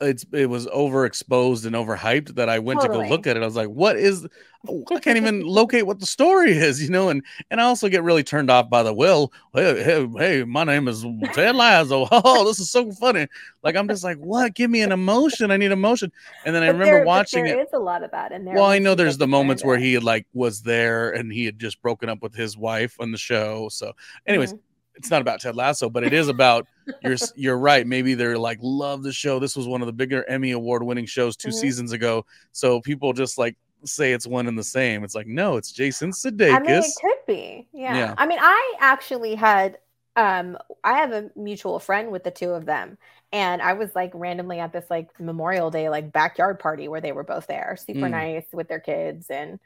it's 0.00 0.24
it 0.32 0.46
was 0.46 0.66
overexposed 0.68 1.66
and 1.66 1.76
overhyped 1.76 2.34
that 2.36 2.48
I 2.48 2.58
went 2.58 2.80
totally. 2.80 3.04
to 3.04 3.04
go 3.04 3.10
look 3.10 3.26
at 3.26 3.36
it. 3.36 3.42
I 3.42 3.46
was 3.46 3.56
like, 3.56 3.68
what 3.68 3.96
is? 3.96 4.26
I 4.66 5.00
can't 5.00 5.16
even 5.16 5.40
locate 5.44 5.86
what 5.86 6.00
the 6.00 6.06
story 6.06 6.52
is, 6.52 6.82
you 6.82 6.90
know. 6.90 7.08
And 7.10 7.22
and 7.50 7.60
I 7.60 7.64
also 7.64 7.88
get 7.88 8.02
really 8.02 8.22
turned 8.22 8.50
off 8.50 8.70
by 8.70 8.82
the 8.82 8.94
will. 8.94 9.32
Hey, 9.52 9.82
hey, 9.82 10.08
hey 10.16 10.44
my 10.44 10.64
name 10.64 10.88
is 10.88 11.04
Ted 11.32 11.56
Lasso. 11.56 12.08
Oh, 12.22 12.44
this 12.46 12.60
is 12.60 12.70
so 12.70 12.90
funny. 12.92 13.26
Like 13.62 13.76
I'm 13.76 13.88
just 13.88 14.04
like, 14.04 14.18
what? 14.18 14.54
Give 14.54 14.70
me 14.70 14.82
an 14.82 14.92
emotion. 14.92 15.50
I 15.50 15.56
need 15.56 15.72
emotion. 15.72 16.12
And 16.44 16.54
then 16.54 16.62
but 16.62 16.68
I 16.68 16.70
remember 16.70 16.84
there, 16.84 17.04
watching 17.04 17.44
there 17.44 17.54
it. 17.54 17.56
There 17.56 17.64
is 17.64 17.72
a 17.72 17.78
lot 17.78 18.02
of 18.02 18.10
that 18.10 18.32
in 18.32 18.44
there. 18.44 18.54
Well, 18.54 18.66
I 18.66 18.78
know 18.78 18.94
there's 18.94 19.18
the 19.18 19.28
moments 19.28 19.64
where 19.64 19.78
he 19.78 19.98
like 19.98 20.26
was 20.32 20.62
there 20.62 21.10
and 21.10 21.32
he 21.32 21.44
had 21.44 21.58
just 21.58 21.80
broken 21.82 22.08
up 22.08 22.22
with 22.22 22.34
his 22.34 22.56
wife 22.56 22.96
on 23.00 23.12
the 23.12 23.18
show. 23.18 23.68
So, 23.70 23.92
anyways. 24.26 24.54
Mm-hmm 24.54 24.69
it's 25.00 25.10
not 25.10 25.22
about 25.22 25.40
Ted 25.40 25.56
Lasso, 25.56 25.88
but 25.88 26.04
it 26.04 26.12
is 26.12 26.28
about 26.28 26.66
you're 27.02 27.16
you're 27.34 27.56
right. 27.56 27.86
Maybe 27.86 28.12
they're 28.12 28.36
like 28.36 28.58
love 28.60 29.02
the 29.02 29.12
show. 29.12 29.38
This 29.38 29.56
was 29.56 29.66
one 29.66 29.80
of 29.80 29.86
the 29.86 29.94
bigger 29.94 30.28
Emmy 30.28 30.50
award 30.50 30.82
winning 30.82 31.06
shows 31.06 31.36
2 31.36 31.48
mm-hmm. 31.48 31.56
seasons 31.56 31.92
ago. 31.92 32.26
So 32.52 32.82
people 32.82 33.14
just 33.14 33.38
like 33.38 33.56
say 33.84 34.12
it's 34.12 34.26
one 34.26 34.46
and 34.46 34.58
the 34.58 34.64
same. 34.64 35.02
It's 35.02 35.14
like 35.14 35.26
no, 35.26 35.56
it's 35.56 35.72
Jason 35.72 36.10
Sudeikis. 36.10 36.54
I 36.54 36.58
mean, 36.58 36.70
it 36.70 36.92
could 37.00 37.26
be. 37.26 37.66
Yeah. 37.72 37.96
yeah. 37.96 38.14
I 38.18 38.26
mean, 38.26 38.38
I 38.40 38.74
actually 38.78 39.36
had 39.36 39.78
um 40.16 40.58
I 40.84 40.98
have 40.98 41.12
a 41.12 41.30
mutual 41.34 41.78
friend 41.78 42.10
with 42.12 42.22
the 42.22 42.30
two 42.30 42.50
of 42.50 42.66
them. 42.66 42.98
And 43.32 43.62
I 43.62 43.72
was 43.72 43.94
like 43.94 44.10
randomly 44.12 44.60
at 44.60 44.72
this 44.72 44.84
like 44.90 45.18
Memorial 45.18 45.70
Day 45.70 45.88
like 45.88 46.12
backyard 46.12 46.58
party 46.58 46.88
where 46.88 47.00
they 47.00 47.12
were 47.12 47.24
both 47.24 47.46
there, 47.46 47.78
super 47.80 48.00
mm. 48.00 48.10
nice 48.10 48.44
with 48.52 48.68
their 48.68 48.80
kids 48.80 49.30
and 49.30 49.58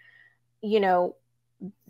you 0.62 0.78
know 0.78 1.16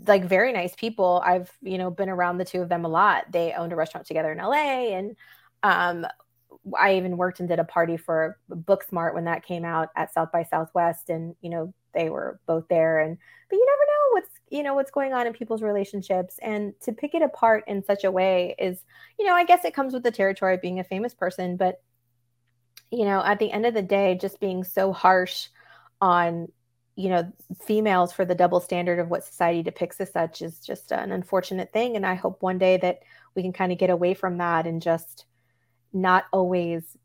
like 0.07 0.25
very 0.25 0.53
nice 0.53 0.75
people. 0.75 1.23
I've, 1.25 1.51
you 1.63 1.79
know, 1.79 1.91
been 1.91 2.09
around 2.09 2.39
the 2.39 2.45
two 2.45 2.63
of 2.63 2.69
them 2.69 2.85
a 2.85 2.89
lot. 2.89 3.25
They 3.31 3.53
owned 3.53 3.73
a 3.73 3.77
restaurant 3.77 4.07
together 4.07 4.33
in 4.33 4.39
LA 4.39 4.97
and 4.97 5.17
um 5.63 6.07
I 6.79 6.97
even 6.97 7.17
worked 7.17 7.41
and 7.41 7.49
did 7.49 7.59
a 7.59 7.65
party 7.65 7.97
for 7.97 8.39
Booksmart 8.51 9.15
when 9.15 9.25
that 9.25 9.45
came 9.45 9.65
out 9.65 9.91
at 9.97 10.13
South 10.13 10.33
by 10.33 10.45
Southwest, 10.45 11.11
and 11.11 11.35
you 11.41 11.51
know 11.51 11.75
they 11.93 12.09
were 12.11 12.41
both 12.47 12.67
there. 12.69 13.01
And 13.01 13.19
but 13.51 13.57
you 13.57 13.67
never 13.67 13.87
know 13.87 14.13
what's 14.13 14.41
you 14.51 14.63
know 14.63 14.75
what's 14.75 14.91
going 14.91 15.13
on 15.13 15.27
in 15.27 15.33
people's 15.33 15.63
relationships, 15.63 16.39
and 16.43 16.73
to 16.83 16.93
pick 16.93 17.15
it 17.15 17.23
apart 17.23 17.65
in 17.67 17.85
such 17.85 18.05
a 18.05 18.11
way 18.11 18.55
is, 18.59 18.83
you 19.19 19.27
know, 19.27 19.35
I 19.35 19.45
guess 19.45 19.65
it 19.65 19.75
comes 19.75 19.93
with 19.93 20.03
the 20.03 20.11
territory 20.11 20.55
of 20.55 20.63
being 20.63 20.81
a 20.81 20.85
famous 20.85 21.15
person, 21.15 21.57
but 21.57 21.83
you 22.91 23.05
know, 23.05 23.23
at 23.23 23.39
the 23.39 23.51
end 23.51 23.67
of 23.67 23.75
the 23.75 23.83
day, 23.83 24.17
just 24.21 24.41
being 24.41 24.65
so 24.65 24.93
harsh 24.93 25.49
on 26.01 26.49
you 26.97 27.09
know 27.09 27.31
females 27.63 28.13
for 28.13 28.25
the 28.25 28.35
double 28.35 28.61
standard 28.61 28.99
of 28.99 29.09
what 29.09 29.25
society 29.25 29.63
depicts 29.63 30.01
as 30.01 30.13
such 30.13 30.43
is 30.43 30.61
just 30.61 30.93
an 30.93 31.13
unfortunate 31.13 31.73
thing 31.73 31.97
and 31.97 32.07
i 32.07 32.15
hope 32.15 32.41
one 32.43 32.59
day 32.59 32.77
that 32.77 33.01
we 33.35 33.43
can 33.43 33.53
kind 33.53 33.73
of 33.73 33.79
get 33.79 33.91
away 33.91 34.15
from 34.15 34.39
that 34.39 34.67
and 34.67 34.81
just 34.81 35.27
not 35.93 36.25
always 36.33 36.97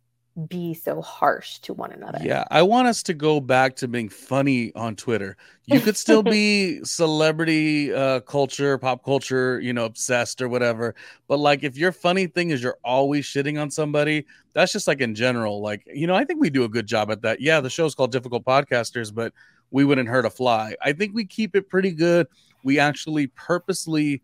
be 0.48 0.74
so 0.74 1.02
harsh 1.02 1.60
to 1.60 1.74
one 1.74 1.92
another. 1.92 2.20
Yeah, 2.22 2.46
I 2.50 2.62
want 2.62 2.88
us 2.88 3.04
to 3.04 3.14
go 3.14 3.40
back 3.40 3.76
to 3.78 3.88
being 3.88 4.10
funny 4.10 4.74
on 4.74 4.96
Twitter. 4.96 5.36
You 5.66 5.80
could 5.82 5.98
still 5.98 6.24
be 6.24 6.80
celebrity 6.84 7.94
uh, 7.94 8.22
culture, 8.22 8.78
pop 8.78 9.04
culture, 9.04 9.60
you 9.60 9.74
know, 9.74 9.86
obsessed 9.86 10.42
or 10.42 10.48
whatever. 10.48 10.96
But 11.28 11.40
like, 11.40 11.64
if 11.64 11.78
your 11.78 11.92
funny 11.92 12.28
thing 12.28 12.52
is 12.52 12.64
you're 12.64 12.78
always 12.84 13.26
shitting 13.26 13.62
on 13.62 13.70
somebody, 13.70 14.26
that's 14.54 14.72
just 14.72 14.88
like 14.88 15.02
in 15.02 15.14
general. 15.14 15.62
Like, 15.62 15.84
you 15.94 16.08
know, 16.08 16.16
I 16.16 16.24
think 16.24 16.40
we 16.40 16.50
do 16.50 16.64
a 16.64 16.70
good 16.70 16.88
job 16.88 17.12
at 17.12 17.22
that. 17.24 17.42
Yeah, 17.42 17.60
the 17.60 17.70
show's 17.70 17.96
called 17.96 18.12
Difficult 18.12 18.46
Podcasters, 18.46 19.14
but 19.14 19.34
we 19.72 19.86
wouldn't 19.86 20.10
hurt 20.10 20.26
a 20.26 20.30
fly. 20.30 20.76
I 20.82 20.94
think 20.94 21.14
we 21.14 21.26
keep 21.26 21.56
it 21.56 21.70
pretty 21.70 21.92
good. 21.92 22.28
We 22.64 22.80
actually 22.80 23.28
purposely 23.28 24.22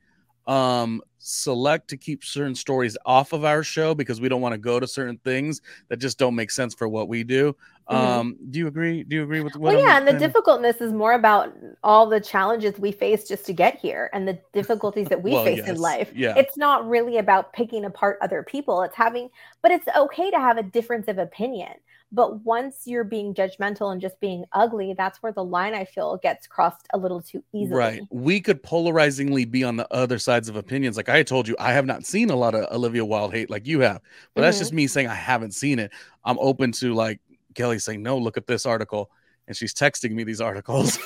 um 0.48 1.02
select 1.26 1.88
to 1.88 1.98
keep 1.98 2.24
certain 2.24 2.54
stories 2.54 2.96
off 3.04 3.34
of 3.34 3.44
our 3.44 3.64
show 3.64 3.96
because 3.96 4.22
we 4.22 4.30
don't 4.30 4.42
want 4.42 4.54
to 4.54 4.60
go 4.60 4.80
to 4.80 4.86
certain 4.86 5.18
things 5.24 5.60
that 5.90 5.98
just 5.98 6.20
don't 6.20 6.36
make 6.36 6.52
sense 6.52 6.76
for 6.76 6.88
what 6.88 7.08
we 7.08 7.24
do. 7.24 7.56
Mm-hmm. 7.90 7.96
Um, 7.96 8.38
do 8.52 8.60
you 8.60 8.68
agree? 8.68 9.04
Do 9.04 9.16
you 9.16 9.24
agree 9.24 9.42
with 9.42 9.56
what? 9.56 9.74
Well, 9.74 9.80
I'm 9.80 9.86
yeah, 9.86 9.98
and 9.98 10.08
the 10.08 10.20
difficultness 10.20 10.82
is 10.82 10.94
more 10.94 11.14
about 11.14 11.52
all 11.84 12.08
the 12.08 12.20
challenges 12.20 12.78
we 12.80 12.92
face 12.92 13.28
just 13.28 13.46
to 13.48 13.54
get 13.54 13.78
here 13.78 14.10
and 14.14 14.28
the 14.28 14.40
difficulties 14.54 15.08
that 15.08 15.22
we 15.22 15.32
well, 15.34 15.44
face 15.44 15.60
yes. 15.60 15.70
in 15.70 15.78
life. 15.78 16.12
Yeah. 16.16 16.36
It's 16.38 16.58
not 16.58 16.88
really 16.88 17.18
about 17.18 17.54
picking 17.54 17.86
apart 17.86 18.20
other 18.22 18.44
people. 18.44 18.84
It's 18.84 18.96
having, 18.96 19.30
but 19.64 19.72
it's 19.72 19.88
okay 19.98 20.30
to 20.30 20.40
have 20.40 20.58
a 20.58 20.64
difference 20.64 21.08
of 21.08 21.18
opinion. 21.18 21.74
But 22.16 22.46
once 22.46 22.84
you're 22.86 23.04
being 23.04 23.34
judgmental 23.34 23.92
and 23.92 24.00
just 24.00 24.18
being 24.22 24.46
ugly, 24.54 24.96
that's 24.98 25.22
where 25.22 25.34
the 25.34 25.44
line 25.44 25.76
I 25.76 25.84
feel 25.84 26.16
gets 26.16 26.48
crossed 26.48 26.88
a 26.94 26.98
little 26.98 27.22
too 27.22 27.44
easily. 27.52 27.78
Right. 27.78 28.02
We 28.10 28.40
could 28.40 28.64
polarizingly 28.64 29.44
be 29.44 29.66
on 29.66 29.76
the 29.76 29.94
other 29.94 30.18
sides 30.18 30.48
of 30.48 30.56
opinions. 30.56 30.96
Like 30.96 31.10
I 31.10 31.24
told 31.24 31.46
you, 31.46 31.58
I 31.60 31.74
have 31.74 31.86
not 31.86 32.06
seen 32.06 32.30
a 32.30 32.36
lot 32.38 32.56
of 32.56 32.72
Olivia 32.74 33.04
Wilde 33.04 33.34
hate 33.34 33.50
like 33.50 33.68
you 33.68 33.82
have, 33.82 34.02
but 34.34 34.40
mm-hmm. 34.40 34.42
that's 34.44 34.60
just 34.60 34.72
me 34.72 34.88
saying 34.88 35.08
I 35.08 35.14
haven't 35.14 35.54
seen 35.54 35.78
it. 35.78 35.92
I'm 36.24 36.40
open 36.40 36.72
to 36.74 36.94
like 36.94 37.20
Kelly 37.54 37.80
saying, 37.80 38.02
no, 38.02 38.18
look 38.18 38.38
at 38.38 38.48
this 38.48 38.66
article. 38.66 39.12
And 39.48 39.56
she's 39.56 39.74
texting 39.74 40.12
me 40.12 40.24
these 40.24 40.42
articles. 40.42 40.98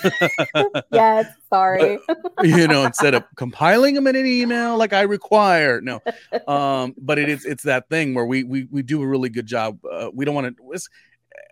yes, 0.92 1.26
sorry. 1.50 2.00
But, 2.08 2.46
you 2.48 2.68
know, 2.68 2.86
instead 2.86 3.14
of 3.14 3.24
compiling 3.36 3.96
them 3.96 4.08
in 4.08 4.16
an 4.16 4.26
email 4.26 4.78
like 4.78 4.94
I 4.94 5.02
require. 5.02 5.82
No. 5.82 6.02
Um, 6.48 6.96
but 6.98 7.20
it 7.20 7.30
is 7.30 7.46
it's 7.46 7.64
that 7.64 7.90
thing 7.90 8.14
where 8.14 8.26
we 8.26 8.44
we 8.44 8.68
we 8.72 8.82
do 8.82 9.02
a 9.04 9.08
really 9.08 9.30
good 9.30 9.46
job. 9.46 9.78
Uh, 9.86 10.10
we 10.14 10.26
don't 10.26 10.34
want 10.34 10.56
to 10.56 10.80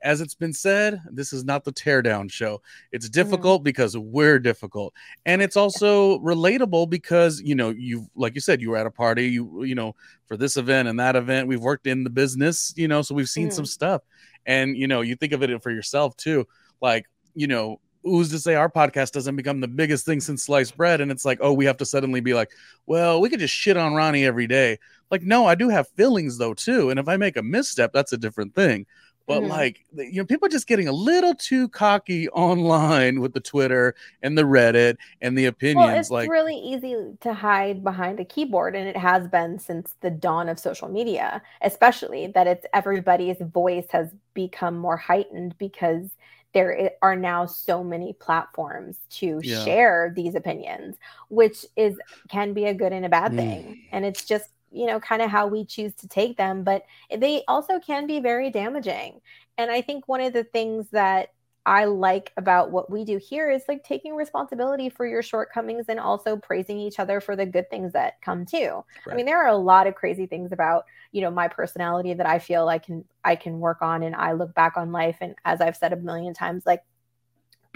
as 0.04 0.22
it's 0.22 0.36
been 0.36 0.54
said, 0.54 1.02
this 1.12 1.34
is 1.34 1.44
not 1.44 1.64
the 1.64 1.74
teardown 1.74 2.32
show. 2.32 2.62
It's 2.92 3.08
mm-hmm. 3.08 3.14
difficult 3.14 3.62
mm. 3.62 3.66
because 3.66 3.98
we're 3.98 4.40
difficult. 4.40 4.94
And 5.26 5.42
it's 5.42 5.58
also 5.58 6.20
relatable 6.20 6.90
because, 6.90 7.42
you 7.42 7.56
know, 7.56 7.70
you 7.70 8.08
like 8.16 8.36
you 8.36 8.42
said, 8.42 8.62
you 8.62 8.72
were 8.72 8.78
at 8.78 8.86
a 8.86 8.92
party, 8.92 9.28
you 9.28 9.64
you 9.64 9.76
know, 9.76 9.96
for 10.26 10.38
this 10.38 10.58
event 10.58 10.88
and 10.88 11.00
that 11.00 11.16
event. 11.16 11.48
We've 11.48 11.62
worked 11.62 11.88
in 11.88 12.04
the 12.04 12.10
business, 12.10 12.74
you 12.78 12.88
know, 12.88 13.02
so 13.02 13.16
we've 13.16 13.30
seen 13.30 13.50
mm. 13.50 13.54
some 13.54 13.66
stuff. 13.66 14.02
And 14.46 14.78
you 14.78 14.88
know, 14.88 15.02
you 15.02 15.16
think 15.16 15.34
of 15.34 15.44
it 15.44 15.64
for 15.64 15.72
yourself 15.72 16.16
too. 16.16 16.48
Like, 16.82 17.06
you 17.36 17.48
know, 17.48 17.80
who's 18.04 18.30
to 18.32 18.40
say 18.40 18.56
our 18.56 18.70
podcast 18.70 19.12
doesn't 19.12 19.36
become 19.36 19.60
the 19.60 19.68
biggest 19.68 20.06
thing 20.06 20.20
since 20.20 20.44
sliced 20.44 20.78
bread? 20.78 21.02
And 21.02 21.12
it's 21.12 21.26
like, 21.26 21.40
oh, 21.42 21.54
we 21.54 21.66
have 21.66 21.78
to 21.78 21.86
suddenly 21.86 22.22
be 22.22 22.34
like, 22.34 22.52
well, 22.86 23.22
we 23.22 23.30
could 23.30 23.40
just 23.40 23.54
shit 23.54 23.78
on 23.78 23.94
Ronnie 23.94 24.26
every 24.26 24.48
day. 24.48 24.80
Like, 25.12 25.24
no, 25.24 25.46
I 25.46 25.56
do 25.56 25.70
have 25.70 25.88
feelings 25.90 26.38
though, 26.38 26.54
too. 26.54 26.90
And 26.90 27.00
if 27.00 27.08
I 27.08 27.18
make 27.18 27.38
a 27.38 27.44
misstep, 27.44 27.94
that's 27.94 28.14
a 28.14 28.18
different 28.18 28.56
thing. 28.56 28.86
But 29.28 29.42
mm-hmm. 29.42 29.52
like 29.52 29.86
you 29.94 30.22
know, 30.22 30.26
people 30.26 30.46
are 30.46 30.50
just 30.50 30.68
getting 30.68 30.88
a 30.88 30.94
little 30.94 31.36
too 31.36 31.68
cocky 31.68 32.30
online 32.30 33.20
with 33.20 33.34
the 33.34 33.42
Twitter 33.42 33.94
and 34.24 34.38
the 34.38 34.44
Reddit 34.44 34.96
and 35.22 35.38
the 35.38 35.48
opinions. 35.48 35.86
Well, 35.86 36.00
it's 36.00 36.10
like 36.10 36.30
really 36.30 36.56
easy 36.56 36.96
to 37.20 37.34
hide 37.34 37.84
behind 37.84 38.22
a 38.22 38.26
keyboard, 38.26 38.74
and 38.74 38.88
it 38.88 38.96
has 38.96 39.28
been 39.28 39.60
since 39.60 39.96
the 40.00 40.10
dawn 40.10 40.48
of 40.48 40.58
social 40.58 40.88
media, 40.88 41.42
especially 41.62 42.28
that 42.28 42.48
it's 42.48 42.66
everybody's 42.74 43.42
voice 43.42 43.88
has 43.90 44.16
become 44.34 44.78
more 44.78 44.98
heightened 44.98 45.58
because 45.58 46.16
there 46.54 46.92
are 47.02 47.16
now 47.16 47.46
so 47.46 47.84
many 47.84 48.14
platforms 48.14 48.98
to 49.10 49.40
yeah. 49.44 49.64
share 49.64 50.14
these 50.16 50.36
opinions 50.36 50.96
which 51.30 51.66
is 51.76 52.00
can 52.30 52.54
be 52.54 52.66
a 52.66 52.74
good 52.74 52.94
and 52.94 53.06
a 53.06 53.10
bad 53.10 53.32
mm. 53.32 53.38
thing 53.38 53.84
and 53.92 54.06
it's 54.06 54.26
just 54.26 54.50
you 54.72 54.86
know 54.86 55.00
kind 55.00 55.22
of 55.22 55.30
how 55.30 55.48
we 55.48 55.66
choose 55.66 55.94
to 55.94 56.08
take 56.08 56.38
them 56.38 56.64
but 56.64 56.84
they 57.16 57.44
also 57.48 57.80
can 57.80 58.08
be 58.08 58.20
very 58.20 58.50
damaging 58.50 59.20
and 59.58 59.72
i 59.72 59.82
think 59.82 60.08
one 60.08 60.22
of 60.22 60.34
the 60.34 60.44
things 60.44 60.88
that 60.90 61.34
i 61.68 61.86
like 61.86 62.34
about 62.38 62.72
what 62.72 62.90
we 62.90 63.06
do 63.06 63.18
here 63.18 63.52
is 63.52 63.62
like 63.68 63.84
taking 63.84 64.16
responsibility 64.16 64.90
for 64.90 65.06
your 65.06 65.22
shortcomings 65.22 65.86
and 65.90 66.00
also 66.00 66.36
praising 66.36 66.80
each 66.80 67.00
other 67.00 67.22
for 67.22 67.36
the 67.36 67.46
good 67.46 67.70
things 67.70 67.94
that 67.94 68.20
come 68.22 68.46
too 68.46 68.84
right. 69.06 69.14
i 69.14 69.16
mean 69.16 69.26
there 69.26 69.42
are 69.42 69.50
a 69.50 69.58
lot 69.58 69.86
of 69.86 69.94
crazy 69.94 70.26
things 70.26 70.52
about 70.52 70.86
you 71.12 71.22
know 71.22 71.30
my 71.30 71.48
personality 71.48 72.14
that 72.14 72.26
i 72.26 72.40
feel 72.40 72.68
i 72.68 72.80
can 72.80 73.06
i 73.24 73.36
can 73.36 73.60
work 73.60 73.82
on 73.82 74.02
and 74.02 74.16
i 74.16 74.32
look 74.32 74.54
back 74.56 74.78
on 74.78 74.92
life 74.92 75.18
and 75.22 75.36
as 75.46 75.62
i've 75.62 75.78
said 75.78 75.94
a 75.94 75.98
million 75.98 76.34
times 76.34 76.66
like 76.66 76.82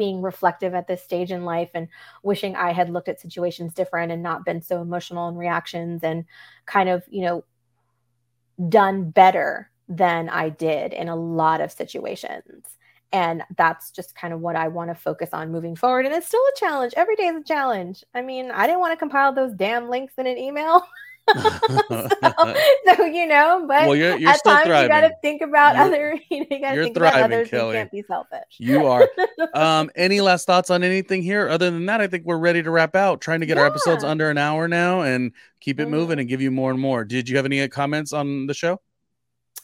being 0.01 0.21
reflective 0.21 0.73
at 0.73 0.87
this 0.87 1.03
stage 1.03 1.31
in 1.31 1.45
life 1.45 1.69
and 1.75 1.87
wishing 2.23 2.55
I 2.55 2.71
had 2.71 2.89
looked 2.89 3.07
at 3.07 3.21
situations 3.21 3.73
different 3.73 4.11
and 4.11 4.23
not 4.23 4.45
been 4.45 4.59
so 4.59 4.81
emotional 4.81 5.29
in 5.29 5.35
reactions 5.35 6.03
and 6.03 6.25
kind 6.65 6.89
of, 6.89 7.03
you 7.07 7.21
know, 7.21 7.43
done 8.67 9.11
better 9.11 9.69
than 9.87 10.27
I 10.29 10.49
did 10.49 10.93
in 10.93 11.07
a 11.07 11.15
lot 11.15 11.61
of 11.61 11.71
situations. 11.71 12.77
And 13.13 13.43
that's 13.57 13.91
just 13.91 14.15
kind 14.15 14.33
of 14.33 14.39
what 14.39 14.55
I 14.55 14.69
want 14.69 14.89
to 14.89 14.95
focus 14.95 15.29
on 15.33 15.51
moving 15.51 15.75
forward. 15.75 16.05
And 16.05 16.15
it's 16.15 16.27
still 16.27 16.41
a 16.41 16.59
challenge. 16.59 16.93
Every 16.95 17.15
day 17.15 17.27
is 17.27 17.35
a 17.35 17.43
challenge. 17.43 18.03
I 18.13 18.21
mean, 18.21 18.51
I 18.51 18.67
didn't 18.67 18.79
want 18.79 18.93
to 18.93 18.97
compile 18.97 19.33
those 19.33 19.53
damn 19.53 19.89
links 19.89 20.13
in 20.17 20.27
an 20.27 20.37
email. 20.37 20.81
so, 21.37 22.07
so, 22.85 23.05
you 23.05 23.27
know, 23.27 23.65
but 23.67 23.87
well, 23.87 23.95
you're, 23.95 24.17
you're 24.17 24.29
at 24.29 24.43
times 24.43 24.65
thriving. 24.65 24.83
you 24.83 24.89
got 24.89 25.01
to 25.01 25.13
think 25.21 25.41
about 25.41 25.75
you're, 25.75 25.83
other. 25.83 26.19
You, 26.31 26.39
know, 26.39 26.69
you 26.71 26.75
to 26.75 26.83
think 26.83 26.97
thriving, 26.97 27.19
about 27.19 27.31
others. 27.31 27.49
Kelly. 27.49 27.67
You 27.67 27.73
can't 27.73 27.91
be 27.91 28.03
selfish. 28.03 28.55
You 28.57 28.87
are. 28.87 29.07
um, 29.53 29.91
any 29.95 30.21
last 30.21 30.47
thoughts 30.47 30.69
on 30.69 30.83
anything 30.83 31.21
here? 31.21 31.49
Other 31.49 31.69
than 31.69 31.85
that, 31.87 32.01
I 32.01 32.07
think 32.07 32.25
we're 32.25 32.37
ready 32.37 32.63
to 32.63 32.71
wrap 32.71 32.95
out. 32.95 33.21
Trying 33.21 33.41
to 33.41 33.45
get 33.45 33.57
yeah. 33.57 33.63
our 33.63 33.67
episodes 33.67 34.03
under 34.03 34.29
an 34.29 34.37
hour 34.37 34.67
now 34.67 35.01
and 35.01 35.31
keep 35.59 35.79
it 35.79 35.83
mm-hmm. 35.83 35.91
moving 35.91 36.19
and 36.19 36.27
give 36.27 36.41
you 36.41 36.51
more 36.51 36.71
and 36.71 36.79
more. 36.79 37.03
Did 37.03 37.29
you 37.29 37.35
have 37.35 37.45
any 37.45 37.67
comments 37.67 38.13
on 38.13 38.47
the 38.47 38.53
show? 38.53 38.81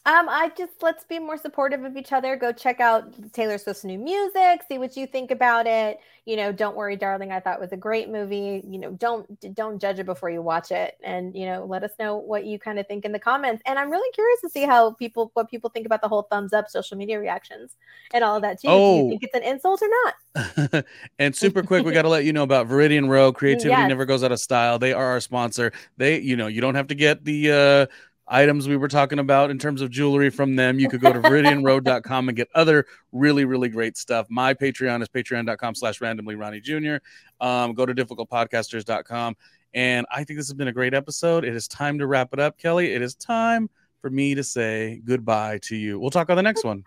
Um, 0.07 0.29
I 0.29 0.53
just 0.57 0.81
let's 0.81 1.03
be 1.03 1.19
more 1.19 1.37
supportive 1.37 1.83
of 1.83 1.97
each 1.97 2.13
other. 2.13 2.37
Go 2.37 2.53
check 2.53 2.79
out 2.79 3.13
Taylor 3.33 3.57
Swift's 3.57 3.83
new 3.83 3.99
music, 3.99 4.61
see 4.69 4.77
what 4.77 4.95
you 4.95 5.05
think 5.05 5.31
about 5.31 5.67
it. 5.67 5.99
You 6.23 6.37
know, 6.37 6.53
don't 6.53 6.77
worry, 6.77 6.95
darling. 6.95 7.33
I 7.33 7.41
thought 7.41 7.55
it 7.55 7.59
was 7.59 7.73
a 7.73 7.77
great 7.77 8.07
movie. 8.07 8.63
You 8.65 8.79
know, 8.79 8.91
don't 8.91 9.53
don't 9.53 9.79
judge 9.79 9.99
it 9.99 10.05
before 10.05 10.29
you 10.29 10.41
watch 10.41 10.71
it, 10.71 10.97
and 11.03 11.35
you 11.35 11.45
know, 11.45 11.65
let 11.65 11.83
us 11.83 11.91
know 11.99 12.15
what 12.15 12.45
you 12.45 12.57
kind 12.57 12.79
of 12.79 12.87
think 12.87 13.03
in 13.03 13.11
the 13.11 13.19
comments. 13.19 13.61
And 13.65 13.77
I'm 13.77 13.91
really 13.91 14.09
curious 14.13 14.39
to 14.41 14.49
see 14.49 14.63
how 14.63 14.91
people 14.93 15.29
what 15.33 15.49
people 15.49 15.69
think 15.69 15.85
about 15.85 16.01
the 16.01 16.07
whole 16.07 16.21
thumbs 16.23 16.53
up 16.53 16.69
social 16.69 16.97
media 16.97 17.19
reactions 17.19 17.75
and 18.13 18.23
all 18.23 18.37
of 18.37 18.43
that 18.43 18.61
too. 18.61 18.69
Oh. 18.69 18.99
Do 18.99 19.03
you 19.03 19.09
think 19.09 19.23
it's 19.23 19.35
an 19.35 19.43
insult 19.43 19.81
or 19.81 19.89
not? 20.05 20.85
and 21.19 21.35
super 21.35 21.63
quick, 21.63 21.83
we 21.85 21.91
got 21.91 22.03
to 22.03 22.09
let 22.09 22.23
you 22.23 22.31
know 22.31 22.43
about 22.43 22.69
Viridian 22.69 23.09
Row. 23.09 23.33
Creativity 23.37 23.71
yes. 23.71 23.89
never 23.89 24.05
goes 24.05 24.23
out 24.23 24.31
of 24.31 24.39
style. 24.39 24.79
They 24.79 24.93
are 24.93 25.07
our 25.07 25.19
sponsor. 25.19 25.73
They, 25.97 26.21
you 26.21 26.37
know, 26.37 26.47
you 26.47 26.61
don't 26.61 26.75
have 26.75 26.87
to 26.87 26.95
get 26.95 27.25
the. 27.25 27.51
uh 27.91 27.93
items 28.27 28.67
we 28.67 28.77
were 28.77 28.87
talking 28.87 29.19
about 29.19 29.51
in 29.51 29.57
terms 29.57 29.81
of 29.81 29.89
jewelry 29.89 30.29
from 30.29 30.55
them, 30.55 30.79
you 30.79 30.89
could 30.89 31.01
go 31.01 31.13
to 31.13 31.19
viridianroad.com 31.19 32.29
and 32.29 32.35
get 32.35 32.47
other 32.53 32.85
really, 33.11 33.45
really 33.45 33.69
great 33.69 33.97
stuff. 33.97 34.27
My 34.29 34.53
Patreon 34.53 35.01
is 35.01 35.09
patreon.com 35.09 35.75
slash 35.75 36.01
randomly 36.01 36.35
Ronnie 36.35 36.61
Jr. 36.61 36.97
Um, 37.39 37.73
go 37.73 37.85
to 37.85 37.93
difficultpodcasters.com. 37.93 39.35
And 39.73 40.05
I 40.11 40.23
think 40.23 40.39
this 40.39 40.47
has 40.47 40.53
been 40.53 40.69
a 40.69 40.73
great 40.73 40.93
episode. 40.93 41.43
It 41.43 41.55
is 41.55 41.67
time 41.67 41.99
to 41.99 42.07
wrap 42.07 42.29
it 42.33 42.39
up, 42.39 42.57
Kelly. 42.57 42.93
It 42.93 43.01
is 43.01 43.15
time 43.15 43.69
for 44.01 44.09
me 44.09 44.35
to 44.35 44.43
say 44.43 45.01
goodbye 45.05 45.59
to 45.63 45.75
you. 45.75 45.99
We'll 45.99 46.11
talk 46.11 46.29
on 46.29 46.37
the 46.37 46.43
next 46.43 46.63
one. 46.63 46.83